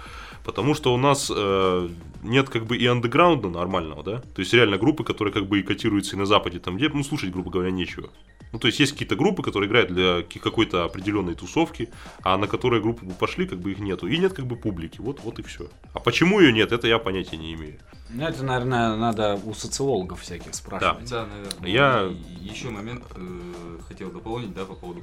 Потому 0.45 0.75
что 0.75 0.93
у 0.95 0.97
нас 0.97 1.31
э, 1.35 1.89
нет 2.23 2.49
как 2.49 2.67
бы 2.67 2.77
и 2.77 2.87
андеграунда 2.87 3.49
нормального, 3.49 4.03
да? 4.03 4.19
То 4.35 4.41
есть 4.41 4.53
реально 4.55 4.77
группы, 4.79 5.05
которые 5.05 5.33
как 5.33 5.42
бы 5.49 5.61
и 5.61 5.63
котируются 5.63 6.17
и 6.17 6.19
на 6.19 6.27
Западе, 6.27 6.59
там 6.59 6.77
где, 6.77 6.89
ну, 6.89 7.03
слушать, 7.05 7.31
грубо 7.31 7.51
говоря, 7.51 7.71
нечего. 7.71 8.11
Ну, 8.53 8.59
то 8.59 8.67
есть 8.67 8.79
есть 8.81 8.93
какие-то 8.93 9.17
группы, 9.17 9.43
которые 9.43 9.69
играют 9.69 9.91
для 9.91 10.23
какой-то 10.23 10.85
определенной 10.85 11.35
тусовки, 11.35 11.89
а 12.23 12.37
на 12.37 12.47
которые 12.47 12.83
группы 12.83 13.07
бы 13.07 13.15
пошли, 13.15 13.47
как 13.47 13.61
бы 13.61 13.73
их 13.73 13.79
нету. 13.79 14.07
И 14.09 14.19
нет 14.19 14.35
как 14.35 14.47
бы 14.47 14.57
публики. 14.57 15.01
Вот, 15.01 15.21
вот 15.21 15.39
и 15.39 15.43
все. 15.43 15.69
А 15.95 16.01
почему 16.01 16.39
ее 16.41 16.53
нет, 16.53 16.71
это 16.71 16.87
я 16.87 16.99
понятия 16.99 17.39
не 17.39 17.55
имею. 17.55 17.79
Ну, 18.11 18.25
это, 18.25 18.45
наверное, 18.45 18.95
надо 18.97 19.41
у 19.45 19.55
социологов 19.55 20.21
всяких 20.21 20.55
спрашивать. 20.55 21.09
Да, 21.09 21.27
наверное. 21.27 21.69
Я- 21.71 22.13
И 22.41 22.45
еще 22.45 22.69
момент 22.69 23.05
э, 23.17 23.79
хотел 23.89 24.11
дополнить, 24.11 24.53
да, 24.53 24.67
по 24.67 24.75
поводу 24.75 25.01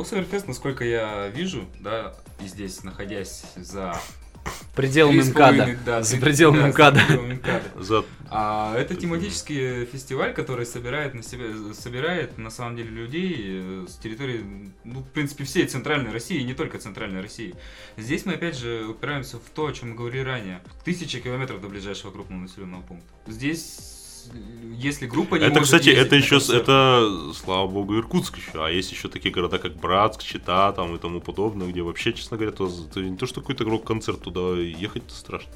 Summer 0.00 0.28
Fest, 0.28 0.44
насколько 0.46 0.84
я 0.84 1.28
вижу, 1.28 1.64
да, 1.80 2.14
и 2.42 2.46
здесь, 2.48 2.82
находясь 2.82 3.44
за... 3.56 3.94
Пределами 4.74 5.22
МКАДа. 5.22 5.78
да, 5.84 6.02
За 6.02 6.16
пределами 6.18 6.56
да, 6.58 6.62
за 6.62 6.68
МКАДа. 6.68 7.00
пределами 7.00 7.34
МКАДа. 7.34 7.82
За... 7.82 8.04
А 8.28 8.76
это 8.76 8.94
тематический 8.94 9.84
фестиваль, 9.86 10.34
который 10.34 10.66
собирает 10.66 11.14
на 11.14 11.22
себя, 11.22 11.44
собирает 11.74 12.38
на 12.38 12.50
самом 12.50 12.76
деле 12.76 12.90
людей 12.90 13.34
э, 13.46 13.86
с 13.88 13.96
территории, 13.96 14.44
ну, 14.84 15.00
в 15.00 15.08
принципе, 15.08 15.44
всей 15.44 15.66
центральной 15.66 16.10
России, 16.12 16.38
и 16.40 16.44
не 16.44 16.54
только 16.54 16.78
центральной 16.78 17.20
России. 17.22 17.54
Здесь 17.96 18.26
мы 18.26 18.34
опять 18.34 18.58
же 18.58 18.86
упираемся 18.88 19.38
в 19.38 19.48
то, 19.54 19.66
о 19.66 19.72
чем 19.72 19.90
мы 19.90 19.94
говорили 19.94 20.22
ранее. 20.22 20.60
Тысяча 20.84 21.20
километров 21.20 21.60
до 21.60 21.68
ближайшего 21.68 22.10
крупного 22.10 22.40
населенного 22.40 22.82
пункта. 22.82 23.08
Здесь, 23.26 23.95
если 24.78 25.06
группа 25.06 25.36
не 25.36 25.44
Это, 25.44 25.60
может 25.60 25.64
кстати, 25.64 25.88
это 25.90 26.16
еще, 26.16 26.36
концерт- 26.36 26.62
это, 26.62 27.32
слава 27.34 27.66
богу, 27.66 27.96
Иркутск 27.96 28.36
еще. 28.36 28.64
А 28.64 28.68
есть 28.68 28.92
еще 28.92 29.08
такие 29.08 29.32
города, 29.32 29.58
как 29.58 29.76
Братск, 29.76 30.22
Чита 30.22 30.72
там 30.72 30.94
и 30.94 30.98
тому 30.98 31.20
подобное, 31.20 31.68
где 31.68 31.82
вообще, 31.82 32.12
честно 32.12 32.36
говоря, 32.36 32.54
то, 32.54 32.70
то 32.92 33.00
не 33.00 33.16
то, 33.16 33.26
что 33.26 33.40
какой-то 33.40 33.64
рок-концерт 33.64 34.20
туда 34.20 34.60
ехать-то 34.60 35.14
страшно. 35.14 35.52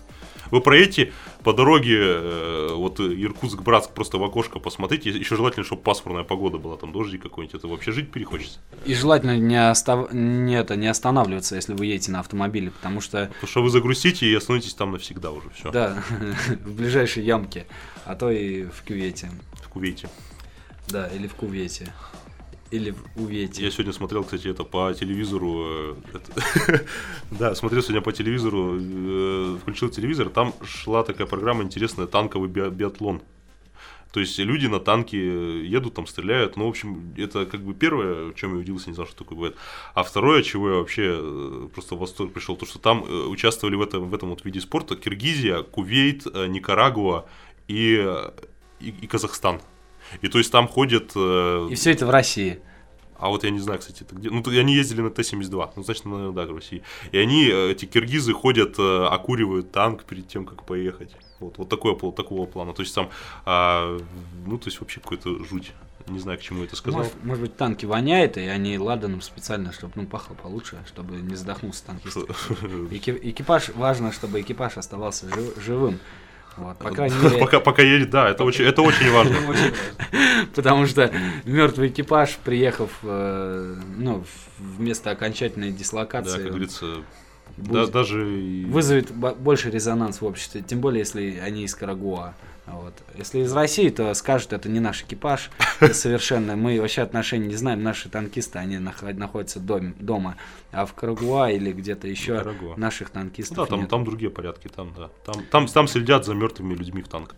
Вы 0.50 0.60
проедете 0.60 1.12
по 1.42 1.52
дороге, 1.52 1.98
э, 1.98 2.68
вот 2.74 3.00
Иркутск-Братск, 3.00 3.92
просто 3.92 4.18
в 4.18 4.24
окошко 4.24 4.58
посмотрите. 4.58 5.10
Еще 5.10 5.36
желательно, 5.36 5.64
чтобы 5.64 5.82
пасмурная 5.82 6.24
погода 6.24 6.58
была, 6.58 6.76
там 6.76 6.92
дождик 6.92 7.22
какой-нибудь. 7.22 7.54
Это 7.54 7.68
вообще 7.68 7.92
жить 7.92 8.10
перехочется. 8.10 8.58
И 8.84 8.94
желательно 8.94 9.38
не, 9.38 9.70
остав... 9.70 10.12
не, 10.12 10.54
это, 10.54 10.76
не 10.76 10.88
останавливаться, 10.88 11.56
если 11.56 11.74
вы 11.74 11.86
едете 11.86 12.12
на 12.12 12.20
автомобиле, 12.20 12.70
потому 12.70 13.00
что, 13.00 13.26
Потому 13.26 13.48
что 13.48 13.62
вы 13.62 13.70
загрустите 13.70 14.26
и 14.26 14.34
остановитесь 14.34 14.74
там 14.74 14.92
навсегда 14.92 15.30
уже. 15.30 15.50
Все. 15.50 15.70
да, 15.70 16.02
в 16.64 16.74
ближайшей 16.74 17.24
ямке, 17.24 17.66
а 18.04 18.14
то 18.14 18.30
и 18.30 18.64
в 18.64 18.82
кювете. 18.82 19.30
В 19.62 19.68
Кувейте. 19.68 20.08
Да, 20.88 21.06
или 21.06 21.28
в 21.28 21.34
кувете. 21.34 21.92
Или 22.70 22.94
у 23.16 23.24
Вети? 23.26 23.62
Я 23.64 23.70
сегодня 23.70 23.92
смотрел, 23.92 24.22
кстати, 24.22 24.46
это 24.48 24.62
по 24.64 24.92
телевизору. 24.94 25.94
э, 26.14 26.78
Да, 27.32 27.54
смотрел 27.56 27.82
сегодня 27.82 28.00
по 28.00 28.12
телевизору, 28.12 28.78
э, 28.80 29.58
включил 29.60 29.88
телевизор, 29.90 30.28
там 30.28 30.54
шла 30.64 31.02
такая 31.02 31.26
программа 31.26 31.64
интересная, 31.64 32.06
танковый 32.06 32.48
би- 32.48 32.70
биатлон. 32.70 33.22
То 34.12 34.20
есть 34.20 34.38
люди 34.38 34.66
на 34.66 34.78
танке 34.78 35.18
э, 35.18 35.64
едут, 35.64 35.94
там 35.94 36.06
стреляют. 36.06 36.56
Ну, 36.56 36.66
в 36.66 36.68
общем, 36.68 37.12
это 37.16 37.44
как 37.44 37.60
бы 37.62 37.74
первое, 37.74 38.30
в 38.30 38.34
чем 38.34 38.54
я 38.54 38.60
удивился, 38.60 38.88
не 38.88 38.94
знал, 38.94 39.06
что 39.08 39.16
такое 39.18 39.36
бывает. 39.36 39.56
А 39.94 40.04
второе, 40.04 40.42
чего 40.44 40.70
я 40.70 40.76
вообще 40.76 41.68
просто 41.74 41.96
в 41.96 41.98
восторг 41.98 42.32
пришел, 42.32 42.56
то, 42.56 42.66
что 42.66 42.78
там 42.78 43.02
участвовали 43.30 43.74
в 43.74 43.82
этом, 43.82 44.08
в 44.08 44.14
этом 44.14 44.30
вот 44.30 44.44
виде 44.44 44.60
спорта 44.60 44.94
Киргизия, 44.94 45.62
Кувейт, 45.62 46.24
Никарагуа 46.26 47.26
и, 47.66 48.04
и, 48.80 48.90
и 48.90 49.06
Казахстан. 49.08 49.60
И 50.22 50.28
то 50.28 50.38
есть 50.38 50.50
там 50.52 50.68
ходят 50.68 51.12
э, 51.14 51.68
И 51.70 51.74
все 51.74 51.92
это 51.92 52.06
в 52.06 52.10
России. 52.10 52.60
а 53.18 53.28
вот 53.28 53.44
я 53.44 53.50
не 53.50 53.60
знаю, 53.60 53.80
кстати, 53.80 54.02
это 54.02 54.14
где. 54.14 54.30
Ну, 54.30 54.42
они 54.46 54.74
ездили 54.74 55.02
на 55.02 55.10
Т-72. 55.10 55.70
Ну, 55.76 55.82
значит, 55.82 56.04
наверное, 56.04 56.32
да, 56.32 56.52
в 56.52 56.56
России. 56.56 56.82
И 57.12 57.18
они, 57.18 57.46
э, 57.48 57.72
эти 57.72 57.84
киргизы, 57.84 58.32
ходят, 58.32 58.78
э, 58.78 59.04
окуривают 59.06 59.72
танк 59.72 60.04
перед 60.04 60.26
тем, 60.28 60.46
как 60.46 60.64
поехать. 60.64 61.10
Вот, 61.38 61.58
вот 61.58 61.68
такое, 61.68 61.94
такого 62.12 62.46
плана. 62.46 62.72
То 62.74 62.82
есть 62.82 62.94
там, 62.94 63.08
а, 63.44 63.98
ну, 64.46 64.58
то 64.58 64.68
есть 64.68 64.80
вообще 64.80 65.00
какой-то 65.00 65.44
жуть. 65.44 65.72
Не 66.08 66.18
знаю, 66.18 66.38
к 66.38 66.42
чему 66.42 66.64
это 66.64 66.76
сказал. 66.76 67.00
Может, 67.00 67.24
может 67.24 67.42
быть, 67.42 67.56
танки 67.56 67.86
воняет, 67.86 68.36
и 68.36 68.40
они 68.40 68.78
ладаном 68.78 69.20
специально, 69.20 69.72
чтобы 69.72 69.92
ну, 69.96 70.06
пахло 70.06 70.34
получше, 70.34 70.78
чтобы 70.86 71.16
не 71.16 71.36
задохнулся 71.36 71.84
танкист. 71.84 72.16
Экипаж, 72.90 73.68
важно, 73.70 74.10
чтобы 74.12 74.40
экипаж 74.40 74.76
оставался 74.76 75.28
жив- 75.28 75.62
живым. 75.62 76.00
Вот, 76.56 76.78
по 76.78 76.90
крайней 76.90 77.16
мере, 77.22 77.38
Пока, 77.38 77.60
пока 77.60 77.82
едет, 77.82 78.10
да, 78.10 78.28
это 78.30 78.44
очень, 78.44 78.64
это 78.64 78.82
очень 78.90 79.10
важно. 79.10 79.36
Потому 80.54 80.86
что 80.86 81.10
мертвый 81.44 81.88
экипаж, 81.88 82.36
приехав 82.44 82.90
э, 83.02 83.76
ну, 83.96 84.24
в- 84.58 84.80
место 84.80 85.10
окончательной 85.10 85.70
Да, 85.70 85.78
дислокации, 85.78 86.38
как 86.42 86.48
говорится, 86.48 86.86
да, 87.56 87.86
даже 87.86 88.64
вызовет 88.68 89.10
бо- 89.10 89.34
больше 89.34 89.70
резонанс 89.70 90.20
в 90.20 90.24
обществе, 90.26 90.62
тем 90.66 90.80
более, 90.80 91.00
если 91.00 91.38
они 91.44 91.64
из 91.64 91.74
Карагуа. 91.74 92.34
Вот. 92.72 92.94
Если 93.16 93.40
из 93.40 93.52
России, 93.52 93.88
то 93.90 94.12
скажут, 94.14 94.52
это 94.52 94.68
не 94.68 94.80
наш 94.80 95.02
экипаж 95.02 95.50
совершенно. 95.92 96.56
Мы 96.56 96.80
вообще 96.80 97.02
отношений 97.02 97.46
не 97.48 97.56
знаем. 97.56 97.82
Наши 97.82 98.08
танкисты, 98.08 98.58
они 98.58 98.76
нах- 98.78 99.02
находятся 99.14 99.60
дом- 99.60 99.94
дома. 99.98 100.36
А 100.72 100.86
в 100.86 100.94
Карагуа 100.94 101.50
или 101.50 101.72
где-то 101.72 102.06
еще 102.08 102.38
Карагуа. 102.38 102.76
наших 102.76 103.08
Ну 103.08 103.20
танкистов 103.20 103.56
да, 103.56 103.66
там, 103.66 103.80
нет. 103.80 103.88
там 103.90 104.04
другие 104.04 104.30
порядки, 104.30 104.68
там, 104.68 104.92
да. 104.96 105.10
Там, 105.24 105.42
там, 105.50 105.66
там 105.66 105.88
следят 105.88 106.24
за 106.24 106.34
мертвыми 106.34 106.74
людьми 106.74 107.02
в 107.02 107.08
танках. 107.08 107.36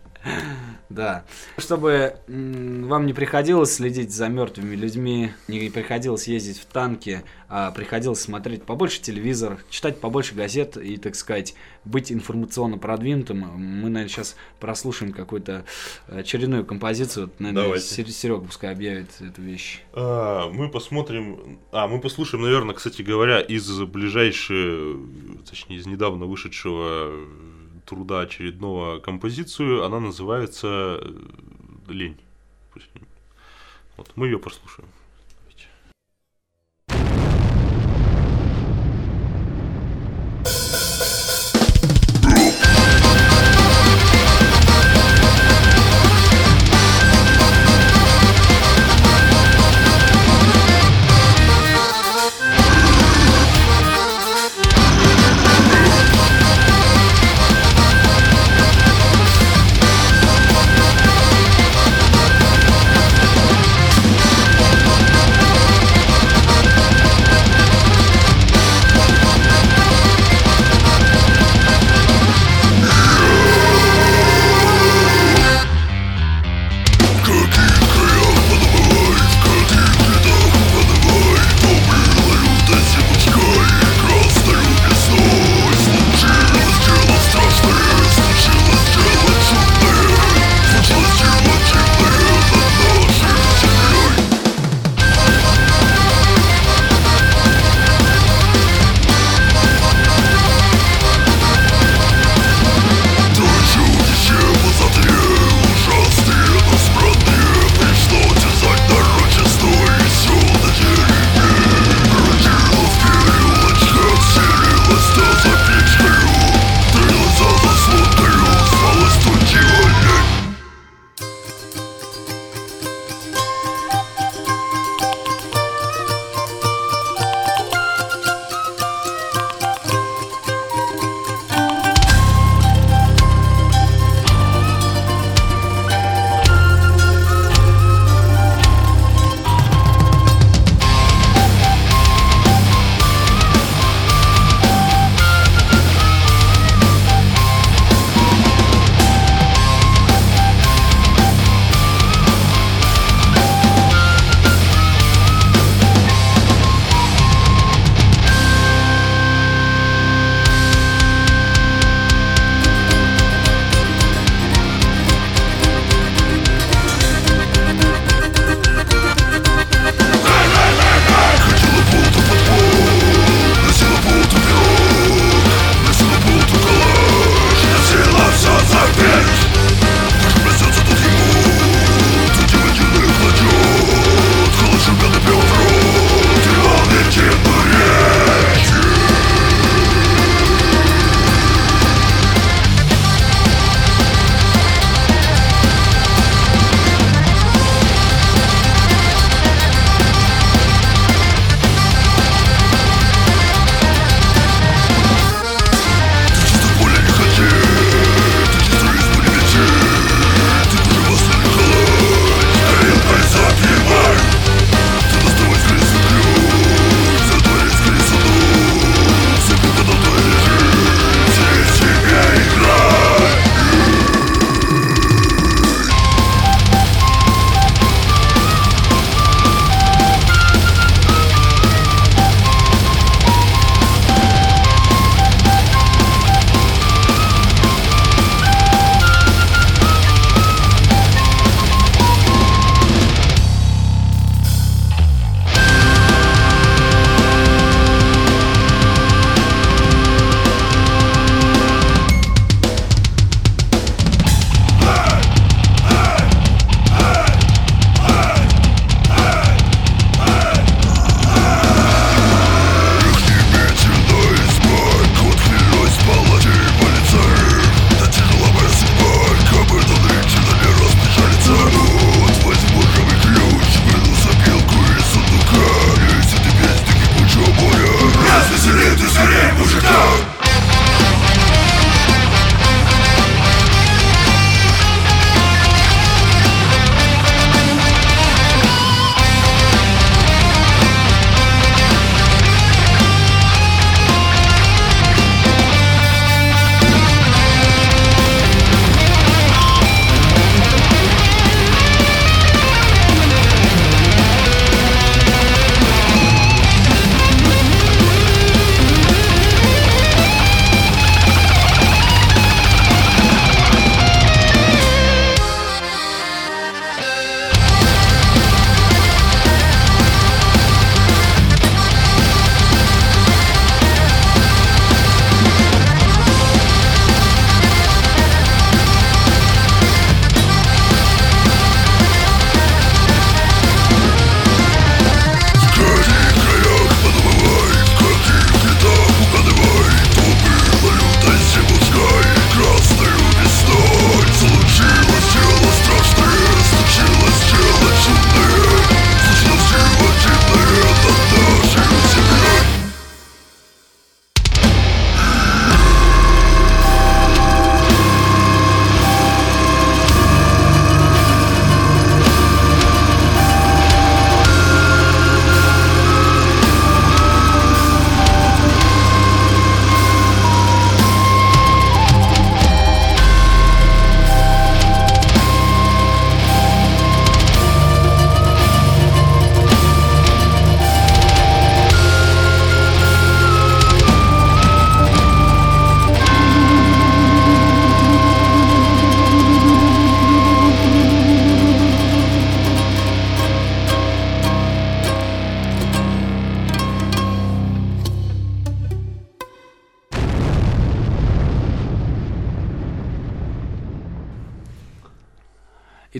Да. 0.89 1.25
Чтобы 1.57 2.17
вам 2.27 3.05
не 3.05 3.13
приходилось 3.13 3.73
следить 3.73 4.11
за 4.11 4.27
мертвыми 4.27 4.75
людьми, 4.75 5.31
не 5.47 5.69
приходилось 5.69 6.27
ездить 6.27 6.59
в 6.59 6.65
танки, 6.65 7.23
а 7.49 7.71
приходилось 7.71 8.21
смотреть 8.21 8.63
побольше 8.63 9.01
телевизор, 9.01 9.57
читать 9.69 9.99
побольше 9.99 10.35
газет 10.35 10.77
и, 10.77 10.97
так 10.97 11.15
сказать, 11.15 11.55
быть 11.83 12.11
информационно 12.11 12.77
продвинутым, 12.77 13.39
мы, 13.39 13.89
наверное, 13.89 14.07
сейчас 14.07 14.35
прослушаем 14.59 15.13
какую-то 15.13 15.65
очередную 16.07 16.65
композицию. 16.65 17.31
Наверное, 17.39 17.63
Давайте. 17.63 18.11
Серега 18.11 18.45
пускай 18.45 18.71
объявит 18.71 19.09
эту 19.19 19.41
вещь. 19.41 19.81
А, 19.93 20.49
мы 20.49 20.69
посмотрим, 20.69 21.59
а, 21.71 21.87
мы 21.87 21.99
послушаем, 21.99 22.43
наверное, 22.43 22.75
кстати 22.75 23.01
говоря, 23.01 23.39
из 23.39 23.69
ближайшей, 23.81 24.97
точнее, 25.49 25.77
из 25.77 25.85
недавно 25.85 26.25
вышедшего 26.25 27.11
труда 27.85 28.21
очередного 28.21 28.99
композицию. 28.99 29.83
Она 29.83 29.99
называется 29.99 30.99
«Лень». 31.87 32.17
Вот, 33.97 34.11
мы 34.15 34.27
ее 34.27 34.39
послушаем. 34.39 34.89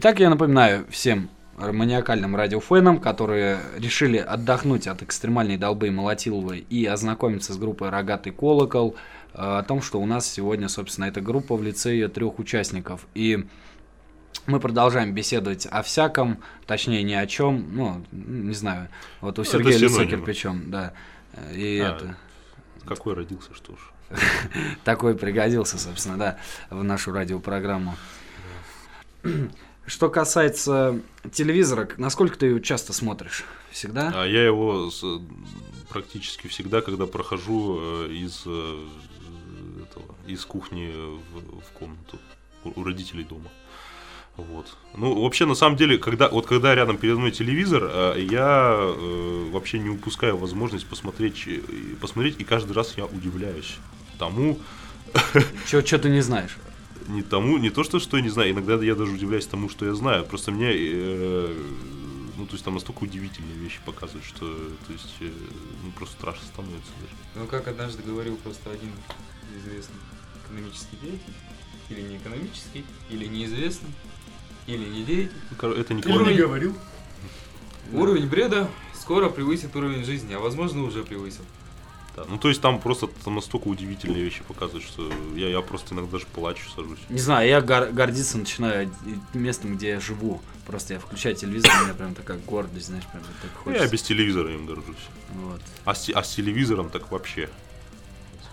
Итак, 0.03 0.19
я 0.19 0.29
напоминаю 0.29 0.85
всем 0.89 1.29
маниакальным 1.57 2.35
радиофенам, 2.35 2.99
которые 2.99 3.59
решили 3.77 4.17
отдохнуть 4.17 4.85
от 4.85 5.01
экстремальной 5.01 5.55
долбы 5.55 5.91
Молотиловой 5.91 6.65
и 6.69 6.85
ознакомиться 6.85 7.53
с 7.53 7.57
группой 7.57 7.87
«Рогатый 7.87 8.33
колокол», 8.33 8.97
э, 9.33 9.37
о 9.37 9.63
том, 9.63 9.81
что 9.81 10.01
у 10.01 10.05
нас 10.05 10.29
сегодня, 10.29 10.67
собственно, 10.67 11.05
эта 11.05 11.21
группа 11.21 11.55
в 11.55 11.63
лице 11.63 11.93
ее 11.93 12.09
трех 12.09 12.37
участников. 12.37 13.07
И 13.15 13.47
мы 14.45 14.59
продолжаем 14.59 15.13
беседовать 15.13 15.67
о 15.71 15.81
всяком, 15.83 16.43
точнее 16.67 17.01
ни 17.03 17.13
о 17.13 17.25
чем, 17.25 17.69
ну, 17.71 18.05
не 18.11 18.55
знаю, 18.55 18.89
вот 19.21 19.39
у 19.39 19.45
Сергея 19.45 19.77
лицо 19.77 20.03
кирпичом, 20.03 20.69
да. 20.69 20.91
И 21.53 21.79
А, 21.79 21.95
это, 21.95 22.17
Какой 22.85 23.13
родился, 23.13 23.53
что 23.53 23.71
ж. 23.77 23.79
такой 24.83 25.15
пригодился, 25.15 25.79
собственно, 25.79 26.17
да, 26.17 26.37
в 26.69 26.83
нашу 26.83 27.13
радиопрограмму. 27.13 27.95
Что 29.85 30.09
касается 30.09 31.01
телевизора, 31.31 31.89
насколько 31.97 32.37
ты 32.37 32.47
его 32.47 32.59
часто 32.59 32.93
смотришь? 32.93 33.43
Всегда? 33.71 34.11
А 34.15 34.25
я 34.25 34.45
его 34.45 34.89
практически 35.89 36.47
всегда, 36.47 36.81
когда 36.81 37.05
прохожу 37.05 37.79
э, 37.79 38.11
из 38.11 38.43
э, 38.45 38.87
этого, 39.81 40.15
из 40.25 40.45
кухни 40.45 40.91
в, 40.91 41.61
в 41.61 41.71
комнату 41.73 42.19
у, 42.63 42.83
родителей 42.83 43.23
дома. 43.23 43.49
Вот. 44.37 44.75
Ну, 44.95 45.21
вообще, 45.21 45.45
на 45.45 45.53
самом 45.53 45.75
деле, 45.75 45.97
когда, 45.97 46.29
вот 46.29 46.47
когда 46.47 46.73
рядом 46.73 46.97
передо 46.97 47.19
мной 47.19 47.31
телевизор, 47.31 47.83
э, 47.83 48.25
я 48.31 48.75
э, 48.79 49.49
вообще 49.51 49.79
не 49.79 49.89
упускаю 49.89 50.37
возможность 50.37 50.87
посмотреть, 50.87 51.47
посмотреть, 51.99 52.39
и 52.39 52.43
каждый 52.43 52.71
раз 52.71 52.93
я 52.97 53.05
удивляюсь 53.05 53.77
тому, 54.17 54.59
Чего 55.67 55.81
ты 55.81 56.09
не 56.09 56.21
знаешь? 56.21 56.57
Не 57.07 57.21
тому, 57.23 57.57
не 57.57 57.69
то 57.69 57.83
что, 57.83 57.99
что 57.99 58.17
я 58.17 58.23
не 58.23 58.29
знаю, 58.29 58.51
иногда 58.51 58.75
я 58.83 58.95
даже 58.95 59.11
удивляюсь 59.11 59.47
тому, 59.47 59.69
что 59.69 59.85
я 59.85 59.93
знаю. 59.95 60.25
Просто 60.25 60.51
мне, 60.51 60.69
э, 60.71 61.55
ну, 62.37 62.45
то 62.45 62.53
есть 62.53 62.63
там 62.65 62.73
настолько 62.75 63.03
удивительные 63.03 63.55
вещи 63.57 63.79
показывают, 63.85 64.25
что, 64.25 64.45
то 64.87 64.93
есть, 64.93 65.15
э, 65.19 65.29
ну, 65.83 65.91
просто 65.91 66.15
страшно 66.15 66.45
становится 66.47 66.91
даже. 67.01 67.13
Ну, 67.35 67.47
как 67.47 67.67
однажды 67.67 68.03
говорил 68.03 68.35
просто 68.37 68.71
один 68.71 68.91
известный 69.57 69.95
экономический 70.45 70.97
деятель, 71.01 71.33
или 71.89 72.01
не 72.01 72.17
экономический, 72.17 72.85
или 73.09 73.25
неизвестный, 73.25 73.89
или 74.67 74.85
не 74.85 75.03
деятель. 75.03 75.37
Ну, 75.61 75.71
Это 75.71 75.93
не 75.93 76.01
клонит. 76.01 76.37
говорил. 76.37 76.75
Уровень 77.91 78.27
бреда 78.27 78.69
скоро 78.99 79.29
превысит 79.29 79.75
уровень 79.75 80.05
жизни, 80.05 80.33
а 80.33 80.39
возможно 80.39 80.83
уже 80.83 81.03
превысил. 81.03 81.43
Да, 82.15 82.25
Ну, 82.29 82.37
то 82.37 82.47
есть 82.49 82.61
там 82.61 82.79
просто 82.79 83.07
там 83.23 83.35
настолько 83.35 83.67
удивительные 83.67 84.23
вещи 84.23 84.43
показывают, 84.47 84.85
что 84.85 85.11
я, 85.35 85.49
я 85.49 85.61
просто 85.61 85.95
иногда 85.95 86.11
даже 86.11 86.25
плачу, 86.27 86.69
сажусь. 86.75 86.99
Не 87.09 87.19
знаю, 87.19 87.47
я 87.49 87.59
гор- 87.61 87.89
гордиться 87.91 88.37
начинаю 88.37 88.91
местом, 89.33 89.75
где 89.75 89.89
я 89.89 89.99
живу. 89.99 90.39
Просто 90.67 90.93
я 90.93 90.99
включаю 90.99 91.35
телевизор, 91.35 91.71
у 91.81 91.85
меня 91.85 91.93
прям 91.95 92.13
такая 92.13 92.37
гордость, 92.37 92.85
знаешь, 92.87 93.05
прям 93.11 93.23
так 93.41 93.51
хочется. 93.63 93.83
Я 93.85 93.89
без 93.91 94.01
телевизора 94.03 94.53
им 94.53 94.65
горжусь. 94.67 94.95
Вот. 95.33 95.61
А 95.85 95.95
с, 95.95 96.07
а 96.09 96.23
с 96.23 96.35
телевизором 96.35 96.89
так 96.89 97.11
вообще. 97.11 97.49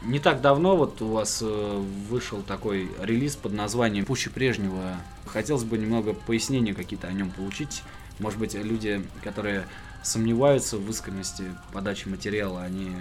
Не 0.02 0.18
так 0.18 0.40
давно 0.40 0.76
вот 0.76 1.02
у 1.02 1.08
вас 1.08 1.40
э, 1.42 1.84
вышел 2.08 2.40
такой 2.42 2.90
релиз 2.98 3.36
под 3.36 3.52
названием 3.52 4.06
«Пуще 4.06 4.30
прежнего». 4.30 4.96
Хотелось 5.26 5.64
бы 5.64 5.76
немного 5.76 6.14
пояснения 6.14 6.72
какие-то 6.72 7.06
о 7.06 7.12
нем 7.12 7.30
получить. 7.30 7.82
Может 8.18 8.38
быть, 8.38 8.54
люди, 8.54 9.04
которые 9.22 9.66
сомневаются 10.03 10.76
в 10.78 10.88
искренности 10.90 11.44
подачи 11.72 12.09
материала, 12.09 12.62
они... 12.62 12.92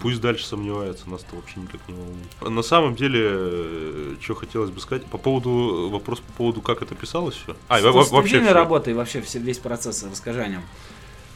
Пусть 0.00 0.20
дальше 0.20 0.44
сомневаются, 0.46 1.08
нас-то 1.08 1.36
вообще 1.36 1.60
никак 1.60 1.80
не 1.88 1.94
волнует. 1.94 2.40
На 2.42 2.62
самом 2.62 2.96
деле, 2.96 4.16
что 4.20 4.34
хотелось 4.34 4.70
бы 4.70 4.80
сказать, 4.80 5.04
по 5.06 5.18
поводу, 5.18 5.88
вопрос 5.90 6.20
по 6.20 6.32
поводу, 6.32 6.60
как 6.60 6.82
это 6.82 6.94
писалось 6.94 7.34
все. 7.36 7.56
А, 7.68 7.80
во- 7.80 8.02
вообще 8.04 8.40
всё. 8.40 8.52
работы 8.52 8.90
и 8.90 8.94
вообще 8.94 9.20
все- 9.22 9.38
весь 9.38 9.58
процесс, 9.58 10.02
расскажи 10.02 10.40
о 10.42 10.48
нем. 10.48 10.62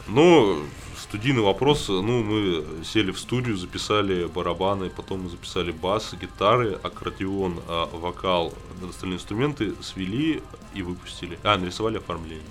Ну, 0.08 0.60
студийный 0.98 1.42
вопрос, 1.42 1.88
ну, 1.88 2.22
мы 2.24 2.64
сели 2.84 3.12
в 3.12 3.18
студию, 3.20 3.56
записали 3.56 4.24
барабаны, 4.26 4.90
потом 4.90 5.22
мы 5.22 5.30
записали 5.30 5.70
бас, 5.70 6.12
гитары, 6.20 6.72
аккордеон, 6.82 7.60
а, 7.68 7.86
вокал, 7.96 8.52
остальные 8.88 9.18
инструменты, 9.18 9.74
свели 9.80 10.42
и 10.74 10.82
выпустили. 10.82 11.38
А, 11.44 11.56
нарисовали 11.56 11.98
оформление. 11.98 12.42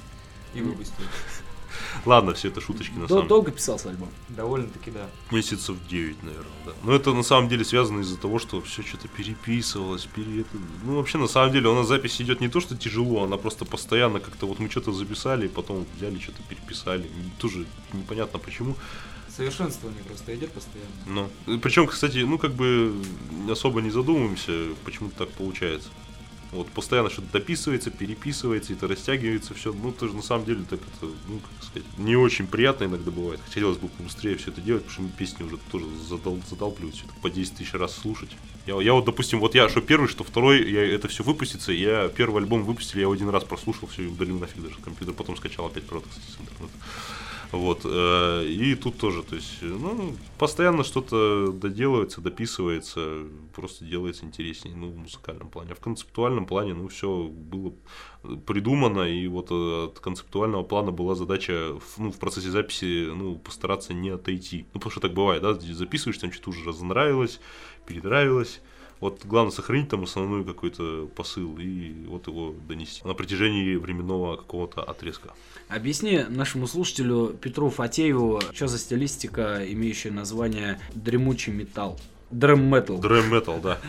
И 0.54 0.62
выпустил. 0.62 1.04
Ладно, 2.06 2.34
все 2.34 2.48
это 2.50 2.62
шуточки 2.62 2.94
на 2.94 3.00
Дол- 3.02 3.08
самом 3.08 3.22
деле. 3.22 3.30
долго 3.30 3.52
писался 3.52 3.90
альбом? 3.90 4.10
Довольно-таки 4.30 4.92
да. 4.92 5.10
Месяцев 5.32 5.78
9, 5.90 6.24
наверное, 6.24 6.46
да. 6.66 6.72
Но 6.84 6.94
это 6.94 7.14
на 7.14 7.24
самом 7.24 7.50
деле 7.50 7.64
связано 7.66 8.02
из-за 8.02 8.18
того, 8.18 8.40
что 8.40 8.62
все 8.62 8.82
что-то 8.84 9.08
переписывалось, 9.08 10.06
пере... 10.06 10.42
это- 10.42 10.58
Ну, 10.84 10.96
вообще, 10.98 11.18
на 11.18 11.28
самом 11.28 11.52
деле, 11.54 11.70
у 11.70 11.76
нас 11.76 11.88
запись 11.88 12.22
идет 12.22 12.42
не 12.42 12.48
то, 12.50 12.60
что 12.60 12.76
тяжело, 12.78 13.24
она 13.24 13.38
просто 13.38 13.66
постоянно 13.66 14.20
как-то 14.20 14.46
вот 14.48 14.60
мы 14.60 14.70
что-то 14.70 14.92
записали, 14.92 15.46
и 15.46 15.50
потом 15.50 15.86
взяли, 15.98 16.20
что-то 16.20 16.42
переписали. 16.50 17.10
Тоже 17.40 17.66
непонятно 17.94 18.40
почему. 18.40 18.76
Совершенствование 19.36 20.04
просто 20.04 20.36
идет 20.36 20.52
постоянно. 20.52 21.30
Но. 21.48 21.58
Причем, 21.60 21.88
кстати, 21.88 22.18
ну, 22.18 22.38
как 22.38 22.52
бы 22.54 22.94
особо 23.50 23.82
не 23.82 23.90
задумываемся, 23.90 24.52
почему 24.84 25.10
так 25.18 25.30
получается. 25.30 25.88
Вот 26.52 26.68
постоянно 26.70 27.10
что-то 27.10 27.32
дописывается, 27.32 27.92
переписывается, 27.92 28.74
это 28.74 28.88
растягивается 28.88 29.54
все. 29.54 29.72
Ну, 29.72 29.92
тоже 29.92 30.14
на 30.14 30.22
самом 30.22 30.46
деле 30.46 30.66
так 30.70 30.80
это, 30.82 31.12
ну, 31.28 31.40
как 31.40 31.64
сказать, 31.64 31.98
не 31.98 32.18
очень 32.18 32.46
приятно 32.46 32.86
иногда 32.86 33.10
бывает. 33.10 33.40
Хотелось 33.46 33.78
бы 33.78 33.88
побыстрее 33.88 34.36
все 34.36 34.52
это 34.52 34.60
делать, 34.60 34.84
потому 34.84 35.08
что 35.08 35.18
песни 35.18 35.44
уже 35.44 35.58
тоже 35.72 35.86
задол, 36.10 36.42
задалпливают 36.50 36.96
все 36.96 37.06
это 37.06 37.14
по 37.22 37.30
10 37.30 37.56
тысяч 37.56 37.74
раз 37.74 37.96
слушать. 37.96 38.32
Я, 38.68 38.82
я 38.82 38.94
вот, 38.94 39.06
допустим, 39.06 39.40
вот 39.40 39.56
я, 39.56 39.70
что 39.70 39.80
первый, 39.80 40.08
что 40.08 40.26
второй, 40.26 40.70
я 40.70 40.94
это 40.94 41.08
все 41.08 41.24
выпустится, 41.24 41.72
я 41.72 42.10
первый 42.10 42.44
альбом 42.44 42.64
выпустили, 42.64 43.00
я 43.00 43.04
его 43.04 43.14
один 43.14 43.30
раз 43.30 43.46
прослушал, 43.46 43.88
все, 43.88 44.04
и 44.04 44.08
удалил 44.08 44.38
нафиг 44.38 44.62
даже 44.62 44.76
компьютер, 44.76 45.16
потом 45.16 45.38
скачал 45.38 45.68
опять, 45.68 45.86
кстати, 45.86 46.26
с 46.28 46.42
интернета. 46.42 46.74
Вот, 47.52 47.82
э, 47.84 48.46
и 48.46 48.76
тут 48.76 48.98
тоже, 48.98 49.24
то 49.24 49.36
есть, 49.36 49.62
ну, 49.62 50.16
постоянно 50.38 50.86
что-то 50.86 51.52
доделывается, 51.52 52.22
дописывается, 52.22 53.26
просто 53.54 53.84
делается 53.84 54.26
интереснее, 54.26 54.74
ну, 54.74 54.88
в 54.88 54.98
музыкальном 54.98 55.50
плане. 55.50 55.72
А 55.74 55.76
в 55.76 55.82
концептуальном 55.82 56.46
плане, 56.46 56.74
ну, 56.74 56.88
все 56.88 57.28
было 57.28 57.74
придумано, 58.46 59.02
и 59.02 59.28
вот 59.28 59.52
э, 59.52 59.86
от 59.88 60.00
концептуального 60.00 60.64
плана 60.64 60.92
была 60.92 61.14
задача, 61.14 61.78
ну, 61.98 62.12
в 62.12 62.20
процессе 62.20 62.50
записи, 62.50 63.10
ну, 63.14 63.38
постараться 63.38 63.94
не 63.94 64.12
отойти. 64.12 64.66
Ну, 64.74 64.80
потому 64.80 64.92
что 64.92 65.02
так 65.02 65.14
бывает, 65.14 65.42
да, 65.42 65.54
записываешь, 65.54 66.20
там 66.20 66.32
что-то 66.32 66.52
уже 66.52 66.64
разонравилось, 66.64 67.42
перенравилось, 67.86 68.62
вот 69.02 69.26
главное 69.26 69.52
сохранить 69.52 69.90
там 69.90 70.04
основной 70.04 70.46
какой-то 70.46 71.10
посыл 71.16 71.58
и 71.58 72.06
вот 72.08 72.28
его 72.28 72.56
донести 72.68 73.02
на 73.06 73.14
протяжении 73.14 73.76
временного 73.76 74.38
какого-то 74.38 74.84
отрезка. 74.84 75.34
Объясни 75.68 76.24
нашему 76.30 76.68
слушателю 76.68 77.36
Петру 77.42 77.70
Фатееву, 77.70 78.40
что 78.54 78.68
за 78.68 78.78
стилистика, 78.78 79.62
имеющая 79.68 80.12
название 80.12 80.80
дремучий 80.94 81.52
металл. 81.52 82.00
Дрэм 82.30 82.64
метал. 82.64 83.00
Дрэм 83.00 83.34
метал, 83.34 83.60
да. 83.60 83.80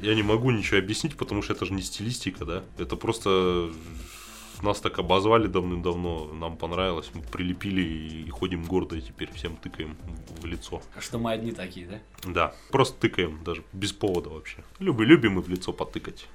Я 0.00 0.14
не 0.14 0.22
могу 0.22 0.50
ничего 0.50 0.78
объяснить, 0.78 1.16
потому 1.16 1.42
что 1.42 1.52
это 1.52 1.66
же 1.66 1.72
не 1.72 1.82
стилистика, 1.82 2.44
да. 2.44 2.62
Это 2.78 2.96
просто 2.96 3.70
нас 4.62 4.80
так 4.80 4.98
обозвали 4.98 5.46
давным-давно, 5.46 6.32
нам 6.32 6.56
понравилось, 6.56 7.10
мы 7.14 7.22
прилепили 7.22 7.82
и 7.82 8.30
ходим 8.30 8.64
гордо 8.64 8.96
и 8.96 9.00
теперь 9.00 9.32
всем 9.32 9.56
тыкаем 9.56 9.96
в 10.40 10.46
лицо. 10.46 10.82
Что 10.98 11.18
мы 11.18 11.32
одни 11.32 11.52
такие, 11.52 11.86
да? 11.86 12.00
Да, 12.24 12.54
просто 12.70 12.98
тыкаем, 13.00 13.42
даже 13.44 13.62
без 13.72 13.92
повода 13.92 14.30
вообще. 14.30 14.64
Любим, 14.78 15.04
любим 15.04 15.32
мы 15.34 15.42
в 15.42 15.48
лицо 15.48 15.72
потыкать. 15.72 16.26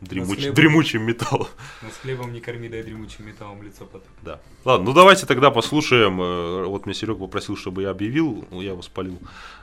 Дремуч- 0.00 0.36
хлеб. 0.36 0.54
Дремучим 0.54 1.02
металлом. 1.02 1.48
Нас 1.82 1.92
хлебом 2.00 2.32
не 2.32 2.40
корми, 2.40 2.68
дай 2.68 2.82
дремучим 2.82 3.26
металлом 3.26 3.62
лицо 3.62 3.84
потом. 3.84 4.08
Да. 4.22 4.40
Ладно, 4.64 4.86
ну 4.86 4.92
давайте 4.94 5.26
тогда 5.26 5.50
послушаем. 5.50 6.20
э, 6.20 6.64
Вот 6.64 6.86
меня 6.86 6.94
Серега 6.94 7.18
попросил, 7.18 7.56
чтобы 7.56 7.82
я 7.82 7.90
объявил, 7.90 8.46
ну, 8.50 8.62
я 8.62 8.70
его 8.70 8.80
спалил. 8.82 9.18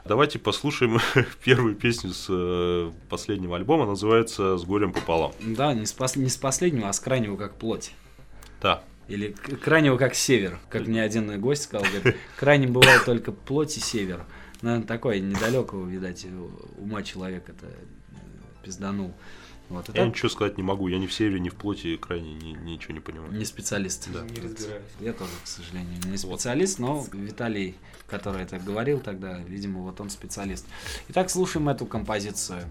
Давайте 0.05 0.37
послушаем 0.37 0.99
первую 1.43 1.75
песню 1.75 2.11
с 2.11 2.27
э, 2.29 2.91
последнего 3.09 3.55
альбома, 3.55 3.85
называется 3.87 4.57
«С 4.57 4.63
горем 4.63 4.93
пополам». 4.93 5.31
Да, 5.41 5.73
не 5.73 5.85
с, 5.87 5.95
пос- 5.97 6.19
не 6.19 6.29
с 6.29 6.37
последнего, 6.37 6.87
а 6.89 6.93
с 6.93 6.99
крайнего 6.99 7.35
как 7.35 7.55
плоть. 7.55 7.93
Да. 8.61 8.83
Или 9.07 9.29
крайнего 9.31 9.97
как 9.97 10.13
север. 10.15 10.59
Как 10.69 10.85
мне 10.85 11.01
один 11.01 11.39
гость 11.41 11.63
сказал, 11.63 11.87
говорит, 11.91 12.15
крайним 12.37 12.73
бывает 12.73 13.05
только 13.05 13.31
плоть 13.31 13.75
и 13.77 13.79
север. 13.79 14.25
Наверное, 14.61 14.85
такой 14.87 15.19
недалекого, 15.19 15.87
видать, 15.87 16.25
ума 16.77 17.01
человек 17.03 17.47
это 17.49 17.65
э, 17.67 18.17
пизданул. 18.63 19.13
Вот, 19.69 19.87
Я 19.89 19.93
так 19.93 20.07
ничего 20.07 20.29
сказать 20.29 20.57
не 20.57 20.63
могу, 20.63 20.87
я 20.87 20.97
ни 20.97 21.07
в 21.07 21.13
севере, 21.13 21.39
ни 21.39 21.49
в 21.49 21.55
плоти 21.55 21.97
крайне 21.97 22.33
ни- 22.35 22.57
ничего 22.71 22.93
не 22.93 22.99
понимаю. 23.01 23.31
не 23.33 23.43
специалист. 23.45 24.07
Да. 24.13 24.21
Не 24.21 24.39
разбираюсь. 24.41 24.83
Я 25.01 25.11
тоже, 25.13 25.31
к 25.43 25.47
сожалению, 25.47 25.99
не 26.05 26.17
специалист, 26.17 26.79
но 26.79 27.05
Виталий, 27.11 27.75
который 28.07 28.43
это 28.43 28.59
говорил 28.59 28.99
тогда, 28.99 29.39
видимо, 29.39 29.81
вот 29.81 29.99
он 29.99 30.09
специалист. 30.09 30.65
Итак, 31.09 31.29
слушаем 31.29 31.67
эту 31.67 31.85
композицию. 31.85 32.63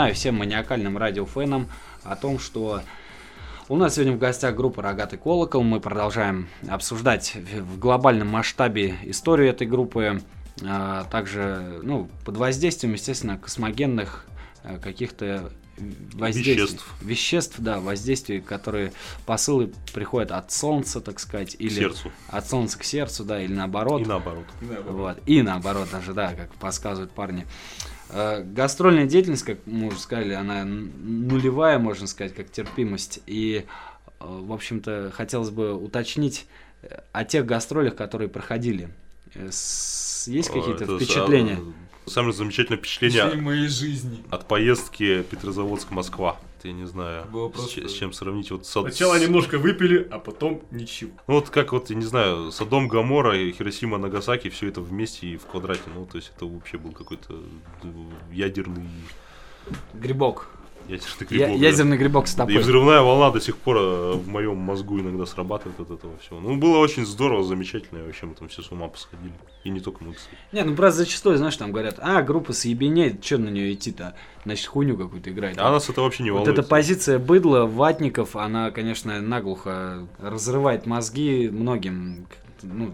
Напоминаю 0.00 0.14
всем 0.14 0.34
маниакальным 0.36 0.96
радиофенам 0.96 1.68
о 2.04 2.16
том, 2.16 2.38
что 2.38 2.80
у 3.68 3.76
нас 3.76 3.94
сегодня 3.96 4.14
в 4.14 4.18
гостях 4.18 4.54
группа 4.56 4.80
«Рогатый 4.80 5.18
колокол». 5.18 5.62
Мы 5.62 5.78
продолжаем 5.78 6.48
обсуждать 6.70 7.34
в 7.36 7.78
глобальном 7.78 8.28
масштабе 8.28 8.96
историю 9.04 9.50
этой 9.50 9.66
группы. 9.66 10.22
а, 10.64 11.04
Также, 11.10 11.80
ну, 11.82 12.08
под 12.24 12.38
воздействием, 12.38 12.94
естественно, 12.94 13.36
космогенных 13.36 14.24
э, 14.64 14.78
каких-то 14.78 15.52
воздействий. 16.14 16.54
Веществ. 16.54 16.94
Веществ, 17.02 17.54
да, 17.58 17.78
воздействий, 17.80 18.40
которые 18.40 18.92
посылы 19.26 19.70
приходят 19.92 20.32
от 20.32 20.50
Солнца, 20.50 21.02
так 21.02 21.20
сказать, 21.20 21.56
К 21.56 21.60
или 21.60 21.68
сердцу. 21.68 22.10
от 22.28 22.48
Солнца 22.48 22.78
к 22.78 22.84
сердцу, 22.84 23.24
да, 23.24 23.42
или 23.42 23.52
наоборот. 23.52 24.00
И 24.00 24.04
наоборот. 24.06 24.46
Вот. 24.88 25.18
И 25.26 25.42
наоборот 25.42 25.88
даже, 25.92 26.14
да, 26.14 26.32
как 26.32 26.54
подсказывают 26.54 27.12
парни. 27.12 27.46
Э, 28.12 28.42
Гастрольная 28.42 29.06
деятельность, 29.06 29.44
как 29.44 29.58
мы 29.66 29.88
уже 29.88 29.98
сказали, 29.98 30.32
она 30.34 30.64
нулевая, 30.64 31.78
можно 31.78 32.06
сказать, 32.06 32.34
как 32.34 32.50
терпимость. 32.50 33.20
И, 33.26 33.64
э, 34.20 34.24
в 34.24 34.52
общем-то, 34.52 35.12
хотелось 35.14 35.50
бы 35.50 35.74
уточнить 35.74 36.46
э, 36.82 37.00
о 37.12 37.24
тех 37.24 37.46
гастролях, 37.46 37.94
которые 37.96 38.28
проходили. 38.28 38.88
Есть 39.34 40.48
какие-то 40.48 40.84
Это 40.84 40.96
впечатления? 40.96 41.56
са- 42.06 42.10
Самое 42.10 42.32
замечательное 42.32 42.78
Впечатление 42.78 43.20
впечатление 43.20 43.44
моей 43.46 43.68
жизни. 43.68 44.24
от 44.30 44.48
поездки 44.48 45.22
Петрозаводск-Москва. 45.22 46.40
Я 46.64 46.72
не 46.72 46.86
знаю, 46.86 47.24
Было 47.32 47.48
с, 47.48 47.52
просто- 47.52 47.80
че- 47.82 47.88
с 47.88 47.92
чем 47.92 48.12
сравнить. 48.12 48.50
Вот 48.50 48.66
со- 48.66 48.82
Сначала 48.82 49.18
с- 49.18 49.22
немножко 49.22 49.58
выпили, 49.58 50.06
а 50.10 50.18
потом 50.18 50.62
ничего. 50.70 51.10
Ну 51.26 51.34
вот 51.34 51.50
как 51.50 51.72
вот, 51.72 51.90
я 51.90 51.96
не 51.96 52.04
знаю, 52.04 52.50
Содом, 52.52 52.88
Гамора 52.88 53.36
и 53.38 53.52
Хиросима, 53.52 53.98
Нагасаки, 53.98 54.48
все 54.50 54.68
это 54.68 54.80
вместе 54.80 55.26
и 55.28 55.36
в 55.36 55.46
квадрате. 55.46 55.82
Ну, 55.94 56.06
то 56.06 56.16
есть 56.16 56.32
это 56.36 56.46
вообще 56.46 56.78
был 56.78 56.92
какой-то 56.92 57.34
э, 57.82 57.88
ядерный, 58.32 58.88
Грибок. 59.94 60.48
Ядерный 60.90 61.26
Я- 61.30 61.46
грибок. 61.46 61.60
да. 61.60 61.66
ядерный 61.66 61.96
грибок 61.96 62.26
с 62.28 62.34
И 62.34 62.36
тобой. 62.36 62.58
взрывная 62.58 63.00
волна 63.00 63.30
до 63.30 63.40
сих 63.40 63.56
пор 63.56 63.76
э, 63.78 64.12
в 64.14 64.28
моем 64.28 64.56
мозгу 64.56 64.98
иногда 65.00 65.26
срабатывает 65.26 65.78
от 65.80 65.90
этого 65.90 66.16
всего. 66.18 66.40
Ну, 66.40 66.56
было 66.56 66.78
очень 66.78 67.06
здорово, 67.06 67.42
замечательно, 67.44 67.98
и 67.98 68.02
вообще 68.02 68.26
мы 68.26 68.34
там 68.34 68.48
все 68.48 68.62
с 68.62 68.70
ума 68.72 68.88
посходили. 68.88 69.32
И 69.64 69.70
не 69.70 69.80
только 69.80 70.02
мы, 70.04 70.14
кстати. 70.14 70.36
Не, 70.52 70.62
ну 70.64 70.74
просто 70.74 70.98
зачастую, 71.00 71.36
знаешь, 71.38 71.56
там 71.56 71.72
говорят, 71.72 71.96
а, 71.98 72.22
группа 72.22 72.52
съебенеет, 72.52 73.24
что 73.24 73.38
на 73.38 73.48
нее 73.48 73.72
идти-то? 73.74 74.14
Значит, 74.44 74.66
хуйню 74.66 74.96
какую-то 74.96 75.30
играет. 75.30 75.58
А 75.58 75.70
нас 75.70 75.88
это 75.90 76.00
вообще 76.00 76.22
не 76.22 76.30
Вот 76.30 76.38
волнует. 76.38 76.58
эта 76.58 76.66
позиция 76.68 77.18
быдла, 77.18 77.66
ватников, 77.66 78.36
она, 78.36 78.70
конечно, 78.70 79.20
наглухо 79.20 80.06
разрывает 80.18 80.86
мозги 80.86 81.48
многим, 81.52 82.26
ну, 82.62 82.90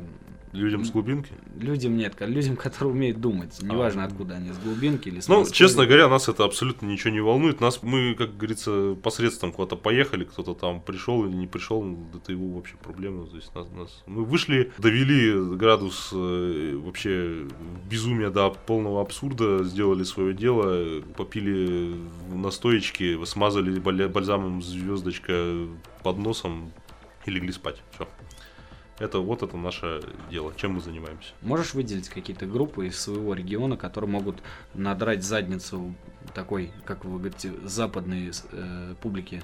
Людям 0.56 0.84
с 0.84 0.90
глубинки. 0.90 1.32
людям 1.60 1.96
нет, 1.96 2.14
людям, 2.20 2.56
которые 2.56 2.92
умеют 2.94 3.20
думать. 3.20 3.56
Неважно, 3.62 4.02
А. 4.04 4.06
откуда 4.06 4.34
они, 4.36 4.52
с 4.52 4.58
глубинки 4.58 5.08
или 5.08 5.20
с 5.20 5.28
Ну, 5.28 5.38
Москвы. 5.40 5.54
честно 5.54 5.86
говоря, 5.86 6.08
нас 6.08 6.28
это 6.28 6.44
абсолютно 6.44 6.86
ничего 6.86 7.10
не 7.12 7.20
волнует. 7.20 7.60
Нас, 7.60 7.82
мы, 7.82 8.14
как 8.14 8.36
говорится, 8.36 8.96
посредством 9.02 9.52
куда-то 9.52 9.76
поехали, 9.76 10.24
кто-то 10.24 10.54
там 10.54 10.80
пришел 10.80 11.24
или 11.26 11.34
не 11.34 11.46
пришел, 11.46 11.84
это 12.14 12.32
его 12.32 12.48
вообще 12.56 12.74
проблема. 12.82 13.26
То 13.26 13.36
есть 13.36 13.54
нас, 13.54 13.66
нас- 13.72 14.02
мы 14.06 14.24
вышли, 14.24 14.72
довели 14.78 15.56
градус 15.56 16.10
э, 16.12 16.80
вообще 16.84 17.46
безумия 17.90 18.30
до 18.30 18.50
полного 18.50 19.00
абсурда, 19.00 19.62
сделали 19.64 20.02
свое 20.04 20.34
дело, 20.34 21.02
попили 21.16 21.94
настоечки, 22.32 23.22
смазали 23.24 23.78
бальзамом 23.78 24.62
звездочка 24.62 25.66
под 26.02 26.18
носом 26.18 26.72
и 27.26 27.30
легли 27.30 27.52
спать. 27.52 27.82
Все. 27.94 28.06
Это 28.98 29.18
вот 29.18 29.42
это 29.42 29.56
наше 29.58 30.02
дело, 30.30 30.52
чем 30.56 30.74
мы 30.74 30.80
занимаемся. 30.80 31.32
Можешь 31.42 31.74
выделить 31.74 32.08
какие-то 32.08 32.46
группы 32.46 32.86
из 32.86 32.98
своего 32.98 33.34
региона, 33.34 33.76
которые 33.76 34.08
могут 34.08 34.36
надрать 34.72 35.22
задницу 35.22 35.94
такой, 36.34 36.70
как 36.86 37.04
вы 37.04 37.18
говорите, 37.18 37.52
западной 37.64 38.32
э, 38.52 38.94
публике? 39.02 39.42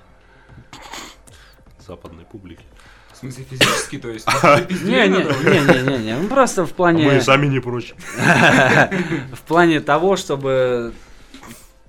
Западной 1.86 2.24
публики. 2.24 2.64
В 3.12 3.16
смысле 3.18 3.44
физически, 3.44 3.98
то 3.98 4.08
есть? 4.08 4.26
Не, 4.26 5.06
не, 5.08 5.18
не, 5.18 5.60
не, 5.60 5.98
не, 5.98 6.04
не, 6.04 6.16
ну 6.16 6.28
просто 6.28 6.64
в 6.64 6.72
плане... 6.72 7.04
мы 7.04 7.20
сами 7.20 7.46
не 7.46 7.60
прочь. 7.60 7.94
В 9.32 9.40
плане 9.46 9.80
того, 9.80 10.16
чтобы... 10.16 10.94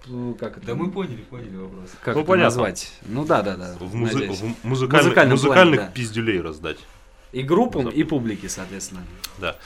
ну, 0.06 0.34
Как 0.36 0.58
это? 0.58 0.68
Да 0.68 0.76
мы 0.76 0.92
поняли, 0.92 1.22
поняли 1.22 1.56
вопрос. 1.56 1.92
Как 2.02 2.16
Ну, 2.16 2.22
это 2.22 2.28
понятно. 2.28 2.44
назвать? 2.50 2.94
Ну 3.04 3.26
да, 3.26 3.42
да, 3.42 3.56
да. 3.56 3.76
В, 3.80 3.96
музы- 3.96 4.30
в 4.30 4.66
музыкальных, 4.66 5.06
музыкальном 5.06 5.32
музыкальных 5.32 5.76
плане, 5.80 5.90
да. 5.90 5.94
пиздюлей 5.94 6.42
раздать. 6.42 6.78
И 7.34 7.42
группам, 7.42 7.90
и 7.90 8.04
публике, 8.04 8.48
соответственно. 8.48 9.06
Да. 9.40 9.58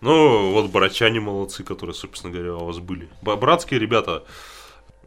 Ну, 0.00 0.52
вот 0.52 0.70
братчане 0.70 1.20
молодцы, 1.20 1.62
которые, 1.62 1.94
собственно 1.94 2.32
говоря, 2.32 2.56
у 2.56 2.64
вас 2.64 2.78
были. 2.78 3.08
Братские 3.20 3.78
ребята, 3.78 4.24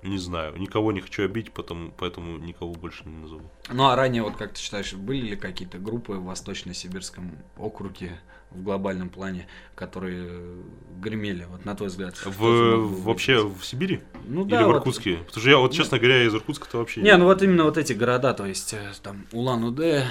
не 0.04 0.20
знаю, 0.20 0.56
никого 0.58 0.92
не 0.92 1.02
хочу 1.02 1.26
обидеть, 1.26 1.52
потому, 1.52 1.92
поэтому 1.98 2.38
никого 2.38 2.74
больше 2.74 3.04
не 3.06 3.16
назову. 3.16 3.50
Ну 3.70 3.88
а 3.88 3.96
ранее, 3.96 4.22
вот 4.22 4.36
как 4.36 4.54
ты 4.54 4.60
считаешь, 4.60 4.94
были 4.94 5.30
ли 5.30 5.36
какие-то 5.36 5.80
группы 5.80 6.14
в 6.14 6.26
Восточно-Сибирском 6.26 7.32
округе 7.58 8.20
в 8.54 8.64
глобальном 8.64 9.10
плане, 9.10 9.48
которые 9.76 10.64
гремели, 11.00 11.46
вот 11.50 11.66
на 11.66 11.76
твой 11.76 11.90
взгляд? 11.90 12.16
В, 12.26 13.04
вообще 13.04 13.46
в 13.46 13.64
Сибири? 13.64 14.02
ну, 14.26 14.44
Или 14.44 14.52
да, 14.52 14.64
в 14.64 14.68
вот- 14.68 14.76
Иркутске? 14.78 15.18
Потому 15.18 15.42
что 15.42 15.50
я, 15.50 15.58
вот, 15.58 15.74
честно 15.74 15.98
говоря, 16.00 16.24
из 16.24 16.34
Иркутска-то 16.34 16.78
вообще 16.78 17.02
Не, 17.02 17.18
ну 17.18 17.26
вот 17.26 17.42
именно 17.42 17.64
вот 17.64 17.78
эти 17.78 17.94
города, 17.94 18.34
то 18.34 18.46
есть 18.46 18.74
э, 18.74 18.92
там 19.02 19.26
Улан-Удэ, 19.32 20.06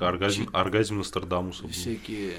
Оргазм, 0.00 0.48
оргазм 0.52 0.98
Нострадамуса. 0.98 1.68
всякие... 1.68 2.34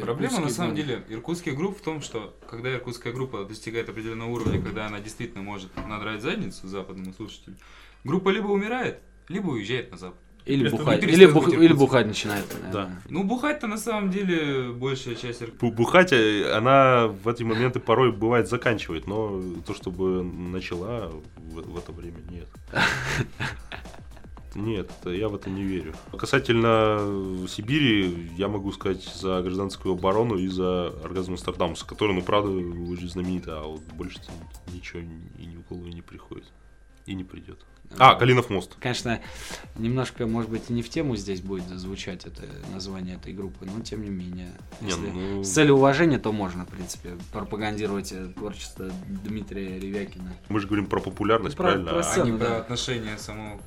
Проблема 0.00 0.40
на 0.40 0.48
самом 0.48 0.74
деле 0.74 1.04
иркутских 1.10 1.54
групп 1.54 1.78
в 1.78 1.82
том, 1.82 2.00
что 2.00 2.34
когда 2.48 2.72
иркутская 2.72 3.12
группа 3.12 3.44
достигает 3.44 3.90
определенного 3.90 4.30
уровня, 4.30 4.62
когда 4.62 4.86
она 4.86 5.00
действительно 5.00 5.42
может 5.42 5.70
надрать 5.86 6.22
задницу 6.22 6.66
западному 6.66 7.12
слушателю, 7.12 7.56
группа 8.02 8.30
либо 8.30 8.46
умирает, 8.46 9.00
либо 9.28 9.48
уезжает 9.48 9.90
на 9.90 9.98
запад. 9.98 10.18
Или 10.44 10.68
бухать, 10.68 11.04
или, 11.04 11.26
бух- 11.26 11.52
или 11.52 11.72
бухать 11.72 12.06
начинает. 12.06 12.44
Да. 12.72 12.90
Ну, 13.08 13.22
бухать-то 13.22 13.68
на 13.68 13.76
самом 13.76 14.10
деле 14.10 14.72
большая 14.72 15.14
часть 15.14 15.42
Бухать, 15.60 16.12
э, 16.12 16.52
она 16.52 17.06
в 17.06 17.28
эти 17.28 17.44
моменты 17.44 17.78
порой 17.78 18.12
бывает 18.12 18.48
заканчивает, 18.48 19.06
но 19.06 19.40
то, 19.66 19.74
чтобы 19.74 20.24
начала 20.24 21.12
в, 21.36 21.72
в 21.72 21.78
это 21.78 21.92
время, 21.92 22.18
нет. 22.30 22.48
Нет, 24.54 24.90
я 25.06 25.28
в 25.28 25.34
это 25.34 25.48
не 25.48 25.62
верю. 25.62 25.94
Касательно 26.16 27.46
Сибири, 27.48 28.30
я 28.36 28.48
могу 28.48 28.70
сказать 28.72 29.02
за 29.02 29.40
гражданскую 29.40 29.94
оборону 29.94 30.36
и 30.36 30.46
за 30.48 30.88
оргазм 31.02 31.32
Нострадамуса, 31.32 31.86
который, 31.86 32.14
ну, 32.14 32.20
правда, 32.22 32.50
очень 32.50 33.08
знаменитый, 33.08 33.54
а 33.54 33.62
вот 33.62 33.80
больше 33.94 34.20
ничего 34.72 35.00
и 35.00 35.46
ни 35.46 35.56
в 35.56 35.66
голову 35.66 35.86
не 35.86 36.02
приходит. 36.02 36.44
И 37.06 37.14
не 37.14 37.24
придет. 37.24 37.64
А, 37.98 38.14
Калинов 38.14 38.50
мост. 38.50 38.76
Конечно, 38.80 39.20
немножко, 39.76 40.26
может 40.26 40.50
быть, 40.50 40.70
не 40.70 40.82
в 40.82 40.88
тему 40.88 41.16
здесь 41.16 41.40
будет 41.40 41.64
звучать 41.68 42.24
это 42.26 42.42
название 42.72 43.16
этой 43.16 43.32
группы, 43.32 43.64
но 43.66 43.80
тем 43.82 44.02
не 44.02 44.10
менее. 44.10 44.52
Не, 44.80 44.88
Если 44.88 45.10
ну, 45.10 45.44
с 45.44 45.48
целью 45.50 45.74
уважения, 45.74 46.18
то 46.18 46.32
можно, 46.32 46.64
в 46.64 46.68
принципе, 46.68 47.10
пропагандировать 47.32 48.12
э, 48.12 48.28
творчество 48.36 48.90
Дмитрия 49.24 49.78
Ревякина. 49.78 50.32
мы 50.48 50.60
же 50.60 50.66
говорим 50.66 50.86
про 50.86 51.00
популярность, 51.00 51.56
Про- 51.56 51.64
правильно? 51.64 51.90
про 51.90 51.96
А- 51.98 52.00
а 52.00 52.02
сцену, 52.02 52.32
не 52.32 52.38
про 52.38 52.48
да. 52.48 52.56
отношение 52.58 53.18
самого 53.18 53.60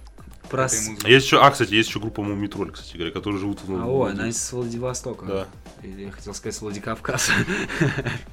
к 0.45 0.49
Про 0.49 0.65
этой 0.65 0.77
с- 0.77 0.87
музыке. 0.87 1.07
А 1.07 1.09
есть 1.09 1.25
еще, 1.25 1.41
а, 1.41 1.49
кстати, 1.51 1.73
есть 1.73 1.89
еще 1.89 1.99
группа 1.99 2.21
Мумитроль, 2.21 2.71
кстати 2.71 2.95
говоря, 2.97 3.11
которые 3.11 3.39
живут 3.39 3.59
в 3.63 3.73
А, 3.75 3.85
о, 3.85 4.05
она 4.05 4.27
из 4.29 4.51
Владивостока. 4.51 5.25
Да. 5.25 5.47
Я 5.83 6.11
хотел 6.11 6.33
сказать 6.33 6.55
с 6.55 6.61
Владикавказа. 6.61 7.31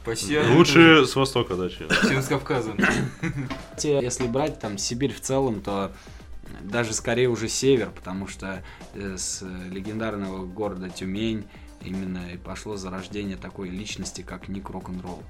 Почти 0.05 0.39
Лучше 0.39 1.07
с 1.07 1.15
востока, 1.17 1.55
да, 1.55 1.69
чем. 1.69 1.89
чем 2.09 2.23
с 2.23 2.27
Кавказом. 2.27 2.79
Те, 3.77 4.01
Если 4.01 4.27
брать 4.27 4.59
там 4.61 4.79
Сибирь 4.79 5.13
в 5.13 5.21
целом, 5.21 5.61
то 5.61 5.93
даже 6.63 6.93
скорее 6.95 7.29
уже 7.29 7.49
север, 7.49 7.91
потому 7.91 8.29
что 8.29 8.63
э, 8.95 9.17
с 9.17 9.43
легендарного 9.71 10.45
города 10.47 10.89
Тюмень 10.91 11.45
именно 11.83 12.33
и 12.33 12.37
пошло 12.37 12.77
зарождение 12.77 13.37
такой 13.37 13.69
личности, 13.69 14.23
как 14.23 14.49
Ник 14.49 14.71
Рок-н-ролл. 14.71 15.23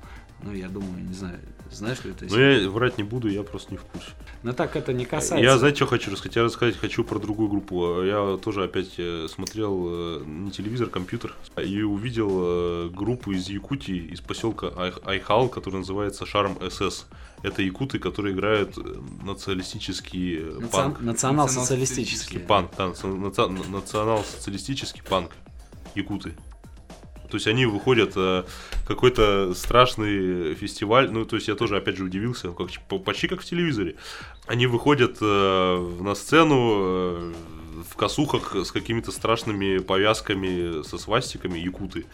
Ну, 0.43 0.53
я 0.53 0.68
думаю, 0.68 1.03
не 1.05 1.14
знаю, 1.14 1.39
знаешь 1.75 2.05
ли 2.05 2.12
ты? 2.12 2.27
Но 2.27 2.39
я 2.39 2.68
врать 2.70 2.99
не 2.99 3.05
буду, 3.05 3.29
я 3.29 3.43
просто 3.43 3.73
не 3.73 3.79
в 3.79 3.83
курсе. 3.85 4.11
Но 4.43 4.53
так 4.53 4.77
это 4.77 4.93
не 4.93 5.05
касается. 5.05 5.45
Я, 5.45 5.59
знаете, 5.59 5.77
что 5.77 5.87
хочу 5.87 6.11
рассказать? 6.11 6.37
Я 6.37 6.43
рассказать 6.45 6.77
хочу 6.77 7.05
про 7.05 7.18
другую 7.18 7.49
группу. 7.49 8.03
Я 8.03 8.39
тоже 8.43 8.64
опять 8.64 8.95
э, 8.99 9.27
смотрел 9.29 9.87
э, 9.89 10.23
не 10.27 10.51
телевизор, 10.51 10.89
компьютер, 10.89 11.35
и 11.62 11.83
увидел 11.83 12.31
э, 12.33 12.89
группу 12.91 13.33
из 13.33 13.49
Якутии, 13.49 13.99
из 14.12 14.20
поселка 14.20 14.68
Ай- 14.77 14.93
Айхал, 15.05 15.49
который 15.49 15.77
называется 15.77 16.27
Шарм 16.27 16.59
СС. 16.70 17.07
Это 17.43 17.62
якуты, 17.62 17.99
которые 17.99 18.35
играют 18.35 18.77
националистический 19.25 20.39
Национ- 20.39 20.68
панк. 20.70 21.01
Национал-социалистический. 21.01 22.39
Панк, 22.39 22.70
да, 22.77 22.87
наци- 22.87 23.70
национал-социалистический 23.70 25.03
панк. 25.03 25.31
Якуты. 25.95 26.35
То 27.33 27.37
есть 27.37 27.47
они 27.47 27.64
выходят 27.64 28.12
э, 28.14 28.45
какой-то 28.87 29.55
страшный 29.55 30.55
фестиваль. 30.55 31.11
Ну, 31.11 31.24
то 31.24 31.37
есть 31.37 31.49
я 31.49 31.55
тоже 31.55 31.78
опять 31.78 31.97
же 31.97 32.05
удивился, 32.05 32.53
как, 32.53 32.68
по- 32.89 32.99
почти 32.99 33.26
как 33.26 33.41
в 33.41 33.45
телевизоре. 33.47 33.95
Они 34.47 34.66
выходят 34.66 35.16
э, 35.22 35.97
на 36.01 36.14
сцену, 36.14 36.57
э, 36.59 37.33
в 37.91 37.97
косухах 37.97 38.55
с 38.55 38.70
какими-то 38.70 39.12
страшными 39.12 39.78
повязками, 39.78 40.83
со 40.83 40.99
свастиками, 40.99 41.59
якуты. 41.59 42.05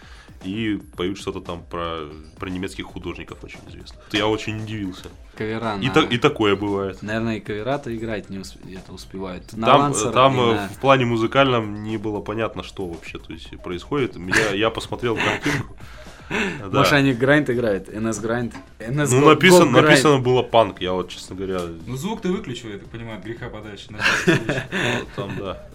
И 0.45 0.79
поют 0.97 1.19
что-то 1.19 1.41
там 1.41 1.63
про, 1.69 2.05
про 2.39 2.49
немецких 2.49 2.85
художников 2.87 3.43
очень 3.43 3.59
известно. 3.69 3.99
Я 4.13 4.27
очень 4.29 4.63
удивился. 4.63 5.09
Кавера 5.37 5.77
И, 5.81 5.87
на- 5.87 5.93
та- 5.93 6.03
и 6.03 6.17
такое 6.19 6.55
бывает. 6.57 7.03
Наверное, 7.03 7.37
и 7.37 7.41
кавера-то 7.41 7.95
играть 7.97 8.31
не 8.31 8.39
усп- 8.39 8.59
это 8.77 8.93
успевают. 8.93 9.53
На 9.57 9.67
Там, 9.67 9.81
лансерах 9.81 10.15
там 10.15 10.37
и 10.37 10.41
э, 10.41 10.55
на- 10.55 10.69
в 10.69 10.79
плане 10.79 11.05
музыкальном 11.07 11.83
не 11.83 11.97
было 11.97 12.21
понятно, 12.21 12.63
что 12.63 12.87
вообще 12.87 13.19
то 13.19 13.33
есть, 13.33 13.51
происходит. 13.63 14.17
Я, 14.17 14.55
я 14.55 14.71
посмотрел 14.71 15.17
картинку. 15.17 15.77
Да. 16.31 16.81
Может, 16.81 16.93
они 16.93 17.15
грайнд 17.15 17.49
играют? 17.49 17.89
NS 17.89 18.21
грайнд? 18.21 18.53
NS 18.81 19.09
Ну, 19.13 19.23
Go- 19.23 19.29
написано, 19.31 19.71
Go 19.71 19.81
Grind. 19.81 19.83
написано 19.87 20.19
было 20.19 20.43
панк. 20.43 20.79
Я 20.83 20.93
вот, 20.93 21.09
честно 21.09 21.35
говоря, 21.35 21.61
Ну, 21.87 21.97
звук 21.97 22.21
ты 22.21 22.29
выключил, 22.29 22.69
я 22.69 22.77
так 22.77 22.91
понимаю, 22.91 23.19
от 23.19 23.25
греха 23.25 23.49
подальше. 23.49 23.89
там, 25.17 25.31
да. 25.39 25.67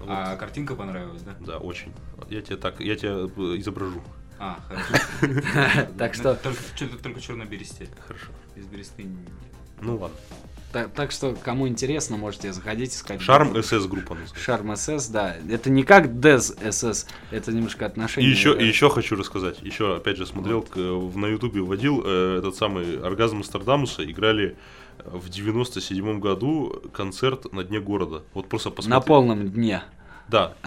Вот, 0.00 0.08
А 0.08 0.36
картинка 0.36 0.74
понравилась, 0.74 1.22
да? 1.22 1.34
да, 1.40 1.58
очень. 1.58 1.92
Я 2.28 2.42
тебе 2.42 2.56
так, 2.56 2.80
я 2.80 2.96
тебя 2.96 3.10
э, 3.12 3.56
изображу. 3.58 4.02
А, 4.38 4.58
хорошо. 4.68 5.88
Так 5.98 6.14
что, 6.14 6.34
Только, 6.34 7.20
черно-бересте. 7.20 7.88
Хорошо. 8.06 8.26
Из 8.54 8.66
бересты. 8.66 9.06
Ну 9.80 9.96
ладно. 9.96 10.16
так, 10.72 10.92
так 10.92 11.10
что, 11.10 11.34
кому 11.42 11.68
интересно, 11.68 12.16
можете 12.18 12.52
заходить 12.52 12.94
искать. 12.94 13.20
Шарм. 13.22 13.54
СС 13.62 13.86
группа 13.86 14.14
называется. 14.14 14.38
Шарм 14.38 14.76
СС, 14.76 15.08
да. 15.08 15.36
Это 15.50 15.70
не 15.70 15.82
как 15.84 16.06
Dez 16.06 16.54
СС, 16.70 17.06
это 17.30 17.52
немножко 17.52 17.84
И 17.84 17.88
отношение. 17.88 18.30
еще, 18.30 18.52
это- 18.52 18.60
и 18.62 18.66
еще 18.68 18.90
хочу 18.90 19.16
рассказать. 19.16 19.60
Еще, 19.62 19.96
опять 19.96 20.16
же, 20.18 20.26
смотрел, 20.26 20.62
к- 20.62 20.76
в- 20.76 21.16
на 21.16 21.26
Ютубе 21.26 21.60
вводил 21.62 22.02
э, 22.04 22.38
этот 22.38 22.56
самый 22.56 23.00
оргазм 23.00 23.36
Амстердамуса. 23.38 24.04
Играли 24.10 24.48
э, 24.48 24.54
в 25.12 25.28
97 25.28 26.20
году 26.20 26.82
концерт 26.92 27.52
на 27.52 27.62
дне 27.62 27.80
города. 27.80 28.22
Вот 28.34 28.48
просто 28.48 28.70
посмотри. 28.70 28.90
На 28.90 29.00
полном 29.00 29.48
дне. 29.48 29.82
Да. 30.28 30.54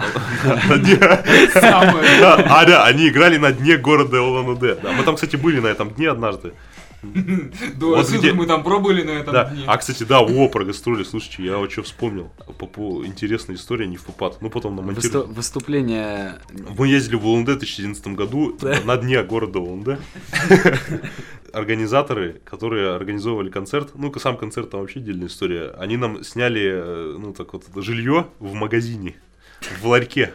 А, 1.62 2.66
да, 2.66 2.86
они 2.86 3.10
играли 3.10 3.38
на 3.38 3.52
дне 3.52 3.78
города 3.78 4.22
Улан-Удэ. 4.22 4.76
Да, 4.82 4.92
мы 4.94 5.04
там, 5.04 5.16
кстати, 5.16 5.36
были 5.36 5.60
на 5.60 5.68
этом 5.68 5.90
дне 5.92 6.10
однажды. 6.10 6.54
Да, 7.02 7.86
Вот 7.86 8.10
где- 8.10 8.34
мы 8.34 8.46
там 8.46 8.64
пробыли 8.64 9.04
на 9.04 9.12
этом 9.12 9.34
Да. 9.34 9.46
дне. 9.46 9.64
А, 9.68 9.78
кстати, 9.78 10.04
да, 10.04 10.20
о, 10.20 10.50
про 10.50 10.66
гастроли, 10.66 11.04
слушайте, 11.04 11.44
я 11.44 11.58
вот 11.58 11.72
что 11.72 11.84
вспомнил. 11.84 12.30
По, 12.58 12.66
по 12.68 13.06
интересная 13.06 13.56
история, 13.56 13.88
не 13.88 13.96
в 13.98 14.04
попад. 14.04 14.42
Ну, 14.42 14.50
потом 14.50 14.76
на 14.76 14.82
Высту- 14.82 15.26
Выступление 15.34 16.36
Мы 16.78 16.88
ездили 16.90 17.16
в 17.16 17.26
Улан-Удэ 17.26 17.54
в 17.56 17.60
2011 17.60 18.16
году 18.16 18.58
Да. 18.62 18.80
на 18.84 18.98
дне 18.98 19.24
города 19.24 19.60
Улан-Удэ. 19.60 19.98
Организаторы, 21.54 22.42
которые 22.46 22.94
организовывали 22.94 23.50
концерт, 23.50 23.92
ну, 23.96 24.14
сам 24.20 24.38
концерт 24.38 24.70
там 24.70 24.82
вообще 24.82 25.00
отдельная 25.00 25.28
история, 25.28 25.74
они 25.80 25.98
нам 25.98 26.24
сняли, 26.24 26.62
э, 26.64 27.16
ну, 27.18 27.34
так 27.34 27.54
вот, 27.54 27.64
жилье 27.78 28.28
в 28.40 28.54
магазине, 28.54 29.16
в 29.82 29.88
ларьке. 29.88 30.34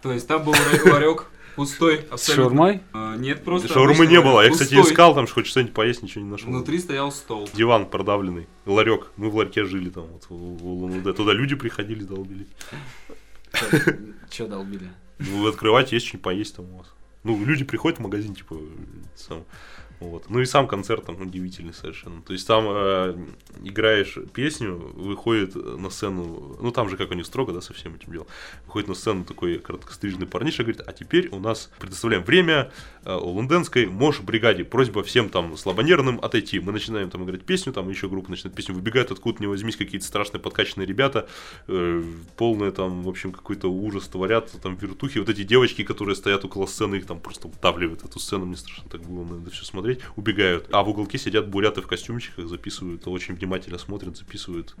То 0.00 0.10
есть 0.12 0.26
там 0.26 0.44
был 0.44 0.52
ла- 0.52 0.92
ларек 0.92 1.26
пустой, 1.58 2.06
абсолютно. 2.10 2.44
шаурмой. 2.44 2.80
А, 2.92 3.16
Нет, 3.16 3.44
просто 3.44 3.68
Шаурмы 3.68 4.06
не 4.06 4.20
было. 4.20 4.40
Я, 4.42 4.50
кстати, 4.50 4.74
пустой. 4.74 4.92
искал 4.92 5.14
там, 5.14 5.26
хоть 5.26 5.46
что-нибудь 5.46 5.74
поесть, 5.74 6.02
ничего 6.02 6.24
не 6.24 6.30
нашел. 6.30 6.48
Внутри 6.48 6.78
стоял 6.78 7.12
стол. 7.12 7.48
Диван 7.52 7.86
продавленный, 7.86 8.46
ларек. 8.64 9.08
Мы 9.16 9.28
в 9.28 9.36
ларьке 9.36 9.64
жили 9.64 9.90
там, 9.90 10.04
вот, 10.06 10.26
в. 10.30 11.12
Туда 11.12 11.32
люди 11.32 11.54
приходили, 11.56 12.04
долбили. 12.04 12.46
Че 14.30 14.46
долбили? 14.46 14.88
Ну, 15.18 15.42
Вы 15.42 15.48
открываете, 15.48 15.96
есть 15.96 16.06
что-нибудь 16.06 16.24
поесть 16.24 16.56
там 16.56 16.66
у 16.72 16.78
вас. 16.78 16.86
Ну, 17.24 17.44
люди 17.44 17.64
приходят 17.64 17.98
в 17.98 18.02
магазин, 18.02 18.34
типа, 18.34 18.56
сам. 19.16 19.44
Вот. 20.00 20.30
Ну 20.30 20.40
и 20.40 20.44
сам 20.44 20.68
концерт 20.68 21.04
там 21.06 21.20
удивительный 21.20 21.74
совершенно. 21.74 22.22
То 22.22 22.32
есть 22.32 22.46
там 22.46 22.64
э, 22.68 23.16
играешь 23.64 24.16
песню, 24.32 24.76
выходит 24.76 25.54
на 25.54 25.90
сцену, 25.90 26.56
ну 26.60 26.70
там 26.70 26.88
же 26.88 26.96
как 26.96 27.10
у 27.10 27.14
них 27.14 27.26
строго, 27.26 27.52
да, 27.52 27.60
со 27.60 27.74
всем 27.74 27.94
этим 27.94 28.12
делом. 28.12 28.26
Выходит 28.66 28.88
на 28.88 28.94
сцену 28.94 29.24
такой 29.24 29.58
короткострижный 29.58 30.26
парниша, 30.26 30.62
говорит, 30.62 30.82
а 30.86 30.92
теперь 30.92 31.28
у 31.30 31.40
нас 31.40 31.70
предоставляем 31.80 32.22
время 32.22 32.70
э, 33.04 33.12
лондонской 33.12 33.86
Мош 33.86 34.20
бригаде. 34.20 34.64
Просьба 34.64 35.02
всем 35.02 35.28
там 35.28 35.56
слабонервным 35.56 36.20
отойти. 36.20 36.60
Мы 36.60 36.72
начинаем 36.72 37.10
там 37.10 37.24
играть 37.24 37.44
песню, 37.44 37.72
там 37.72 37.88
еще 37.88 38.08
группа 38.08 38.30
начинает 38.30 38.54
песню, 38.54 38.74
выбегают 38.74 39.10
откуда 39.10 39.38
не 39.40 39.46
возьмись 39.46 39.76
какие-то 39.76 40.06
страшные 40.06 40.40
подкачанные 40.40 40.86
ребята, 40.86 41.28
э, 41.66 42.02
полные 42.36 42.70
там, 42.70 43.02
в 43.02 43.08
общем, 43.08 43.32
какой-то 43.32 43.68
ужас 43.68 44.06
творят, 44.06 44.52
там 44.62 44.76
вертухи. 44.76 45.18
Вот 45.18 45.28
эти 45.28 45.42
девочки, 45.42 45.82
которые 45.82 46.14
стоят 46.14 46.44
около 46.44 46.66
сцены, 46.66 46.96
их 46.96 47.06
там 47.06 47.20
просто 47.20 47.48
вдавливают 47.48 48.04
эту 48.04 48.20
сцену, 48.20 48.46
мне 48.46 48.56
страшно 48.56 48.88
так 48.88 49.02
было 49.02 49.24
на 49.24 49.50
все 49.50 49.64
смотреть, 49.64 49.87
убегают. 50.16 50.68
А 50.72 50.82
в 50.82 50.88
уголке 50.88 51.18
сидят 51.18 51.48
буряты 51.48 51.80
в 51.80 51.86
костюмчиках, 51.86 52.46
записывают, 52.48 53.06
очень 53.06 53.34
внимательно 53.34 53.78
смотрят, 53.78 54.16
записывают 54.16 54.74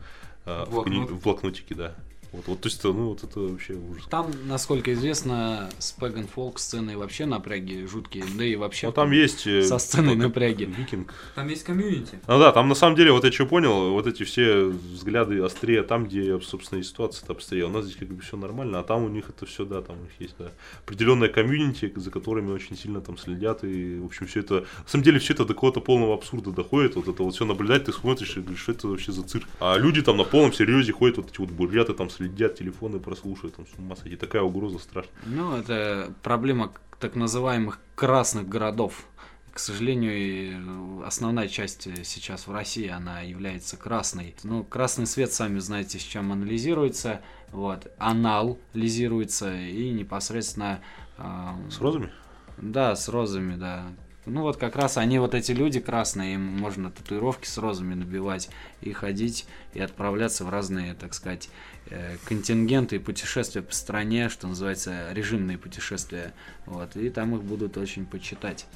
э, 0.44 0.64
в, 0.68 0.78
кни- 0.80 1.06
в 1.06 1.22
блокнотике, 1.22 1.74
да. 1.74 1.94
Вот, 2.32 2.46
вот, 2.46 2.60
то 2.60 2.68
есть, 2.68 2.84
ну, 2.84 3.08
вот 3.08 3.24
это 3.24 3.40
вообще 3.40 3.74
ужас. 3.74 4.04
Там, 4.10 4.30
насколько 4.44 4.92
известно, 4.92 5.70
с 5.78 5.92
Пэган 5.92 6.26
Фолк 6.26 6.58
сцены 6.58 6.98
вообще 6.98 7.24
напряги 7.24 7.86
жуткие, 7.86 8.24
да 8.36 8.44
и 8.44 8.54
вообще 8.54 8.88
Но 8.88 8.92
там 8.92 9.12
есть... 9.12 9.46
э, 9.46 9.62
со 9.62 9.78
сценой 9.78 10.14
вот, 10.14 10.24
напряги. 10.24 10.64
Викинг. 10.64 11.14
Там 11.34 11.48
есть 11.48 11.64
комьюнити. 11.64 12.20
Ну 12.26 12.38
да, 12.38 12.52
там 12.52 12.68
на 12.68 12.74
самом 12.74 12.96
деле, 12.96 13.12
вот 13.12 13.24
я 13.24 13.32
что 13.32 13.46
понял, 13.46 13.92
вот 13.92 14.06
эти 14.06 14.24
все 14.24 14.64
взгляды 14.64 15.40
острее 15.40 15.82
там, 15.82 16.06
где, 16.06 16.38
собственно, 16.40 16.80
и 16.80 16.82
ситуация-то 16.82 17.32
обстрее. 17.32 17.64
У 17.64 17.70
нас 17.70 17.86
здесь 17.86 17.96
как 17.96 18.08
бы 18.08 18.20
все 18.20 18.36
нормально, 18.36 18.80
а 18.80 18.82
там 18.82 19.04
у 19.04 19.08
них 19.08 19.30
это 19.30 19.46
все, 19.46 19.64
да, 19.64 19.80
там 19.80 19.98
у 19.98 20.02
них 20.02 20.12
есть, 20.18 20.34
да, 20.38 20.50
определенная 20.84 21.28
комьюнити, 21.28 21.90
за 21.96 22.10
которыми 22.10 22.52
очень 22.52 22.76
сильно 22.76 23.00
там 23.00 23.16
следят, 23.16 23.64
и, 23.64 23.98
в 24.00 24.04
общем, 24.06 24.26
все 24.26 24.40
это, 24.40 24.54
на 24.60 24.88
самом 24.88 25.04
деле, 25.04 25.18
все 25.18 25.32
это 25.32 25.46
до 25.46 25.54
какого-то 25.54 25.80
полного 25.80 26.14
абсурда 26.14 26.50
доходит, 26.50 26.96
вот 26.96 27.08
это 27.08 27.22
вот 27.22 27.34
все 27.34 27.46
наблюдать, 27.46 27.86
ты 27.86 27.92
смотришь 27.92 28.36
и 28.36 28.40
говоришь, 28.40 28.60
что 28.60 28.72
это 28.72 28.88
вообще 28.88 29.12
за 29.12 29.22
цирк. 29.22 29.46
А 29.60 29.78
люди 29.78 30.02
там 30.02 30.18
на 30.18 30.24
полном 30.24 30.52
серьезе 30.52 30.92
ходят, 30.92 31.16
вот 31.16 31.30
эти 31.30 31.40
вот 31.40 31.50
буряты 31.50 31.94
там 31.94 32.10
следят, 32.18 32.56
телефоны 32.56 32.98
прослушивают, 32.98 33.56
там 33.56 33.66
с 33.66 33.78
ума 33.78 33.96
сойти, 33.96 34.16
такая 34.16 34.42
угроза 34.42 34.78
страшная. 34.78 35.14
Ну, 35.24 35.56
это 35.56 36.12
проблема 36.22 36.72
так 37.00 37.14
называемых 37.14 37.78
красных 37.94 38.48
городов. 38.48 39.04
К 39.52 39.58
сожалению, 39.60 41.00
э, 41.02 41.06
основная 41.06 41.48
часть 41.48 41.86
э, 41.86 42.04
сейчас 42.04 42.46
в 42.46 42.52
России, 42.52 42.88
она 42.88 43.22
является 43.22 43.76
красной. 43.76 44.34
Ну, 44.42 44.62
красный 44.64 45.06
свет, 45.06 45.32
сами 45.32 45.58
знаете, 45.58 45.98
с 45.98 46.02
чем 46.02 46.30
анализируется. 46.32 47.20
Вот, 47.50 47.90
анализируется 47.98 49.56
и 49.56 49.90
непосредственно... 49.90 50.80
эм, 51.16 51.70
С 51.70 51.80
розами? 51.80 52.10
Да, 52.58 52.94
с 52.94 53.08
розами, 53.08 53.56
да. 53.56 53.86
Ну 54.28 54.42
вот 54.42 54.58
как 54.58 54.76
раз 54.76 54.98
они 54.98 55.18
вот 55.18 55.34
эти 55.34 55.52
люди 55.52 55.80
красные, 55.80 56.34
им 56.34 56.42
можно 56.42 56.90
татуировки 56.90 57.46
с 57.46 57.56
розами 57.56 57.94
набивать 57.94 58.50
и 58.82 58.92
ходить 58.92 59.46
и 59.72 59.80
отправляться 59.80 60.44
в 60.44 60.50
разные, 60.50 60.92
так 60.94 61.14
сказать, 61.14 61.48
э, 61.86 62.18
контингенты 62.24 62.96
и 62.96 62.98
путешествия 62.98 63.62
по 63.62 63.72
стране, 63.72 64.28
что 64.28 64.46
называется 64.46 65.10
режимные 65.12 65.56
путешествия. 65.56 66.34
Вот, 66.66 66.94
и 66.96 67.08
там 67.08 67.34
их 67.36 67.42
будут 67.42 67.78
очень 67.78 68.04
почитать. 68.04 68.66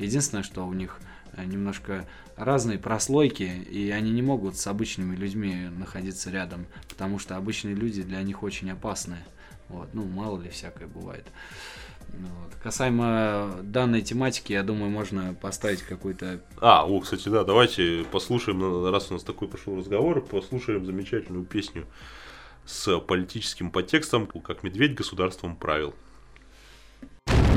Единственное, 0.00 0.42
что 0.42 0.66
у 0.66 0.72
них 0.72 0.98
э, 1.34 1.44
немножко 1.44 2.04
разные 2.36 2.78
прослойки, 2.78 3.44
и 3.44 3.90
они 3.90 4.10
не 4.10 4.22
могут 4.22 4.56
с 4.56 4.66
обычными 4.66 5.14
людьми 5.14 5.68
находиться 5.78 6.30
рядом, 6.30 6.66
потому 6.88 7.20
что 7.20 7.36
обычные 7.36 7.76
люди 7.76 8.02
для 8.02 8.20
них 8.22 8.42
очень 8.42 8.70
опасны. 8.72 9.18
Вот, 9.68 9.88
ну, 9.94 10.04
мало 10.04 10.40
ли 10.40 10.50
всякое 10.50 10.88
бывает. 10.88 11.26
Ну 12.12 12.26
Вот. 12.26 12.54
Касаемо 12.62 13.60
данной 13.62 14.02
тематики, 14.02 14.52
я 14.52 14.62
думаю, 14.62 14.90
можно 14.90 15.34
поставить 15.34 15.82
какой-то... 15.82 16.40
А, 16.60 16.84
о, 16.86 17.00
кстати, 17.00 17.28
да, 17.28 17.44
давайте 17.44 18.04
послушаем, 18.10 18.90
раз 18.90 19.10
у 19.10 19.14
нас 19.14 19.22
такой 19.22 19.48
пошел 19.48 19.76
разговор, 19.76 20.20
послушаем 20.20 20.84
замечательную 20.84 21.44
песню 21.44 21.86
с 22.64 22.98
политическим 22.98 23.70
подтекстом, 23.70 24.26
как 24.26 24.62
«Медведь 24.62 24.94
государством 24.94 25.56
правил». 25.56 25.90
Государством 25.90 27.55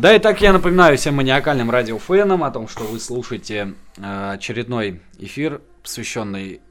Да, 0.00 0.14
и 0.16 0.18
так 0.18 0.40
я 0.40 0.54
напоминаю 0.54 0.96
всем 0.96 1.16
маниакальным 1.16 1.70
радиофенам 1.70 2.42
о 2.42 2.50
том, 2.50 2.68
что 2.68 2.84
вы 2.84 2.98
слушаете 2.98 3.74
э, 3.98 4.30
очередной 4.32 5.02
эфир, 5.18 5.60
посвященный 5.82 6.62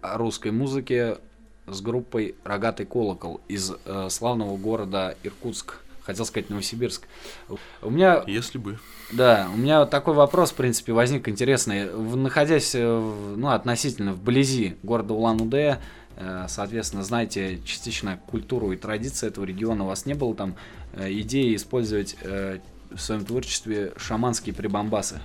русской 0.00 0.50
музыке 0.50 1.18
с 1.66 1.82
группой 1.82 2.36
«Рогатый 2.44 2.86
колокол» 2.86 3.42
из 3.48 3.72
э, 3.84 4.06
славного 4.08 4.56
города 4.56 5.14
Иркутск. 5.24 5.74
Хотел 6.04 6.24
сказать 6.24 6.48
Новосибирск. 6.48 7.02
У 7.82 7.90
меня 7.90 8.24
Если 8.26 8.56
бы. 8.56 8.78
да, 9.12 9.48
у 9.52 9.58
меня 9.58 9.80
вот 9.80 9.90
такой 9.90 10.14
вопрос, 10.14 10.52
в 10.52 10.54
принципе, 10.54 10.94
возник 10.94 11.28
интересный. 11.28 11.90
В- 11.90 12.16
Находясь, 12.16 12.74
э, 12.74 12.82
в- 12.96 13.36
ну, 13.36 13.48
относительно 13.48 14.14
вблизи 14.14 14.76
города 14.82 15.12
Улан-Удэ, 15.12 15.80
соответственно, 16.48 17.04
знаете 17.04 17.60
частично 17.64 18.20
культуру 18.26 18.72
и 18.72 18.76
традиции 18.76 19.28
этого 19.28 19.44
региона, 19.44 19.84
у 19.84 19.86
вас 19.86 20.06
не 20.06 20.14
было 20.14 20.34
там 20.34 20.56
э, 20.94 21.12
идеи 21.12 21.54
использовать 21.54 22.16
э, 22.22 22.58
в 22.90 22.98
своем 22.98 23.24
творчестве 23.24 23.92
шаманские 23.96 24.54
прибамбасы? 24.54 25.20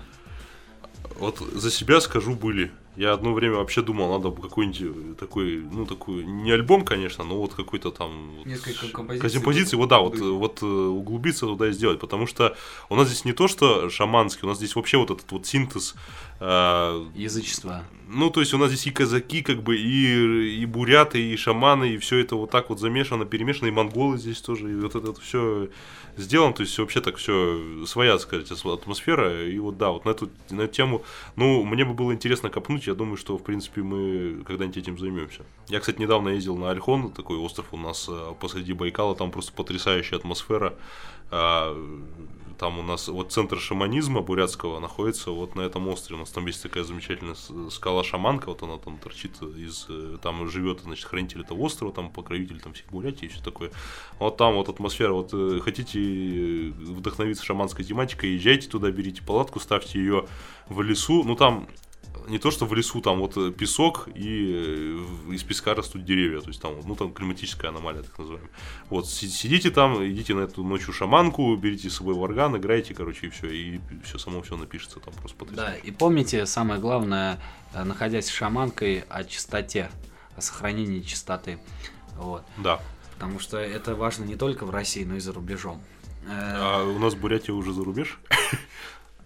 Вот 1.17 1.39
за 1.39 1.71
себя 1.71 1.99
скажу, 2.01 2.35
были. 2.35 2.71
Я 2.95 3.13
одно 3.13 3.33
время 3.33 3.57
вообще 3.57 3.81
думал, 3.81 4.11
надо 4.11 4.29
бы 4.29 4.41
какой-нибудь 4.41 5.17
такой, 5.17 5.63
ну, 5.71 5.85
такой, 5.85 6.23
не 6.23 6.51
альбом, 6.51 6.85
конечно, 6.85 7.23
но 7.23 7.37
вот 7.37 7.53
какой-то 7.53 7.91
там... 7.91 8.35
вот 8.37 8.45
Несколько 8.45 8.87
композиций. 8.89 9.31
Композиций, 9.31 9.77
вот 9.77 9.89
да, 9.89 9.99
вот, 9.99 10.19
вот 10.19 10.61
э, 10.61 10.65
углубиться 10.65 11.47
туда 11.47 11.69
и 11.69 11.71
сделать, 11.71 11.99
потому 11.99 12.27
что 12.27 12.55
у 12.89 12.95
нас 12.95 13.07
здесь 13.07 13.25
не 13.25 13.33
то, 13.33 13.47
что 13.47 13.89
шаманский, 13.89 14.41
у 14.43 14.47
нас 14.47 14.57
здесь 14.57 14.75
вообще 14.75 14.97
вот 14.97 15.09
этот 15.09 15.31
вот 15.31 15.47
синтез 15.47 15.95
э, 16.39 17.05
Язычество. 17.15 17.83
Ну, 18.07 18.29
то 18.29 18.41
есть 18.41 18.53
у 18.53 18.57
нас 18.57 18.69
здесь 18.69 18.85
и 18.85 18.91
казаки, 18.91 19.41
как 19.41 19.63
бы, 19.63 19.75
и, 19.75 20.61
и 20.61 20.65
буряты, 20.65 21.19
и 21.19 21.35
шаманы, 21.35 21.93
и 21.93 21.97
все 21.97 22.19
это 22.19 22.35
вот 22.35 22.51
так 22.51 22.69
вот 22.69 22.79
замешано, 22.79 23.25
перемешано, 23.25 23.67
и 23.67 23.71
монголы 23.71 24.17
здесь 24.17 24.39
тоже, 24.41 24.71
и 24.71 24.75
вот 24.75 24.95
это 24.95 25.19
все 25.19 25.69
сделано, 26.17 26.53
то 26.53 26.61
есть 26.61 26.77
вообще 26.77 27.01
так 27.01 27.17
все 27.17 27.85
своя, 27.85 28.17
сказать, 28.19 28.51
атмосфера, 28.51 29.45
и 29.45 29.57
вот 29.59 29.77
да, 29.77 29.89
вот 29.89 30.05
на 30.05 30.11
эту, 30.11 30.29
на 30.49 30.61
эту 30.63 30.73
тему, 30.73 31.03
ну, 31.35 31.63
мне 31.63 31.85
бы 31.85 31.93
было 31.93 32.13
интересно 32.13 32.49
копнуть, 32.49 32.87
я 32.87 32.93
думаю, 32.93 33.17
что, 33.17 33.37
в 33.37 33.43
принципе, 33.43 33.81
мы 33.81 34.43
когда-нибудь 34.45 34.77
этим 34.77 34.97
займемся. 34.97 35.43
Я, 35.67 35.79
кстати, 35.79 35.99
недавно 35.99 36.29
ездил 36.29 36.57
на 36.57 36.69
Альхон, 36.71 37.11
такой 37.11 37.37
остров 37.37 37.67
у 37.71 37.77
нас 37.77 38.07
э, 38.09 38.33
посреди 38.39 38.73
Байкала, 38.73 39.15
там 39.15 39.31
просто 39.31 39.53
потрясающая 39.53 40.17
атмосфера, 40.17 40.73
А, 41.31 41.75
там 42.57 42.79
у 42.79 42.83
нас 42.83 43.07
вот 43.07 43.31
центр 43.31 43.59
шаманизма 43.59 44.21
бурятского 44.21 44.79
находится 44.79 45.31
вот 45.31 45.55
на 45.55 45.61
этом 45.61 45.87
острове. 45.87 46.17
У 46.17 46.19
нас 46.19 46.31
там 46.31 46.45
есть 46.47 46.61
такая 46.63 46.83
замечательная 46.83 47.35
скала 47.69 48.03
шаманка, 48.03 48.47
вот 48.47 48.63
она 48.63 48.77
там 48.77 48.97
торчит 48.97 49.41
из, 49.41 49.85
э, 49.89 50.17
там 50.21 50.47
живет, 50.49 50.81
значит, 50.81 51.05
хранитель 51.05 51.41
этого 51.41 51.59
острова, 51.59 51.91
там 51.91 52.09
покровитель 52.09 52.59
там 52.59 52.73
всех 52.73 52.87
Бурятии 52.87 53.25
и 53.25 53.29
все 53.29 53.41
такое. 53.43 53.71
Вот 54.19 54.37
там 54.37 54.55
вот 54.55 54.69
атмосфера, 54.69 55.13
вот 55.13 55.31
э, 55.33 55.59
хотите 55.63 55.99
э, 55.99 56.69
вдохновиться 56.71 57.43
шаманской 57.43 57.85
тематикой, 57.85 58.31
езжайте 58.31 58.69
туда, 58.69 58.91
берите 58.91 59.23
палатку, 59.23 59.59
ставьте 59.59 59.99
ее 59.99 60.27
в 60.69 60.81
лесу, 60.81 61.23
ну 61.23 61.35
там 61.35 61.67
не 62.27 62.39
то, 62.39 62.51
что 62.51 62.65
в 62.65 62.73
лесу, 62.73 63.01
там 63.01 63.19
вот 63.19 63.35
э, 63.37 63.51
песок, 63.51 64.07
и 64.15 64.97
э, 65.29 65.33
из 65.33 65.43
песка 65.43 65.73
растут 65.75 66.05
деревья, 66.05 66.39
то 66.41 66.47
есть 66.49 66.61
там, 66.61 66.75
ну 66.85 66.95
там 66.95 67.13
климатическая 67.13 67.69
аномалия, 67.71 68.01
так 68.03 68.17
называемая. 68.19 68.49
Вот, 68.89 69.07
си- 69.09 69.27
сидите 69.29 69.69
там, 69.71 70.03
идите 70.05 70.33
на 70.33 70.41
эту 70.41 70.63
ночью 70.63 70.93
шаманку, 70.93 71.55
берите 71.55 71.89
с 71.89 71.95
собой 71.97 72.13
варган, 72.15 72.55
играйте, 72.57 72.93
короче, 72.93 73.27
и 73.27 73.29
все, 73.29 73.47
и 73.49 73.79
все 74.03 74.17
само 74.17 74.41
все 74.41 74.55
напишется 74.57 74.99
там 74.99 75.13
просто 75.13 75.37
Да, 75.39 75.45
потрясающе. 75.45 75.87
и 75.87 75.91
помните, 75.91 76.45
самое 76.45 76.79
главное, 76.79 77.39
э, 77.73 77.83
находясь 77.83 78.25
с 78.27 78.29
шаманкой, 78.31 79.03
о 79.09 79.23
чистоте, 79.23 79.89
о 80.35 80.41
сохранении 80.41 81.01
чистоты. 81.01 81.59
Вот. 82.17 82.43
Да. 82.57 82.79
Потому 83.15 83.39
что 83.39 83.57
это 83.57 83.95
важно 83.95 84.23
не 84.25 84.35
только 84.35 84.65
в 84.65 84.69
России, 84.69 85.03
но 85.03 85.15
и 85.15 85.19
за 85.19 85.33
рубежом. 85.33 85.81
А 86.27 86.83
у 86.83 86.99
нас 86.99 87.15
Бурятия 87.15 87.53
уже 87.53 87.73
за 87.73 87.83
рубеж. 87.83 88.19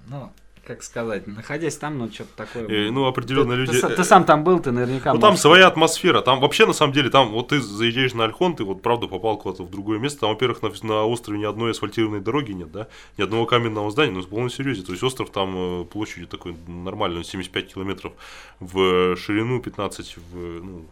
Ну, 0.10 0.32
как 0.68 0.84
сказать, 0.84 1.28
находясь 1.28 1.78
там, 1.78 1.98
ну, 1.98 2.12
что-то 2.12 2.30
такое... 2.36 2.68
Э, 2.68 2.92
Ну, 2.92 3.06
определенно 3.06 3.54
ты, 3.54 3.62
люди... 3.62 3.80
ты 3.80 3.88
ты 3.88 4.04
сам 4.04 4.26
там 4.26 4.44
был, 4.44 4.60
ты 4.60 4.72
наверняка... 4.72 5.14
Ну, 5.14 5.20
там 5.22 5.30
можешь- 5.32 5.42
своя 5.42 5.68
атмосфера. 5.68 6.22
Там 6.22 6.42
вообще, 6.42 6.66
на 6.66 6.74
самом 6.74 6.92
деле, 6.92 7.10
там 7.10 7.30
вот 7.30 7.48
ты 7.48 7.62
заезжаешь 7.62 8.14
на 8.14 8.26
Альхон, 8.26 8.54
ты 8.58 8.66
вот 8.66 8.82
правда 8.82 9.08
попал 9.08 9.38
куда-то 9.38 9.64
в 9.64 9.72
другое 9.72 9.98
место. 9.98 10.20
Там, 10.22 10.32
во-первых, 10.32 10.62
на, 10.62 10.72
на 10.84 11.06
острове 11.06 11.40
ни 11.40 11.46
одной 11.46 11.72
асфальтированной 11.72 12.20
дороги 12.20 12.52
нет, 12.52 12.70
да, 12.70 12.88
ни 13.18 13.24
одного 13.24 13.46
каменного 13.46 13.90
здания, 13.92 14.12
ну, 14.12 14.22
в 14.22 14.28
полном 14.28 14.50
серьезе. 14.50 14.82
То 14.84 14.92
есть 14.92 15.04
остров 15.04 15.30
там 15.30 15.56
э, 15.56 15.86
площадью 15.86 16.28
такой 16.28 16.54
нормальный, 16.68 17.24
75 17.24 17.74
километров 17.74 18.12
в 18.60 19.16
ширину, 19.16 19.62
15 19.62 20.18
в, 20.18 20.36
ну, 20.64 20.86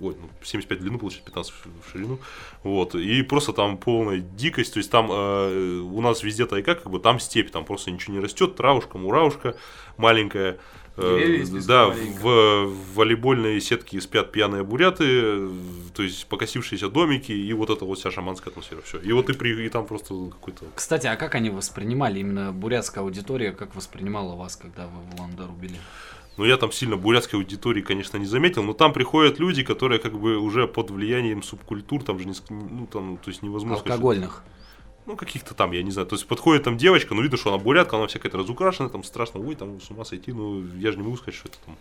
Ой, 0.00 0.16
ну, 0.20 0.28
75 0.42 0.78
в 0.78 0.82
длину, 0.82 0.98
получается, 0.98 1.26
15 1.26 1.52
в 1.52 1.92
ширину. 1.92 2.18
Вот. 2.62 2.94
И 2.94 3.22
просто 3.22 3.52
там 3.52 3.78
полная 3.78 4.18
дикость. 4.18 4.72
То 4.72 4.78
есть 4.78 4.90
там 4.90 5.10
э, 5.10 5.80
у 5.80 6.00
нас 6.00 6.22
везде 6.22 6.46
тайга, 6.46 6.74
как 6.74 6.90
бы 6.90 6.98
там 6.98 7.20
степь, 7.20 7.50
там 7.50 7.64
просто 7.64 7.90
ничего 7.90 8.14
не 8.14 8.20
растет. 8.20 8.56
Травушка, 8.56 8.98
муравушка 8.98 9.56
маленькая. 9.96 10.58
Э, 10.96 11.18
Деревья 11.18 11.60
да, 11.66 11.88
маленько. 11.88 12.20
в, 12.20 12.66
в 12.66 12.94
волейбольной 12.94 13.60
сетке 13.60 14.00
спят 14.00 14.32
пьяные 14.32 14.64
буряты, 14.64 15.04
э, 15.06 15.50
то 15.94 16.02
есть 16.02 16.26
покосившиеся 16.26 16.88
домики, 16.88 17.32
и 17.32 17.52
вот 17.52 17.70
это 17.70 17.84
вот 17.84 17.98
вся 17.98 18.10
шаманская 18.10 18.50
атмосфера. 18.50 18.82
Все. 18.82 18.98
И 18.98 19.12
вот 19.12 19.26
ты 19.26 19.34
при, 19.34 19.64
и 19.64 19.68
там 19.68 19.86
просто 19.86 20.14
какой-то. 20.30 20.66
Кстати, 20.74 21.06
а 21.06 21.16
как 21.16 21.34
они 21.36 21.50
воспринимали, 21.50 22.18
именно 22.20 22.52
бурятская 22.52 23.04
аудитория, 23.04 23.52
как 23.52 23.74
воспринимала 23.76 24.34
вас, 24.34 24.56
когда 24.56 24.86
вы 24.86 25.00
в 25.02 25.14
Улан-Удэ 25.14 25.46
рубили? 25.46 25.76
Ну, 26.40 26.46
я 26.46 26.56
там 26.56 26.72
сильно 26.72 26.96
бурятской 26.96 27.38
аудитории, 27.38 27.82
конечно, 27.82 28.16
не 28.16 28.24
заметил, 28.24 28.62
но 28.62 28.72
там 28.72 28.94
приходят 28.94 29.38
люди, 29.38 29.62
которые 29.62 29.98
как 29.98 30.18
бы 30.18 30.38
уже 30.38 30.66
под 30.66 30.90
влиянием 30.90 31.42
субкультур, 31.42 32.02
там 32.02 32.18
же 32.18 32.26
не, 32.26 32.32
ну, 32.48 32.86
там, 32.86 33.18
то 33.18 33.28
есть 33.28 33.42
невозможно. 33.42 33.76
Алкогольных. 33.76 34.42
Ну, 35.04 35.16
каких-то 35.16 35.52
там, 35.52 35.72
я 35.72 35.82
не 35.82 35.90
знаю. 35.90 36.08
То 36.08 36.14
есть 36.14 36.26
подходит 36.26 36.62
там 36.62 36.78
девочка, 36.78 37.14
ну, 37.14 37.20
видно, 37.20 37.36
что 37.36 37.52
она 37.52 37.62
бурятка, 37.62 37.98
она 37.98 38.06
вся 38.06 38.18
какая-то 38.18 38.38
разукрашена, 38.38 38.88
там 38.88 39.04
страшно, 39.04 39.38
ой, 39.38 39.54
там 39.54 39.82
с 39.82 39.90
ума 39.90 40.06
сойти, 40.06 40.32
ну, 40.32 40.64
я 40.78 40.92
же 40.92 40.96
не 40.96 41.02
могу 41.02 41.18
сказать, 41.18 41.34
что 41.34 41.48
это 41.48 41.58
там. 41.66 41.76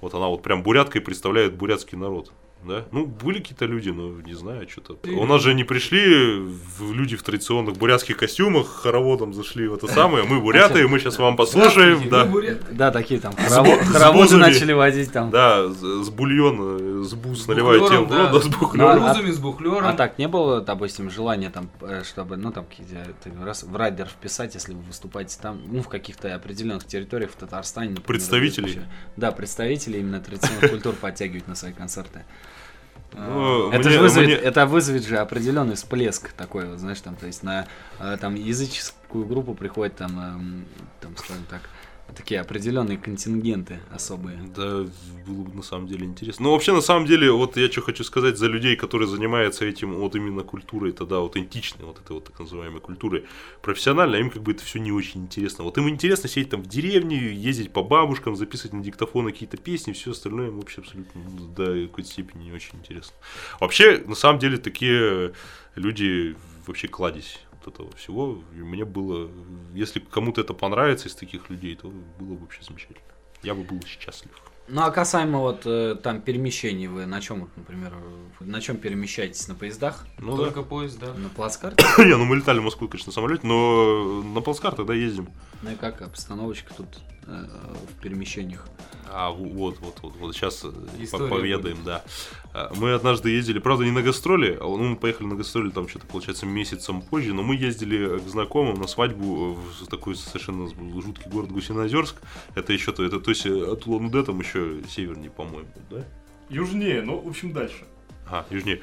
Вот 0.00 0.12
она 0.12 0.26
вот 0.26 0.42
прям 0.42 0.64
буряткой 0.64 1.00
представляет 1.00 1.54
бурятский 1.54 1.96
народ. 1.96 2.32
Да? 2.66 2.84
Ну, 2.92 3.06
были 3.06 3.38
какие-то 3.38 3.66
люди, 3.66 3.90
но 3.90 4.20
не 4.20 4.34
знаю, 4.34 4.68
что-то. 4.68 4.96
У 5.10 5.26
нас 5.26 5.42
же 5.42 5.54
не 5.54 5.64
пришли 5.64 6.46
люди 6.80 7.16
в 7.16 7.22
традиционных 7.22 7.76
бурятских 7.76 8.16
костюмах, 8.16 8.66
хороводом 8.66 9.34
зашли 9.34 9.68
в 9.68 9.74
это 9.74 9.86
самое. 9.86 10.24
Мы 10.24 10.40
буряты, 10.40 10.80
и 10.80 10.86
мы 10.86 10.98
сейчас 10.98 11.18
вам 11.18 11.36
послушаем. 11.36 12.08
Да, 12.08 12.28
Да, 12.70 12.90
такие 12.90 13.20
там 13.20 13.34
хороводы 13.36 14.36
начали 14.36 14.72
водить 14.72 15.12
там. 15.12 15.30
да, 15.30 15.68
с 15.68 16.04
с 16.04 16.10
бульона, 16.10 17.02
с 17.04 17.14
бус 17.14 17.46
наливают 17.46 17.88
тем 17.88 18.06
в 18.06 18.32
рот, 18.32 18.44
с 18.44 18.46
Ну, 18.74 18.88
а- 18.88 18.98
Грузами 18.98 19.30
с 19.30 19.38
бухлером. 19.38 19.86
А 19.86 19.92
так 19.94 20.18
не 20.18 20.28
было, 20.28 20.60
допустим, 20.60 21.10
желания 21.10 21.50
там, 21.50 21.68
э, 21.80 22.02
чтобы, 22.04 22.36
ну, 22.36 22.52
там, 22.52 22.66
раз 23.42 23.62
в 23.62 23.74
райдер 23.76 24.06
вписать, 24.06 24.54
если 24.54 24.74
вы 24.74 24.80
выступаете 24.82 25.38
там, 25.40 25.60
ну, 25.66 25.82
в 25.82 25.88
каких-то 25.88 26.34
определенных 26.34 26.84
территориях 26.84 27.30
в 27.30 27.36
Татарстане. 27.36 27.96
Представителей. 27.96 28.80
Да, 29.16 29.30
представителей 29.32 30.00
именно 30.00 30.20
традиционных 30.20 30.70
культур 30.70 30.94
подтягивать 30.94 31.48
на 31.48 31.54
свои 31.54 31.72
концерты. 31.72 32.24
Ну, 33.16 33.70
это 33.70 33.88
мне- 33.88 33.90
же 33.96 34.00
вызовет, 34.00 34.26
мне- 34.28 34.36
это 34.36 34.66
вызовет 34.66 35.04
же 35.04 35.18
определенный 35.18 35.76
всплеск 35.76 36.32
такой, 36.32 36.66
вот, 36.66 36.78
знаешь, 36.78 37.00
там, 37.00 37.14
то 37.16 37.26
есть 37.26 37.42
на 37.42 37.66
э, 38.00 38.16
там 38.20 38.34
языческую 38.34 39.24
группу 39.26 39.54
приходят 39.54 39.96
там, 39.96 40.18
эм, 40.18 40.64
там, 41.00 41.16
скажем 41.16 41.44
так, 41.48 41.60
такие 42.14 42.40
определенные 42.40 42.98
контингенты 42.98 43.80
особые. 43.90 44.38
Да, 44.54 44.86
было 45.26 45.42
бы 45.42 45.54
на 45.54 45.62
самом 45.62 45.86
деле 45.86 46.06
интересно. 46.06 46.44
Ну, 46.44 46.52
вообще, 46.52 46.72
на 46.72 46.80
самом 46.80 47.06
деле, 47.06 47.30
вот 47.30 47.56
я 47.56 47.70
что 47.70 47.82
хочу 47.82 48.04
сказать 48.04 48.38
за 48.38 48.46
людей, 48.46 48.76
которые 48.76 49.08
занимаются 49.08 49.64
этим, 49.64 49.94
вот 49.94 50.14
именно 50.14 50.42
культурой, 50.42 50.92
тогда 50.92 51.16
аутентичной, 51.16 51.84
вот 51.84 51.98
этой 51.98 52.12
вот 52.12 52.24
так 52.24 52.38
называемой 52.38 52.80
культурой, 52.80 53.24
профессионально, 53.62 54.16
им 54.16 54.30
как 54.30 54.42
бы 54.42 54.52
это 54.52 54.64
все 54.64 54.78
не 54.78 54.92
очень 54.92 55.22
интересно. 55.22 55.64
Вот 55.64 55.78
им 55.78 55.88
интересно 55.88 56.28
сидеть 56.28 56.50
там 56.50 56.62
в 56.62 56.66
деревне, 56.66 57.16
ездить 57.32 57.72
по 57.72 57.82
бабушкам, 57.82 58.36
записывать 58.36 58.72
на 58.72 58.82
диктофоны 58.82 59.32
какие-то 59.32 59.56
песни, 59.56 59.92
все 59.92 60.10
остальное 60.12 60.48
им 60.48 60.58
вообще 60.58 60.80
абсолютно 60.80 61.20
ну, 61.20 61.46
до 61.48 61.86
какой-то 61.86 62.10
степени 62.10 62.44
не 62.44 62.52
очень 62.52 62.78
интересно. 62.78 63.14
Вообще, 63.60 64.02
на 64.06 64.14
самом 64.14 64.38
деле, 64.38 64.58
такие 64.58 65.32
люди 65.74 66.36
вообще 66.66 66.88
кладезь 66.88 67.40
вот 67.43 67.43
этого 67.66 67.94
всего. 67.96 68.38
И 68.54 68.58
мне 68.58 68.84
было, 68.84 69.30
если 69.74 70.00
кому-то 70.00 70.40
это 70.40 70.54
понравится 70.54 71.08
из 71.08 71.14
таких 71.14 71.50
людей, 71.50 71.74
то 71.76 71.88
было 72.18 72.34
бы 72.34 72.40
вообще 72.40 72.62
замечательно. 72.62 73.00
Я 73.42 73.54
бы 73.54 73.62
был 73.62 73.80
счастлив. 73.84 74.32
Ну 74.66 74.80
а 74.80 74.90
касаемо 74.90 75.40
вот 75.40 75.66
э, 75.66 75.94
там 76.02 76.22
перемещений, 76.22 76.86
вы 76.86 77.04
на 77.04 77.20
чем, 77.20 77.50
например, 77.54 77.92
вы 78.40 78.46
на 78.46 78.62
чем 78.62 78.78
перемещаетесь 78.78 79.46
на 79.46 79.54
поездах? 79.54 80.06
Ну 80.18 80.36
Только 80.36 80.62
поезд, 80.62 80.98
да. 80.98 81.12
На 81.12 81.28
плацкарте? 81.28 81.84
да. 81.98 82.04
Не, 82.04 82.16
ну 82.16 82.24
мы 82.24 82.36
летали 82.36 82.60
в 82.60 82.62
Москву, 82.62 82.88
конечно, 82.88 83.10
на 83.10 83.14
самолете, 83.14 83.46
но 83.46 84.22
на 84.22 84.40
плацкартах, 84.40 84.86
да, 84.86 84.94
ездим. 84.94 85.28
Ну 85.62 85.72
и 85.72 85.74
как 85.74 86.00
обстановочка 86.00 86.72
тут 86.72 86.88
в 87.26 88.00
перемещениях? 88.02 88.66
А, 89.10 89.30
вот, 89.30 89.78
вот, 89.78 89.98
вот, 90.02 90.16
вот 90.16 90.34
сейчас 90.34 90.64
История 90.98 91.28
поведаем, 91.30 91.76
будет. 91.76 91.84
да. 91.84 92.04
А, 92.52 92.72
Мы 92.76 92.92
однажды 92.94 93.30
ездили, 93.30 93.58
правда, 93.60 93.84
не 93.84 93.90
на 93.92 94.02
гастроли, 94.02 94.58
а, 94.60 94.64
ну, 94.64 94.78
мы 94.78 94.96
поехали 94.96 95.26
на 95.26 95.36
гастроли 95.36 95.70
там 95.70 95.88
что-то, 95.88 96.06
получается, 96.06 96.46
месяцем 96.46 97.00
позже, 97.00 97.32
но 97.32 97.42
мы 97.42 97.54
ездили 97.54 98.18
к 98.18 98.28
знакомым 98.28 98.80
на 98.80 98.86
свадьбу 98.88 99.54
в 99.54 99.86
такой 99.86 100.16
совершенно 100.16 100.68
жуткий 101.00 101.30
город 101.30 101.52
Гусиноозерск. 101.52 102.16
Это 102.54 102.72
еще 102.72 102.92
то, 102.92 103.04
это, 103.04 103.20
то 103.20 103.30
есть 103.30 103.46
э, 103.46 103.50
от 103.72 103.86
Улан-Удэ 103.86 104.24
там 104.24 104.40
еще 104.40 104.82
севернее, 104.88 105.30
по-моему, 105.30 105.68
да? 105.90 106.04
Южнее, 106.48 107.02
ну, 107.02 107.20
в 107.20 107.28
общем, 107.28 107.52
дальше. 107.52 107.84
Ага, 108.26 108.46
южнее. 108.50 108.80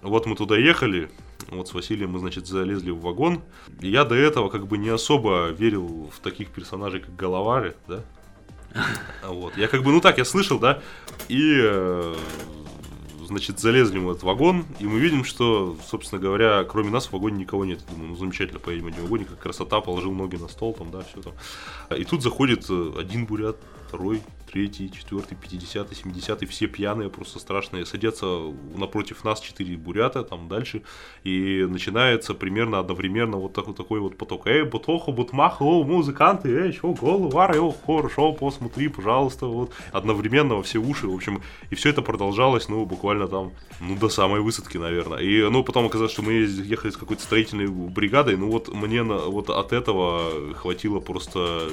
Вот 0.00 0.26
мы 0.26 0.34
туда 0.34 0.56
ехали, 0.56 1.10
Вот 1.56 1.68
с 1.68 1.74
Василием 1.74 2.10
мы, 2.10 2.18
значит, 2.18 2.46
залезли 2.46 2.90
в 2.90 3.00
вагон. 3.00 3.42
Я 3.80 4.04
до 4.04 4.14
этого 4.14 4.48
как 4.48 4.66
бы 4.66 4.78
не 4.78 4.88
особо 4.88 5.48
верил 5.48 6.10
в 6.14 6.20
таких 6.20 6.48
персонажей, 6.48 7.00
как 7.00 7.14
Головари, 7.16 7.74
да? 7.88 8.04
Вот. 9.26 9.56
Я 9.56 9.68
как 9.68 9.82
бы, 9.82 9.92
ну 9.92 10.00
так, 10.00 10.18
я 10.18 10.24
слышал, 10.24 10.58
да, 10.58 10.80
и, 11.28 11.58
э, 11.62 12.14
значит, 13.26 13.58
залезли 13.58 13.98
мы 13.98 14.08
в 14.08 14.10
этот 14.12 14.22
вагон, 14.22 14.64
и 14.78 14.86
мы 14.86 14.98
видим, 14.98 15.24
что, 15.24 15.76
собственно 15.86 16.20
говоря, 16.20 16.64
кроме 16.64 16.90
нас 16.90 17.06
в 17.06 17.12
вагоне 17.12 17.38
никого 17.38 17.64
нет. 17.64 17.80
Думаю, 17.90 18.10
ну 18.10 18.16
замечательно, 18.16 18.58
поедем 18.58 18.86
один 18.86 19.02
вагоне, 19.02 19.24
как 19.24 19.38
красота, 19.38 19.80
положил 19.80 20.12
ноги 20.12 20.36
на 20.36 20.48
стол, 20.48 20.74
там, 20.74 20.90
да, 20.90 21.02
все 21.02 21.20
там. 21.20 21.34
И 21.96 22.04
тут 22.04 22.22
заходит 22.22 22.66
э, 22.70 22.92
один 22.98 23.26
бурят, 23.26 23.56
второй, 23.88 24.22
третий, 24.52 24.92
четвертый, 24.92 25.34
пятидесятый, 25.34 25.96
семидесятый, 25.96 26.46
все 26.46 26.66
пьяные, 26.66 27.08
просто 27.08 27.38
страшные, 27.38 27.86
садятся 27.86 28.26
напротив 28.76 29.24
нас 29.24 29.40
четыре 29.40 29.76
бурята, 29.76 30.22
там 30.24 30.48
дальше, 30.48 30.82
и 31.24 31.66
начинается 31.68 32.34
примерно 32.34 32.78
одновременно 32.78 33.38
вот 33.38 33.54
такой, 33.54 33.74
такой 33.74 34.00
вот 34.00 34.18
поток. 34.18 34.46
Эй, 34.46 34.64
бутоху, 34.64 35.12
бутмах, 35.12 35.62
о, 35.62 35.82
музыканты, 35.84 36.50
эй, 36.50 36.72
чё, 36.72 36.92
голову, 36.92 37.36
ар, 37.38 37.56
о, 37.58 37.74
хорошо, 37.86 38.32
посмотри, 38.32 38.88
пожалуйста, 38.88 39.46
вот, 39.46 39.72
одновременно 39.90 40.56
во 40.56 40.62
все 40.62 40.78
уши, 40.78 41.08
в 41.08 41.14
общем, 41.14 41.40
и 41.70 41.74
все 41.74 41.88
это 41.88 42.02
продолжалось, 42.02 42.68
ну, 42.68 42.84
буквально 42.84 43.28
там, 43.28 43.52
ну, 43.80 43.96
до 43.96 44.10
самой 44.10 44.40
высадки, 44.42 44.76
наверное. 44.76 45.18
И, 45.18 45.48
ну, 45.48 45.64
потом 45.64 45.86
оказалось, 45.86 46.12
что 46.12 46.22
мы 46.22 46.32
ехали 46.32 46.90
с 46.90 46.96
какой-то 46.98 47.22
строительной 47.22 47.68
бригадой, 47.68 48.36
ну, 48.36 48.50
вот 48.50 48.68
мне 48.68 49.02
на, 49.02 49.16
вот 49.16 49.48
от 49.48 49.72
этого 49.72 50.54
хватило 50.54 51.00
просто 51.00 51.68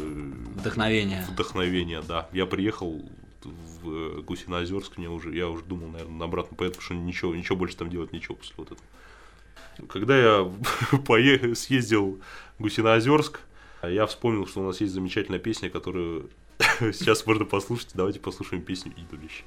Вдохновение. 0.56 1.26
вдохновения, 1.30 2.02
да. 2.08 2.30
Я 2.32 2.46
приехал 2.46 2.69
в 2.72 4.22
Гусиноозерск, 4.22 4.98
мне 4.98 5.10
уже, 5.10 5.34
я 5.36 5.48
уже 5.48 5.64
думал, 5.64 5.88
наверное, 5.88 6.18
на 6.18 6.26
обратно 6.26 6.58
поеду, 6.58 6.76
потому 6.76 6.86
что 6.86 6.96
ничего, 6.96 7.36
ничего 7.36 7.56
больше 7.58 7.78
там 7.78 7.90
делать 7.90 8.12
нечего 8.12 8.36
после 8.36 8.54
вот 8.58 8.72
этого. 8.72 9.88
Когда 9.88 10.18
я 10.18 10.52
поехал, 11.06 11.56
съездил 11.56 12.20
в 12.58 12.64
Гусиноозерск, 12.64 13.42
я 13.84 14.06
вспомнил, 14.06 14.46
что 14.46 14.62
у 14.62 14.66
нас 14.66 14.82
есть 14.82 14.94
замечательная 14.94 15.40
песня, 15.40 15.70
которую 15.70 16.30
сейчас 16.80 17.26
можно 17.26 17.46
послушать. 17.46 17.92
Давайте 17.94 18.20
послушаем 18.20 18.62
песню 18.62 18.94
«Идолище». 18.98 19.44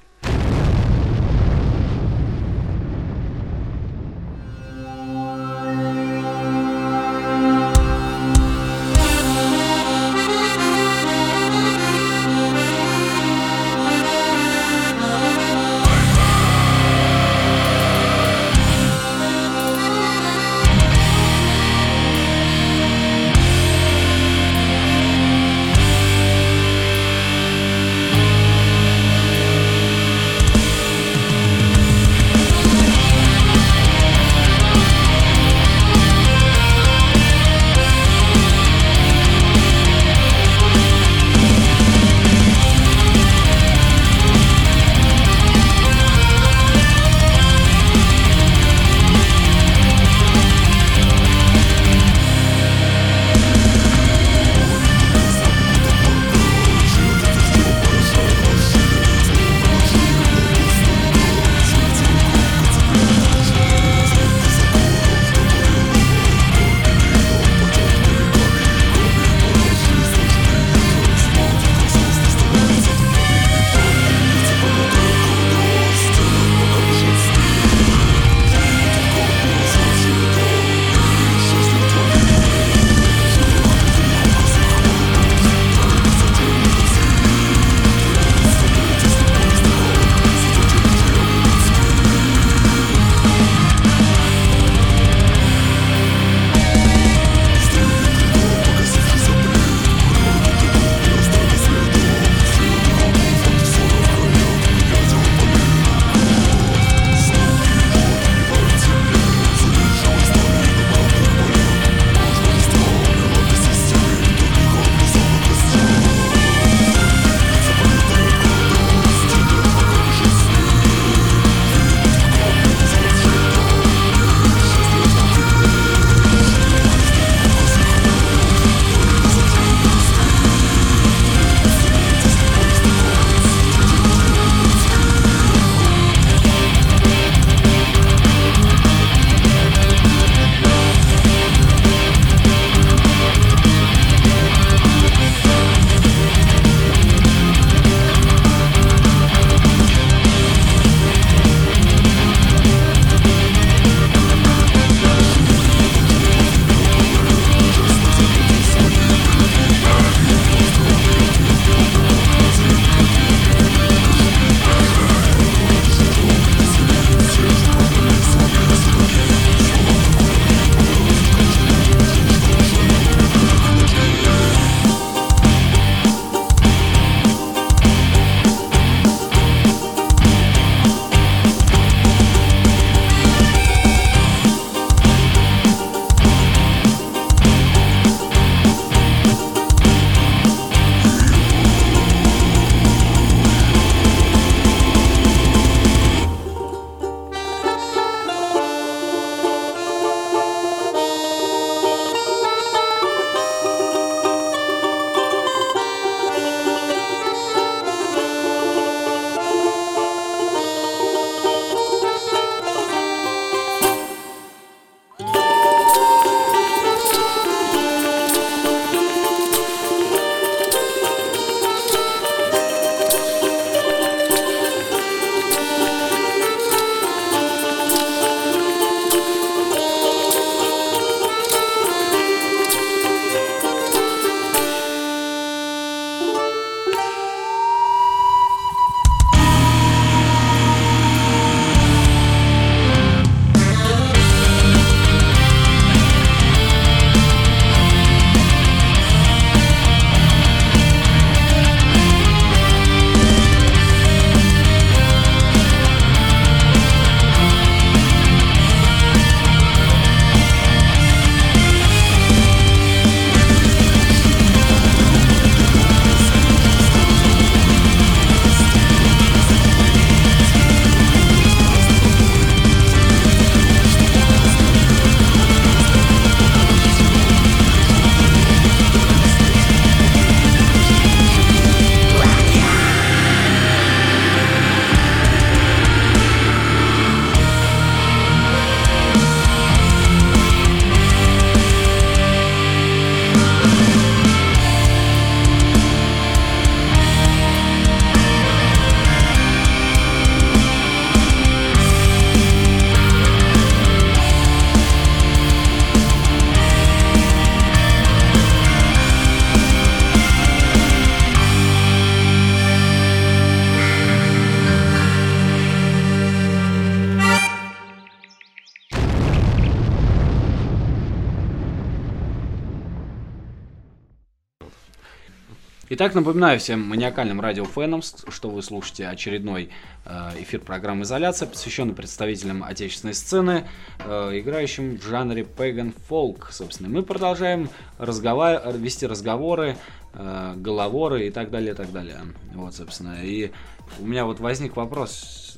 Итак, 326.03 326.15
напоминаю 326.15 326.59
всем 326.59 326.81
маниакальным 326.81 327.39
радиофенам, 327.39 328.01
что 328.01 328.49
вы 328.49 328.61
слушаете 328.61 329.07
очередной 329.07 329.69
э, 330.03 330.31
эфир 330.41 330.59
программы 330.59 331.03
«Изоляция», 331.03 331.47
посвященный 331.47 331.93
представителям 331.93 332.61
отечественной 332.61 333.13
сцены, 333.13 333.69
э, 333.99 334.31
играющим 334.37 334.97
в 334.97 335.01
жанре 335.01 335.45
пэган 335.45 335.93
фолк. 336.09 336.49
Собственно, 336.51 336.89
мы 336.89 337.03
продолжаем 337.03 337.69
разгова- 337.99 338.77
вести 338.77 339.07
разговоры, 339.07 339.77
э, 340.13 340.53
головоры 340.57 341.27
и 341.27 341.29
так 341.29 341.49
далее, 341.51 341.71
и 341.71 341.73
так 341.73 341.89
далее. 341.93 342.19
Вот, 342.53 342.75
собственно, 342.75 343.23
и 343.23 343.51
у 343.97 344.05
меня 344.05 344.25
вот 344.25 344.41
возник 344.41 344.75
вопрос 344.75 345.57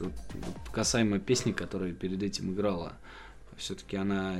касаемо 0.71 1.17
песни, 1.17 1.53
которая 1.53 1.91
перед 1.91 2.21
этим 2.21 2.53
играла. 2.53 2.93
Все-таки 3.57 3.97
она 3.97 4.35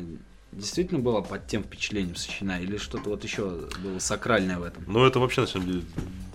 действительно 0.56 1.00
была 1.00 1.22
под 1.22 1.48
тем 1.48 1.64
впечатлением 1.64 2.16
сочинена, 2.16 2.60
или 2.60 2.78
что-то 2.78 3.10
вот 3.10 3.24
еще 3.24 3.68
было 3.84 4.00
сакральное 4.00 4.58
в 4.58 4.64
этом? 4.64 4.84
Ну, 4.88 5.06
это 5.06 5.20
вообще, 5.20 5.42
на 5.42 5.48
самом 5.48 5.68
деле, 5.68 5.82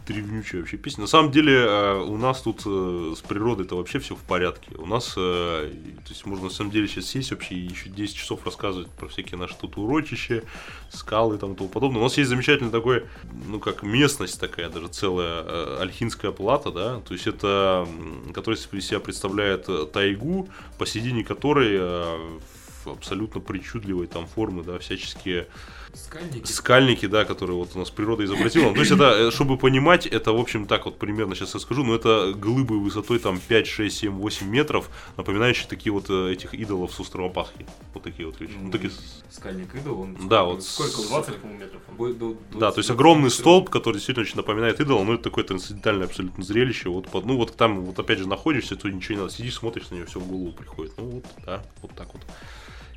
древнючая 0.07 0.61
вообще 0.61 0.77
песня. 0.77 1.03
На 1.03 1.07
самом 1.07 1.31
деле, 1.31 1.55
э, 1.55 2.03
у 2.03 2.17
нас 2.17 2.43
тут 2.43 2.63
э, 2.67 3.15
с 3.17 3.21
природой 3.21 3.67
это 3.67 3.77
вообще 3.77 3.99
все 3.99 4.15
в 4.15 4.21
порядке. 4.21 4.75
У 4.77 4.87
нас, 4.87 5.15
э, 5.17 5.71
то 6.05 6.11
есть, 6.11 6.27
можно 6.27 6.47
на 6.47 6.51
самом 6.51 6.71
деле 6.71 6.89
сейчас 6.89 7.07
сесть 7.07 7.31
вообще 7.31 7.57
еще 7.57 7.89
10 7.89 8.17
часов 8.17 8.45
рассказывать 8.45 8.91
про 8.91 9.09
всякие 9.09 9.39
наши 9.39 9.55
тут 9.57 9.77
урочища, 9.77 10.43
скалы 10.91 11.37
и 11.37 11.39
тому 11.39 11.55
тому 11.55 11.69
подобное. 11.69 12.01
У 12.01 12.05
нас 12.05 12.19
есть 12.19 12.29
замечательный 12.29 12.71
такой, 12.71 13.05
ну, 13.47 13.61
как 13.61 13.83
местность 13.83 14.41
такая, 14.41 14.69
даже 14.69 14.89
целая 14.89 15.81
Альхинская 15.81 16.33
плата, 16.33 16.71
да, 16.71 17.01
то 17.01 17.15
есть 17.15 17.27
это, 17.27 17.87
которая 18.35 18.59
из 18.61 18.87
себя 18.87 19.01
представляет 19.01 19.69
тайгу, 19.93 20.49
посередине 20.79 21.25
которой 21.25 21.79
в 21.79 22.60
абсолютно 22.87 23.41
причудливой 23.41 24.07
там 24.07 24.27
формы, 24.27 24.63
да, 24.63 24.79
всяческие 24.79 25.47
Скальники. 25.95 26.47
скальники, 26.53 27.07
да, 27.07 27.25
которые 27.25 27.57
вот 27.57 27.71
у 27.75 27.79
нас 27.79 27.91
природа 27.91 28.25
изобразила. 28.25 28.69
Ну, 28.69 28.75
То 28.75 28.81
есть 28.81 28.93
это, 28.93 29.05
э, 29.29 29.31
чтобы 29.33 29.57
понимать, 29.59 30.07
это, 30.07 30.33
в 30.33 30.39
общем, 30.39 30.67
так 30.67 30.85
вот 30.85 30.99
примерно 30.99 31.35
сейчас 31.35 31.55
я 31.55 31.61
скажу, 31.61 31.83
но 31.85 31.95
это 31.97 32.33
глыбы 32.33 32.79
высотой 32.79 33.19
там 33.19 33.41
5, 33.41 33.67
6, 33.67 33.97
7, 33.97 34.13
8 34.13 34.47
метров, 34.49 34.89
напоминающие 35.17 35.67
такие 35.69 35.93
вот 35.93 36.09
э, 36.09 36.33
этих 36.33 36.55
идолов 36.55 36.93
с 36.95 37.01
острова 37.01 37.29
Пасхи. 37.29 37.67
Вот 37.95 38.03
такие 38.05 38.27
вот 38.27 38.41
вещи. 38.41 38.53
Ну, 38.61 38.71
такие 38.71 38.93
Скальник 39.31 39.75
идол, 39.75 40.01
он... 40.03 40.29
Да, 40.29 40.45
вот 40.45 40.63
Сколько? 40.63 40.93
с- 40.93 41.09
20, 41.09 41.37
по-моему, 41.37 41.61
метров. 41.65 42.19
до- 42.19 42.37
Да, 42.53 42.59
20 42.59 42.75
то 42.75 42.79
есть 42.81 42.91
огромный 42.91 43.31
столб, 43.31 43.69
который 43.71 43.95
действительно 43.97 44.25
очень 44.25 44.37
напоминает 44.37 44.81
идола, 44.81 45.03
но 45.05 45.15
это 45.15 45.25
такое 45.25 45.45
трансцендентальное 45.45 46.07
абсолютно 46.07 46.45
зрелище. 46.45 46.89
Вот, 46.89 47.09
под, 47.09 47.27
ну 47.27 47.37
вот 47.37 47.57
там 47.57 47.81
вот 47.85 47.99
опять 47.99 48.19
же 48.19 48.29
находишься, 48.29 48.77
то 48.77 48.89
ничего 48.89 49.15
не 49.15 49.21
надо, 49.23 49.33
сидишь, 49.33 49.55
смотришь 49.55 49.91
на 49.91 49.97
нее, 49.97 50.07
все 50.07 50.21
в 50.21 50.27
голову 50.29 50.53
приходит. 50.53 50.93
Ну 50.97 51.05
вот, 51.11 51.25
да, 51.45 51.63
вот 51.83 51.93
так 51.97 52.09
вот 52.13 52.23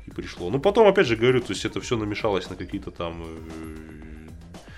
и 0.06 0.10
пришло. 0.10 0.50
Ну 0.50 0.60
потом, 0.60 0.86
опять 0.86 1.06
же 1.06 1.16
говорю, 1.16 1.40
то 1.40 1.52
есть 1.52 1.64
это 1.64 1.80
все 1.80 1.96
намешалось 1.96 2.50
на 2.50 2.56
какие-то 2.56 2.90
там 2.90 3.22
э, 3.22 4.04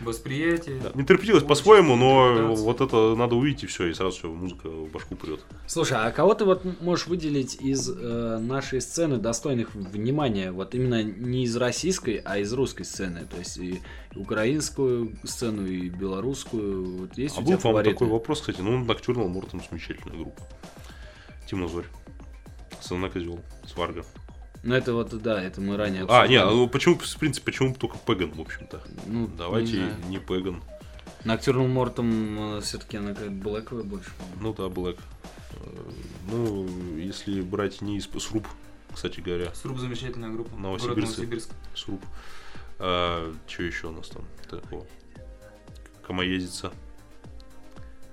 Восприятие. 0.00 0.78
Да, 0.80 0.90
Интерпретировалось 0.94 1.42
Очень 1.42 1.48
по-своему, 1.48 1.96
но 1.96 2.54
вот 2.54 2.80
это 2.80 3.16
надо 3.16 3.34
увидеть 3.34 3.64
и 3.64 3.66
все, 3.66 3.86
и 3.86 3.94
сразу 3.94 4.16
все, 4.18 4.28
музыка 4.28 4.68
в 4.68 4.90
башку 4.90 5.16
прет. 5.16 5.40
Слушай, 5.66 5.98
а 5.98 6.10
кого 6.10 6.34
ты 6.34 6.44
вот 6.44 6.64
можешь 6.80 7.06
выделить 7.06 7.56
из 7.60 7.88
э, 7.88 8.38
нашей 8.38 8.80
сцены 8.82 9.16
достойных 9.16 9.74
внимания? 9.74 10.52
Вот 10.52 10.74
именно 10.74 11.02
не 11.02 11.44
из 11.44 11.56
российской, 11.56 12.20
а 12.24 12.38
из 12.38 12.52
русской 12.52 12.84
сцены. 12.84 13.26
То 13.30 13.38
есть 13.38 13.56
и 13.56 13.80
украинскую 14.14 15.16
сцену, 15.24 15.66
и 15.66 15.88
белорусскую. 15.88 16.98
Вот 16.98 17.16
есть 17.16 17.36
А 17.36 17.40
у 17.40 17.42
был, 17.42 17.52
тебя 17.52 17.58
фавориты? 17.58 17.94
такой 17.94 18.08
вопрос, 18.08 18.40
кстати, 18.40 18.60
ну, 18.60 18.78
Ноктюрнал 18.84 19.28
Мортон 19.28 19.62
замечательная 19.68 20.18
группа. 20.18 20.42
Темнозорь. 21.50 21.86
Сына 22.80 23.08
Козел, 23.08 23.40
Сварга. 23.66 24.04
Ну 24.62 24.74
это 24.74 24.92
вот, 24.94 25.10
да, 25.22 25.42
это 25.42 25.60
мы 25.60 25.76
ранее 25.76 26.02
А, 26.02 26.22
обсуждали. 26.22 26.54
ну 26.54 26.68
почему, 26.68 26.96
в 26.98 27.16
принципе, 27.18 27.44
почему 27.46 27.74
только 27.74 27.98
Пеган, 27.98 28.30
в 28.32 28.40
общем-то? 28.40 28.82
Ну, 29.06 29.28
Давайте 29.28 29.78
не 30.08 30.08
не 30.10 30.18
Пеган. 30.18 30.62
Ноктюрнал 31.24 31.66
Мортом 31.66 32.60
все-таки 32.62 32.96
она 32.98 33.10
какая-то 33.12 33.32
блэковая 33.34 33.84
больше. 33.84 34.10
по-моему. 34.18 34.40
Ну 34.40 34.54
да, 34.54 34.68
Блэк. 34.68 34.98
Э, 35.52 35.90
Ну, 36.30 36.66
если 36.98 37.40
брать 37.40 37.80
не 37.80 37.96
из 37.98 38.08
Сруб, 38.22 38.46
кстати 38.92 39.20
говоря, 39.20 39.52
Сруб 39.54 39.78
замечательная 39.78 40.30
группа. 40.30 40.50
Город 40.50 40.62
Новосибирск. 40.62 41.16
Новосибирск. 41.18 41.50
Сруб. 41.74 42.02
А, 42.78 43.32
что 43.48 43.62
еще 43.62 43.88
у 43.88 43.92
нас 43.92 44.08
там 44.08 44.24
такого? 44.48 44.86
Комоездица. 46.06 46.72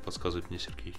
Подсказывает 0.06 0.50
мне 0.50 0.60
Сергей. 0.60 0.96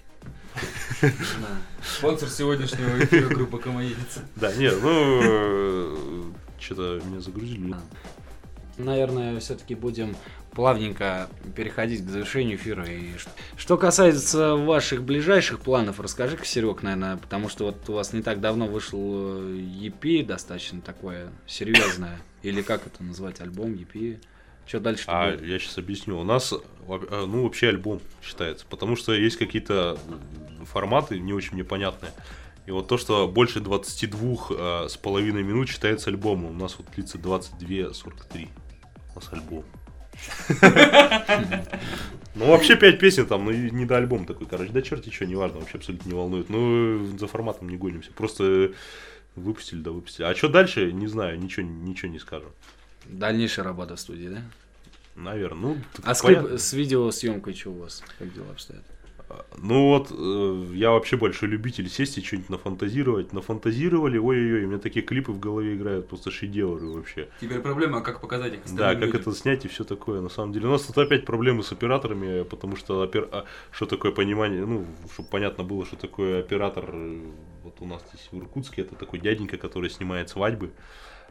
Спонсор 1.83 2.29
сегодняшнего 2.29 3.03
эфира 3.03 3.27
группа 3.29 3.57
Комоедица. 3.57 4.21
Да, 4.35 4.53
нет, 4.53 4.75
ну, 4.81 6.33
что-то 6.59 7.01
меня 7.05 7.21
загрузили. 7.21 7.75
Наверное, 8.77 9.39
все-таки 9.39 9.73
будем 9.73 10.15
плавненько 10.51 11.29
переходить 11.55 12.05
к 12.05 12.09
завершению 12.09 12.57
эфира. 12.57 12.85
И 12.85 13.11
что 13.57 13.77
касается 13.77 14.55
ваших 14.55 15.03
ближайших 15.03 15.59
планов, 15.59 15.99
расскажи-ка, 15.99 16.45
Серег, 16.45 16.81
наверное, 16.81 17.17
потому 17.17 17.49
что 17.49 17.65
вот 17.65 17.89
у 17.89 17.93
вас 17.93 18.13
не 18.13 18.21
так 18.21 18.39
давно 18.41 18.67
вышел 18.67 18.99
э, 18.99 19.59
EP, 19.81 20.25
достаточно 20.25 20.81
такое 20.81 21.29
серьезное. 21.45 22.19
Или 22.41 22.61
как 22.61 22.87
это 22.87 23.03
назвать, 23.03 23.41
альбом, 23.41 23.73
EP? 23.73 24.19
Что 24.65 24.79
дальше 24.79 25.03
А 25.07 25.31
будет? 25.31 25.45
я 25.45 25.59
сейчас 25.59 25.77
объясню. 25.77 26.19
У 26.19 26.23
нас, 26.23 26.51
э, 26.53 26.57
ну, 26.87 27.43
вообще 27.43 27.69
альбом 27.69 28.01
считается, 28.23 28.65
потому 28.69 28.95
что 28.95 29.13
есть 29.13 29.37
какие-то 29.37 29.97
форматы 30.65 31.19
не 31.19 31.33
очень 31.33 31.53
мне 31.53 31.63
понятные. 31.63 32.11
И 32.65 32.71
вот 32.71 32.87
то, 32.87 32.97
что 32.97 33.27
больше 33.27 33.59
22 33.59 34.37
э, 34.49 34.87
с 34.89 34.97
половиной 34.97 35.43
минут 35.43 35.69
считается 35.69 36.09
альбомом. 36.09 36.51
У 36.51 36.59
нас 36.59 36.77
вот 36.77 36.87
длится 36.95 37.17
22-43. 37.19 38.49
У 39.13 39.15
нас 39.15 39.29
альбом. 39.31 39.63
Ну, 42.37 42.47
вообще 42.47 42.75
5 42.75 42.99
песен 42.99 43.27
там, 43.27 43.45
ну, 43.45 43.51
не 43.51 43.85
до 43.85 43.95
альбома 43.95 44.25
такой, 44.25 44.45
короче. 44.45 44.69
Да 44.73 44.81
черти 44.81 45.09
что, 45.09 45.25
неважно, 45.25 45.59
вообще 45.59 45.77
абсолютно 45.77 46.09
не 46.09 46.15
волнует. 46.15 46.49
Ну, 46.49 47.17
за 47.17 47.27
форматом 47.27 47.69
не 47.69 47.77
гонимся. 47.77 48.11
Просто 48.11 48.73
выпустили, 49.37 49.79
да 49.81 49.91
выпустили. 49.91 50.25
А 50.25 50.35
что 50.35 50.49
дальше, 50.49 50.91
не 50.91 51.07
знаю, 51.07 51.39
ничего, 51.39 51.65
ничего 51.65 52.11
не 52.11 52.19
скажем. 52.19 52.49
Дальнейшая 53.09 53.65
работа 53.65 53.95
в 53.95 53.99
студии, 53.99 54.27
да? 54.29 54.41
Наверное. 55.15 55.75
Ну, 55.75 55.77
А 56.03 56.13
с, 56.13 56.21
клип- 56.23 56.57
с 56.57 56.73
видеосъемкой 56.73 57.53
что 57.53 57.69
у 57.71 57.79
вас? 57.79 58.03
Как 58.19 58.33
дела 58.33 58.51
обстоят? 58.51 58.83
Ну 59.57 59.87
вот, 59.89 60.11
э, 60.11 60.75
я 60.75 60.91
вообще 60.91 61.17
большой 61.17 61.49
любитель 61.49 61.89
сесть 61.89 62.17
и 62.17 62.21
что-нибудь 62.21 62.49
нафантазировать. 62.49 63.33
Нафантазировали, 63.33 64.17
ой-ой-ой, 64.19 64.65
у 64.65 64.67
меня 64.67 64.77
такие 64.77 65.03
клипы 65.03 65.31
в 65.31 65.39
голове 65.39 65.75
играют, 65.75 66.07
просто 66.07 66.29
шедевры 66.31 66.87
вообще. 66.87 67.27
Теперь 67.41 67.59
проблема, 67.59 68.01
как 68.01 68.21
показать 68.21 68.53
их 68.53 68.59
Да, 68.75 68.93
как 68.93 69.05
людям. 69.05 69.21
это 69.21 69.31
снять 69.33 69.65
и 69.65 69.67
все 69.67 69.83
такое. 69.83 70.21
На 70.21 70.29
самом 70.29 70.53
деле, 70.53 70.67
у 70.67 70.71
нас 70.71 70.83
тут 70.83 70.97
опять 70.99 71.25
проблемы 71.25 71.63
с 71.63 71.71
операторами, 71.71 72.43
потому 72.43 72.75
что 72.75 73.03
опер- 73.03 73.27
а, 73.31 73.45
что 73.71 73.87
такое 73.87 74.11
понимание, 74.11 74.63
ну, 74.65 74.85
чтобы 75.11 75.27
понятно 75.29 75.63
было, 75.63 75.85
что 75.85 75.95
такое 75.95 76.39
оператор. 76.41 76.85
э, 76.93 77.21
Вот 77.63 77.77
у 77.81 77.85
нас 77.87 78.03
здесь 78.09 78.29
в 78.31 78.37
Иркутске 78.37 78.83
это 78.83 78.93
такой 78.95 79.19
дяденька, 79.19 79.57
который 79.57 79.89
снимает 79.89 80.29
свадьбы. 80.29 80.69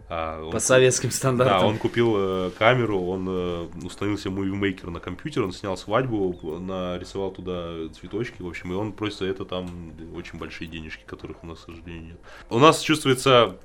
А 0.09 0.43
он- 0.45 0.51
По 0.53 0.59
советским 0.59 1.09
да, 1.09 1.15
стандартам. 1.17 1.69
он 1.69 1.79
купил 1.79 2.15
э, 2.17 2.51
камеру, 2.59 3.01
он 3.01 3.27
э, 3.29 3.67
установил 3.85 4.19
себе 4.19 4.31
мувимейкер 4.31 4.91
на 4.91 5.01
компьютер, 5.01 5.45
он 5.45 5.53
снял 5.53 5.77
свадьбу, 5.77 6.59
нарисовал 6.61 7.31
туда 7.31 7.89
цветочки, 7.99 8.43
в 8.43 8.47
общем, 8.47 8.73
и 8.73 8.75
он 8.75 8.93
просит 8.93 9.21
за 9.21 9.27
это 9.27 9.45
там 9.45 9.93
очень 10.15 10.39
большие 10.39 10.69
денежки, 10.69 11.03
которых 11.07 11.43
у 11.43 11.47
нас, 11.47 11.61
к 11.61 11.67
сожалению, 11.67 12.05
нет. 12.05 12.19
У 12.51 12.59
нас 12.59 12.81
чувствуется, 12.81 13.57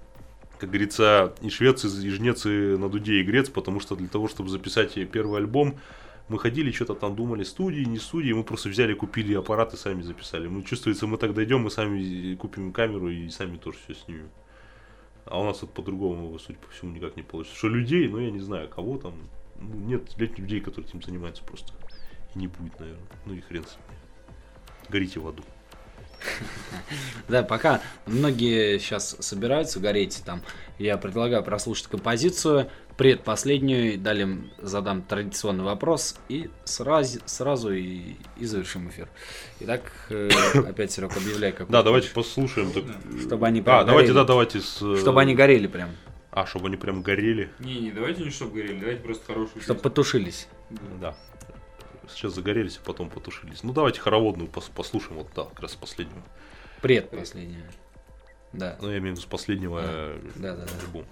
как 0.59 0.69
говорится, 0.69 1.33
и 1.41 1.49
швец, 1.49 1.83
и 1.83 2.09
жнец, 2.09 2.45
и 2.45 2.77
на 2.77 2.87
дуде, 2.89 3.15
и 3.19 3.23
грец, 3.23 3.49
потому 3.49 3.81
что 3.81 3.95
для 3.95 4.07
того, 4.07 4.29
чтобы 4.29 4.49
записать 4.49 4.93
первый 5.11 5.39
альбом, 5.39 5.75
мы 6.29 6.39
ходили, 6.39 6.71
что-то 6.71 6.93
там 6.93 7.15
думали, 7.15 7.43
студии, 7.43 7.81
не 7.81 7.97
студии, 7.97 8.31
мы 8.31 8.43
просто 8.43 8.69
взяли, 8.69 8.93
купили 8.93 9.33
аппарат 9.33 9.73
и 9.73 9.77
сами 9.77 10.03
записали. 10.03 10.47
Мы 10.47 10.63
чувствуется, 10.63 11.05
мы 11.07 11.17
так 11.17 11.33
дойдем, 11.33 11.61
мы 11.61 11.71
сами 11.71 12.35
купим 12.35 12.71
камеру 12.71 13.09
и 13.09 13.29
сами 13.29 13.57
тоже 13.57 13.77
все 13.83 13.95
снимем. 13.95 14.29
А 15.29 15.39
у 15.39 15.43
нас 15.43 15.57
это 15.57 15.67
по-другому, 15.67 16.37
судя 16.39 16.57
по 16.57 16.69
всему, 16.71 16.91
никак 16.91 17.15
не 17.15 17.21
получится. 17.21 17.55
Что 17.55 17.69
людей, 17.69 18.07
ну 18.07 18.19
я 18.19 18.31
не 18.31 18.39
знаю, 18.39 18.67
кого 18.67 18.97
там. 18.97 19.13
Ну, 19.59 19.75
нет 19.75 20.17
нет 20.17 20.39
людей, 20.39 20.59
которые 20.59 20.89
этим 20.89 21.03
занимаются 21.03 21.43
просто. 21.43 21.73
И 22.33 22.39
не 22.39 22.47
будет, 22.47 22.79
наверное. 22.79 23.07
Ну 23.25 23.35
и 23.35 23.41
хрен 23.41 23.63
с 23.63 23.77
ними. 23.77 23.99
Горите 24.89 25.19
в 25.19 25.27
аду. 25.27 25.43
Да, 27.27 27.43
пока 27.43 27.81
многие 28.07 28.79
сейчас 28.79 29.15
собираются 29.19 29.79
гореть, 29.79 30.23
там, 30.25 30.41
я 30.79 30.97
предлагаю 30.97 31.43
прослушать 31.43 31.87
композицию, 31.87 32.71
предпоследнюю, 32.99 33.97
далее 33.97 34.37
задам 34.57 35.01
традиционный 35.03 35.63
вопрос 35.63 36.17
и 36.27 36.49
сразу, 36.65 37.19
сразу 37.25 37.71
и, 37.71 38.15
и 38.35 38.45
завершим 38.45 38.89
эфир. 38.89 39.07
Итак, 39.61 39.83
э, 40.09 40.29
опять, 40.67 40.91
Серег, 40.91 41.15
объявляй, 41.15 41.53
как 41.53 41.69
Да, 41.69 41.81
давайте 41.81 42.09
послушаем. 42.09 42.71
так, 42.73 42.83
Чтобы 43.21 43.47
они 43.47 43.61
А, 43.61 43.63
прям 43.63 43.85
давайте, 43.87 44.11
горели. 44.11 44.13
да, 44.13 44.23
давайте 44.25 44.59
с... 44.59 44.81
э, 44.81 44.97
Чтобы 44.97 45.21
они 45.21 45.33
горели 45.33 45.67
прям, 45.67 45.91
А, 46.31 46.45
чтобы 46.45 46.67
они 46.67 46.75
прям 46.75 47.01
горели. 47.01 47.49
Не-не, 47.59 47.91
давайте 47.91 48.21
не 48.23 48.31
чтоб 48.31 48.51
горели, 48.53 48.77
давайте 48.77 49.01
просто 49.01 49.25
хорошую 49.25 49.61
чтобы 49.63 49.79
потушились. 49.79 50.49
Да. 50.99 51.15
Сейчас 52.09 52.33
загорелись, 52.35 52.79
а 52.83 52.85
потом 52.85 53.09
потушились. 53.09 53.63
Ну, 53.63 53.71
давайте 53.71 54.01
хороводную 54.01 54.49
пос- 54.49 54.69
послушаем. 54.75 55.19
Вот, 55.19 55.27
да, 55.35 55.45
как 55.45 55.61
раз 55.61 55.71
с 55.71 55.75
последнего. 55.75 56.21
Предпоследняя. 56.81 57.71
Да. 58.51 58.77
Ну, 58.81 58.89
я 58.91 58.97
имею 58.97 59.13
в 59.13 59.17
виду 59.17 59.21
с 59.21 59.29
последнего 59.29 59.79
э, 59.83 60.19
Да, 60.35 60.55
да, 60.55 60.65
да. 60.65 60.71
альбома. 60.83 61.05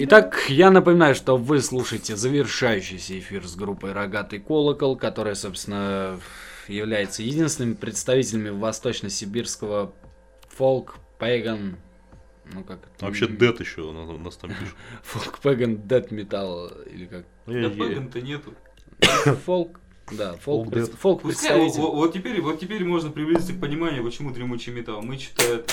Итак, 0.00 0.44
я 0.48 0.70
напоминаю, 0.70 1.14
что 1.14 1.36
вы 1.36 1.60
слушаете 1.60 2.16
завершающийся 2.16 3.18
эфир 3.18 3.46
с 3.46 3.56
группой 3.56 3.92
«Рогатый 3.92 4.38
колокол», 4.38 4.96
которая, 4.96 5.34
собственно, 5.34 6.20
является 6.68 7.22
единственными 7.22 7.74
представителями 7.74 8.50
восточно-сибирского 8.50 9.92
фолк, 10.50 10.96
пэган, 11.18 11.76
ну 12.52 12.62
как 12.64 12.78
это? 12.80 13.04
Вообще, 13.06 13.26
Дед 13.28 13.60
еще 13.60 13.82
у 13.82 13.92
нас, 13.92 14.08
у 14.08 14.18
нас 14.18 14.36
там 14.36 14.50
пишут. 14.50 14.74
Фолк, 15.02 15.38
пэган, 15.40 15.82
дед 15.88 16.10
металл, 16.10 16.68
или 16.86 17.06
как? 17.06 17.26
Я- 17.46 17.68
Да 17.68 17.70
пэган-то 17.70 18.20
нету. 18.20 18.54
Фолк, 19.46 19.80
да, 20.12 20.34
фолк, 20.34 20.70
пред- 20.70 20.92
фолк 20.94 21.22
Пускай, 21.22 21.50
представитель. 21.50 21.80
вот- 21.80 21.94
вот 21.94 22.12
теперь, 22.12 22.40
вот 22.40 22.60
теперь 22.60 22.84
можно 22.84 23.10
приблизиться 23.10 23.52
к 23.52 23.60
пониманию, 23.60 24.04
почему 24.04 24.30
дремучий 24.32 24.72
металл. 24.72 25.02
Мы 25.02 25.18
что-то 25.18 25.64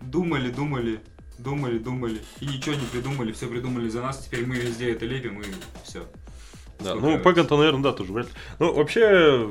думали, 0.00 0.50
думали, 0.50 1.00
думали, 1.38 1.78
думали, 1.78 2.20
и 2.40 2.46
ничего 2.46 2.74
не 2.74 2.86
придумали, 2.86 3.32
все 3.32 3.46
придумали 3.46 3.88
за 3.88 4.02
нас, 4.02 4.18
теперь 4.24 4.46
мы 4.46 4.56
везде 4.56 4.92
это 4.92 5.06
лепим, 5.06 5.40
и 5.40 5.44
все. 5.84 6.04
Да, 6.80 6.90
Сколько- 6.90 7.06
ну, 7.06 7.18
Пэган-то, 7.18 7.56
наверное, 7.56 7.82
да, 7.82 7.92
тоже 7.92 8.12
вряд 8.12 8.26
ли. 8.26 8.32
Ну, 8.58 8.72
вообще, 8.72 9.48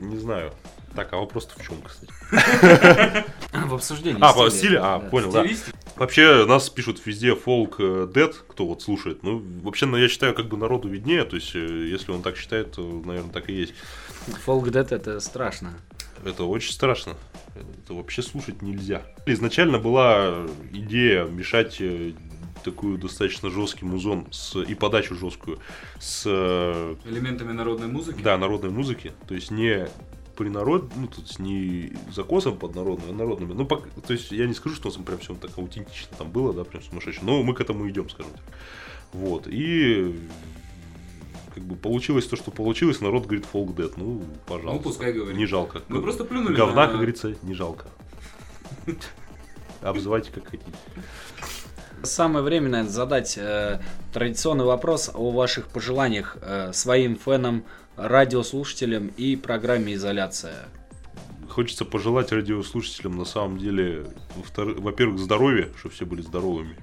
не 0.00 0.16
знаю. 0.18 0.52
Так, 0.94 1.12
а 1.12 1.16
вопрос-то 1.18 1.60
в 1.60 1.66
чем, 1.66 1.76
кстати? 1.82 2.10
В 3.52 3.74
обсуждении 3.74 4.18
А, 4.22 4.32
по 4.32 4.48
стиле? 4.50 4.78
А, 4.80 4.98
понял, 4.98 5.30
да. 5.30 5.44
Вообще, 5.96 6.46
нас 6.46 6.70
пишут 6.70 7.04
везде 7.04 7.34
фолк 7.34 7.76
дед, 7.78 8.34
кто 8.48 8.66
вот 8.66 8.82
слушает. 8.82 9.22
Ну, 9.22 9.42
вообще, 9.62 9.84
ну, 9.86 9.96
я 9.98 10.08
считаю, 10.08 10.34
как 10.34 10.46
бы 10.46 10.56
народу 10.56 10.88
виднее. 10.88 11.24
То 11.24 11.36
есть, 11.36 11.54
э, 11.54 11.58
если 11.88 12.12
он 12.12 12.22
так 12.22 12.36
считает, 12.36 12.72
то, 12.72 12.82
наверное, 13.04 13.32
так 13.32 13.48
и 13.50 13.54
есть. 13.54 13.74
Фолк 14.44 14.70
дед 14.70 14.92
это 14.92 15.20
страшно. 15.20 15.74
Это 16.26 16.44
очень 16.44 16.72
страшно. 16.72 17.14
Это 17.54 17.94
вообще 17.94 18.22
слушать 18.22 18.62
нельзя. 18.62 19.02
Изначально 19.26 19.78
была 19.78 20.46
идея 20.72 21.24
мешать 21.24 21.76
э, 21.80 22.12
такую 22.64 22.98
достаточно 22.98 23.48
жесткий 23.50 23.84
музон 23.84 24.26
с, 24.30 24.60
и 24.60 24.74
подачу 24.74 25.14
жесткую 25.14 25.58
с 26.00 26.24
э, 26.26 26.96
Элементами 27.04 27.52
народной 27.52 27.86
музыки. 27.86 28.20
да, 28.22 28.36
народной 28.36 28.70
музыки. 28.70 29.12
То 29.28 29.34
есть 29.34 29.50
не 29.50 29.88
принарод, 30.36 30.90
ну, 30.96 31.06
то 31.06 31.20
есть 31.20 31.38
не 31.38 31.92
закосом 32.12 32.58
под 32.58 32.74
народную, 32.74 33.12
а 33.12 33.14
народными. 33.14 33.52
Ну, 33.54 33.64
пок- 33.64 33.88
то 34.06 34.12
есть 34.12 34.32
я 34.32 34.46
не 34.46 34.52
скажу, 34.54 34.74
что 34.74 34.88
у 34.88 34.92
нас 34.92 35.00
прям 35.02 35.18
все 35.18 35.34
так 35.34 35.56
аутентично 35.56 36.14
там 36.18 36.30
было, 36.30 36.52
да, 36.52 36.64
прям 36.64 36.82
сумасшедше. 36.82 37.20
Но 37.22 37.42
мы 37.42 37.54
к 37.54 37.60
этому 37.60 37.88
идем, 37.88 38.10
скажем 38.10 38.32
так. 38.32 38.42
Вот. 39.12 39.46
И 39.46 40.14
как 41.56 41.64
бы 41.64 41.74
получилось 41.74 42.26
то, 42.26 42.36
что 42.36 42.50
получилось, 42.50 43.00
народ 43.00 43.22
говорит 43.24 43.46
фолк 43.46 43.74
дед. 43.74 43.96
Ну, 43.96 44.22
пожалуйста. 44.44 44.76
Ну, 44.76 44.78
пускай 44.80 45.10
говорит. 45.14 45.38
Не 45.38 45.46
жалко. 45.46 45.80
Мы 45.88 46.02
просто 46.02 46.24
плюнули 46.26 46.54
Говна, 46.54 46.82
на- 46.82 46.86
как 46.88 46.96
говорится, 46.96 47.34
не 47.42 47.54
жалко. 47.54 47.86
Обзывайте 49.80 50.30
как 50.32 50.48
хотите. 50.48 50.70
Самое 52.02 52.44
время, 52.44 52.68
наверное, 52.68 52.92
задать 52.92 53.38
э, 53.38 53.80
традиционный 54.12 54.66
вопрос 54.66 55.10
о 55.14 55.30
ваших 55.30 55.68
пожеланиях 55.68 56.36
э, 56.42 56.74
своим 56.74 57.16
фенам, 57.16 57.64
радиослушателям 57.96 59.06
и 59.16 59.34
программе 59.34 59.94
«Изоляция». 59.94 60.66
Хочется 61.48 61.86
пожелать 61.86 62.32
радиослушателям 62.32 63.16
на 63.16 63.24
самом 63.24 63.56
деле, 63.56 64.04
во-первых, 64.56 65.18
здоровья, 65.18 65.70
чтобы 65.78 65.94
все 65.94 66.04
были 66.04 66.20
здоровыми. 66.20 66.76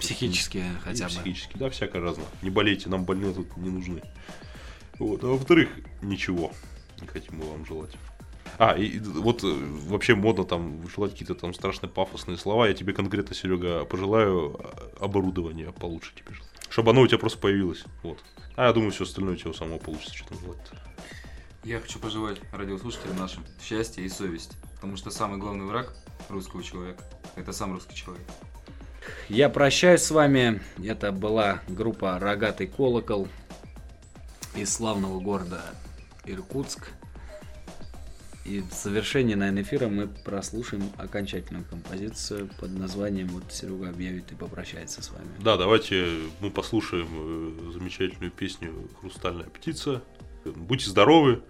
Психически 0.00 0.58
И 0.58 0.62
хотя 0.82 1.04
бы. 1.06 1.10
Психически, 1.10 1.56
да, 1.56 1.70
всякое 1.70 2.02
разное. 2.02 2.26
Не 2.42 2.50
болейте, 2.50 2.88
нам 2.88 3.04
больные 3.04 3.32
тут 3.32 3.56
не 3.56 3.70
нужны. 3.70 4.02
Вот. 4.98 5.22
А 5.24 5.26
во-вторых, 5.26 5.70
ничего 6.02 6.52
не 7.00 7.06
хотим 7.06 7.38
мы 7.38 7.50
вам 7.50 7.66
желать. 7.66 7.90
А, 8.58 8.72
и 8.72 8.98
вот 9.00 9.42
э, 9.42 9.46
вообще 9.86 10.14
модно 10.14 10.44
там 10.44 10.88
желать 10.88 11.12
какие-то 11.12 11.34
там 11.34 11.52
страшные 11.54 11.90
пафосные 11.90 12.36
слова. 12.36 12.68
Я 12.68 12.74
тебе 12.74 12.92
конкретно, 12.92 13.34
Серега, 13.34 13.84
пожелаю 13.84 14.56
а, 14.58 15.04
оборудование 15.04 15.72
получше 15.72 16.12
тебе. 16.14 16.36
Чтобы 16.68 16.90
оно 16.90 17.02
у 17.02 17.06
тебя 17.06 17.18
просто 17.18 17.38
появилось. 17.38 17.84
Вот. 18.02 18.22
А 18.56 18.66
я 18.66 18.72
думаю, 18.72 18.92
все 18.92 19.04
остальное 19.04 19.34
у 19.34 19.36
тебя 19.36 19.50
у 19.50 19.54
самого 19.54 19.78
получится. 19.78 20.14
Что 20.14 20.28
там 20.28 20.38
желать 20.40 20.58
Я 21.64 21.80
хочу 21.80 21.98
пожелать 21.98 22.38
радиослушателям 22.52 23.16
нашим 23.18 23.44
счастья 23.60 24.02
и 24.02 24.08
совести. 24.08 24.56
Потому 24.76 24.96
что 24.96 25.10
самый 25.10 25.38
главный 25.38 25.64
враг 25.64 25.96
русского 26.28 26.62
человека– 26.62 27.02
это 27.36 27.52
сам 27.52 27.72
русский 27.72 27.96
человек. 27.96 28.26
Я 29.28 29.48
прощаюсь 29.48 30.02
с 30.02 30.10
вами. 30.10 30.60
Это 30.82 31.12
была 31.12 31.62
группа 31.68 32.18
«Рогатый 32.18 32.66
колокол» 32.66 33.28
из 34.54 34.72
славного 34.72 35.20
города 35.20 35.62
Иркутск. 36.24 36.88
И 38.44 38.60
в 38.60 38.74
завершении, 38.74 39.34
наверное, 39.34 39.62
эфира 39.62 39.88
мы 39.88 40.06
прослушаем 40.06 40.90
окончательную 40.98 41.64
композицию 41.64 42.50
под 42.60 42.78
названием 42.78 43.28
вот 43.28 43.44
Серега 43.50 43.88
объявит 43.88 44.30
и 44.32 44.34
попрощается 44.34 45.02
с 45.02 45.10
вами. 45.10 45.28
Да, 45.40 45.56
давайте 45.56 46.06
мы 46.40 46.50
послушаем 46.50 47.08
э, 47.10 47.72
замечательную 47.72 48.30
песню 48.30 48.90
«Хрустальная 49.00 49.46
птица». 49.46 50.02
Будьте 50.44 50.90
здоровы, 50.90 51.42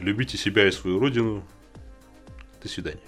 любите 0.00 0.36
себя 0.36 0.66
и 0.66 0.72
свою 0.72 0.98
родину. 0.98 1.46
До 2.60 2.68
свидания. 2.68 2.98